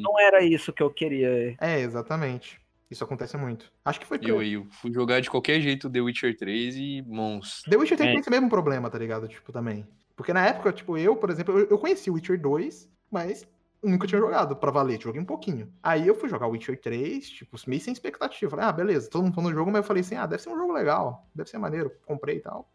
[0.01, 1.55] não era isso que eu queria.
[1.61, 2.59] É, exatamente.
[2.89, 3.71] Isso acontece muito.
[3.83, 7.01] Acho que foi eu aí, eu fui jogar de qualquer jeito The Witcher 3 e
[7.07, 7.69] monstro.
[7.71, 8.19] The Witcher tem É.
[8.19, 9.27] esse mesmo problema, tá ligado?
[9.27, 9.87] Tipo, também.
[10.15, 13.45] Porque na época, tipo, eu, por exemplo, eu, eu conheci o Witcher 2, mas
[13.83, 15.71] nunca tinha jogado pra valer, joguei um pouquinho.
[15.81, 18.49] Aí eu fui jogar o Witcher 3, tipo, meio sem expectativa.
[18.51, 20.49] Falei, ah, beleza, todo mundo falando do jogo, mas eu falei assim, ah, deve ser
[20.49, 22.69] um jogo legal, deve ser maneiro, comprei e tal.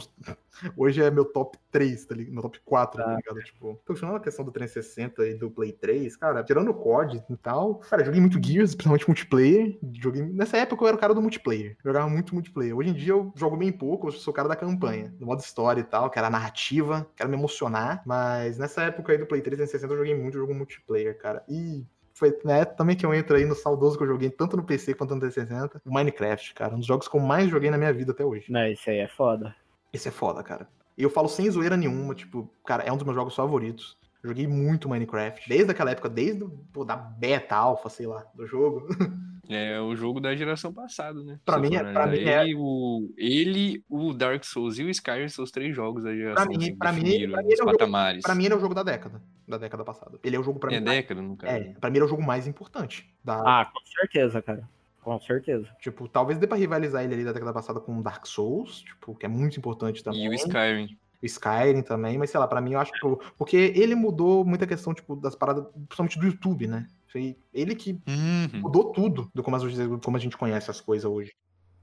[0.76, 2.32] Hoje é meu top 3, tá ligado?
[2.32, 3.16] Meu top 4, tá Tá.
[3.16, 3.44] ligado?
[3.44, 7.22] Tipo, tô funcionando a questão do 360 e do Play 3, cara, tirando o COD
[7.28, 7.76] e tal.
[7.76, 9.78] Cara, joguei muito Gears, principalmente multiplayer.
[9.92, 10.22] Joguei...
[10.22, 11.76] Nessa época eu era o cara do multiplayer.
[11.84, 12.76] Jogava muito multiplayer.
[12.76, 15.40] Hoje em dia eu jogo bem pouco, eu sou o cara da campanha, do modo
[15.40, 18.02] história e tal, que era narrativa, quero me emocionar.
[18.06, 21.42] Mas nessa época aí do Play 3 e 360 eu joguei muito jogo multiplayer, cara.
[21.48, 21.84] E
[22.14, 24.94] foi né, também que eu entro aí no saudoso que eu joguei tanto no PC
[24.94, 25.82] quanto no 360.
[25.84, 26.74] O Minecraft, cara.
[26.74, 28.50] Um dos jogos que eu mais joguei na minha vida até hoje.
[28.52, 29.54] Não, isso aí é foda.
[29.94, 30.68] Esse é foda, cara.
[30.98, 33.96] E eu falo sem zoeira nenhuma, tipo, cara, é um dos meus jogos favoritos.
[34.22, 35.48] Joguei muito Minecraft.
[35.48, 38.86] Desde aquela época, desde pô, da beta, alfa, sei lá, do jogo.
[39.46, 41.38] É o jogo da geração passada, né?
[41.44, 45.44] Pra mim é- pra mim ele, o, ele, o Dark Souls e o Skyrim são
[45.44, 47.70] os três jogos da geração mim- assim, pra mim- pra mim ele é o jogo-
[47.72, 48.22] patamares.
[48.22, 49.20] Pra mim, ele é o jogo da década.
[49.46, 50.18] Da década passada.
[50.24, 50.86] Ele é o jogo, pra é mim.
[50.86, 51.52] mais- década, no caso.
[51.52, 53.06] É, pra mim, ele é o jogo mais importante.
[53.22, 54.66] Da, Ah, com certeza, cara.
[55.04, 55.68] Com certeza.
[55.80, 59.26] Tipo, talvez dê pra rivalizar ele ali da década passada com Dark Souls, tipo, que
[59.26, 60.24] é muito importante também.
[60.24, 60.96] E o Skyrim.
[61.22, 62.98] o Skyrim também, mas sei lá, pra mim eu acho que.
[63.36, 66.88] Porque ele mudou muita questão, tipo, das paradas, principalmente do YouTube, né?
[67.08, 68.60] Foi ele que Uhum.
[68.60, 71.32] mudou tudo do como a gente, como a gente conhece as coisas hoje.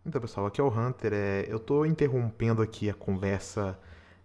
[0.06, 1.14] Então, pessoal, aqui é o Hunter.
[1.14, 3.78] É, eu tô interrompendo aqui a conversa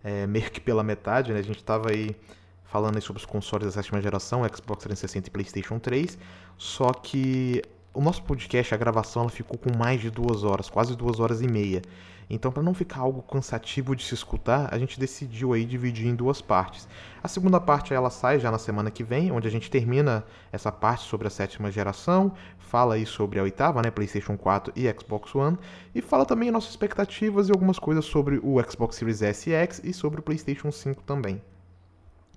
[0.02, 1.38] é, meio que pela metade, né?
[1.38, 2.16] A gente tava aí
[2.64, 6.18] falando aí sobre os consoles da sétima geração, Xbox 360 e PlayStation 3.
[6.56, 7.62] Só que
[7.96, 11.40] o nosso podcast, a gravação, ela ficou com mais de duas horas, quase duas horas
[11.40, 11.80] e meia.
[12.28, 16.14] Então, para não ficar algo cansativo de se escutar, a gente decidiu aí dividir em
[16.14, 16.86] duas partes.
[17.22, 20.70] A segunda parte ela sai já na semana que vem, onde a gente termina essa
[20.70, 25.34] parte sobre a sétima geração, fala aí sobre a oitava, né, PlayStation 4 e Xbox
[25.34, 25.56] One,
[25.94, 29.80] e fala também nossas expectativas e algumas coisas sobre o Xbox Series S e X
[29.82, 31.40] e sobre o PlayStation 5 também.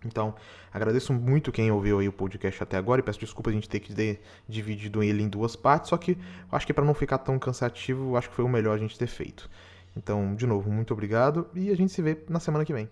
[0.06, 0.34] Então,
[0.72, 3.80] agradeço muito quem ouviu aí o podcast até agora e peço desculpa a gente ter
[3.80, 6.18] que ter dividido ele em duas partes, só que
[6.52, 9.08] acho que para não ficar tão cansativo, acho que foi o melhor a gente ter
[9.08, 9.50] feito.
[9.96, 12.90] Então, de novo, muito obrigado e a gente se vê na semana que vem.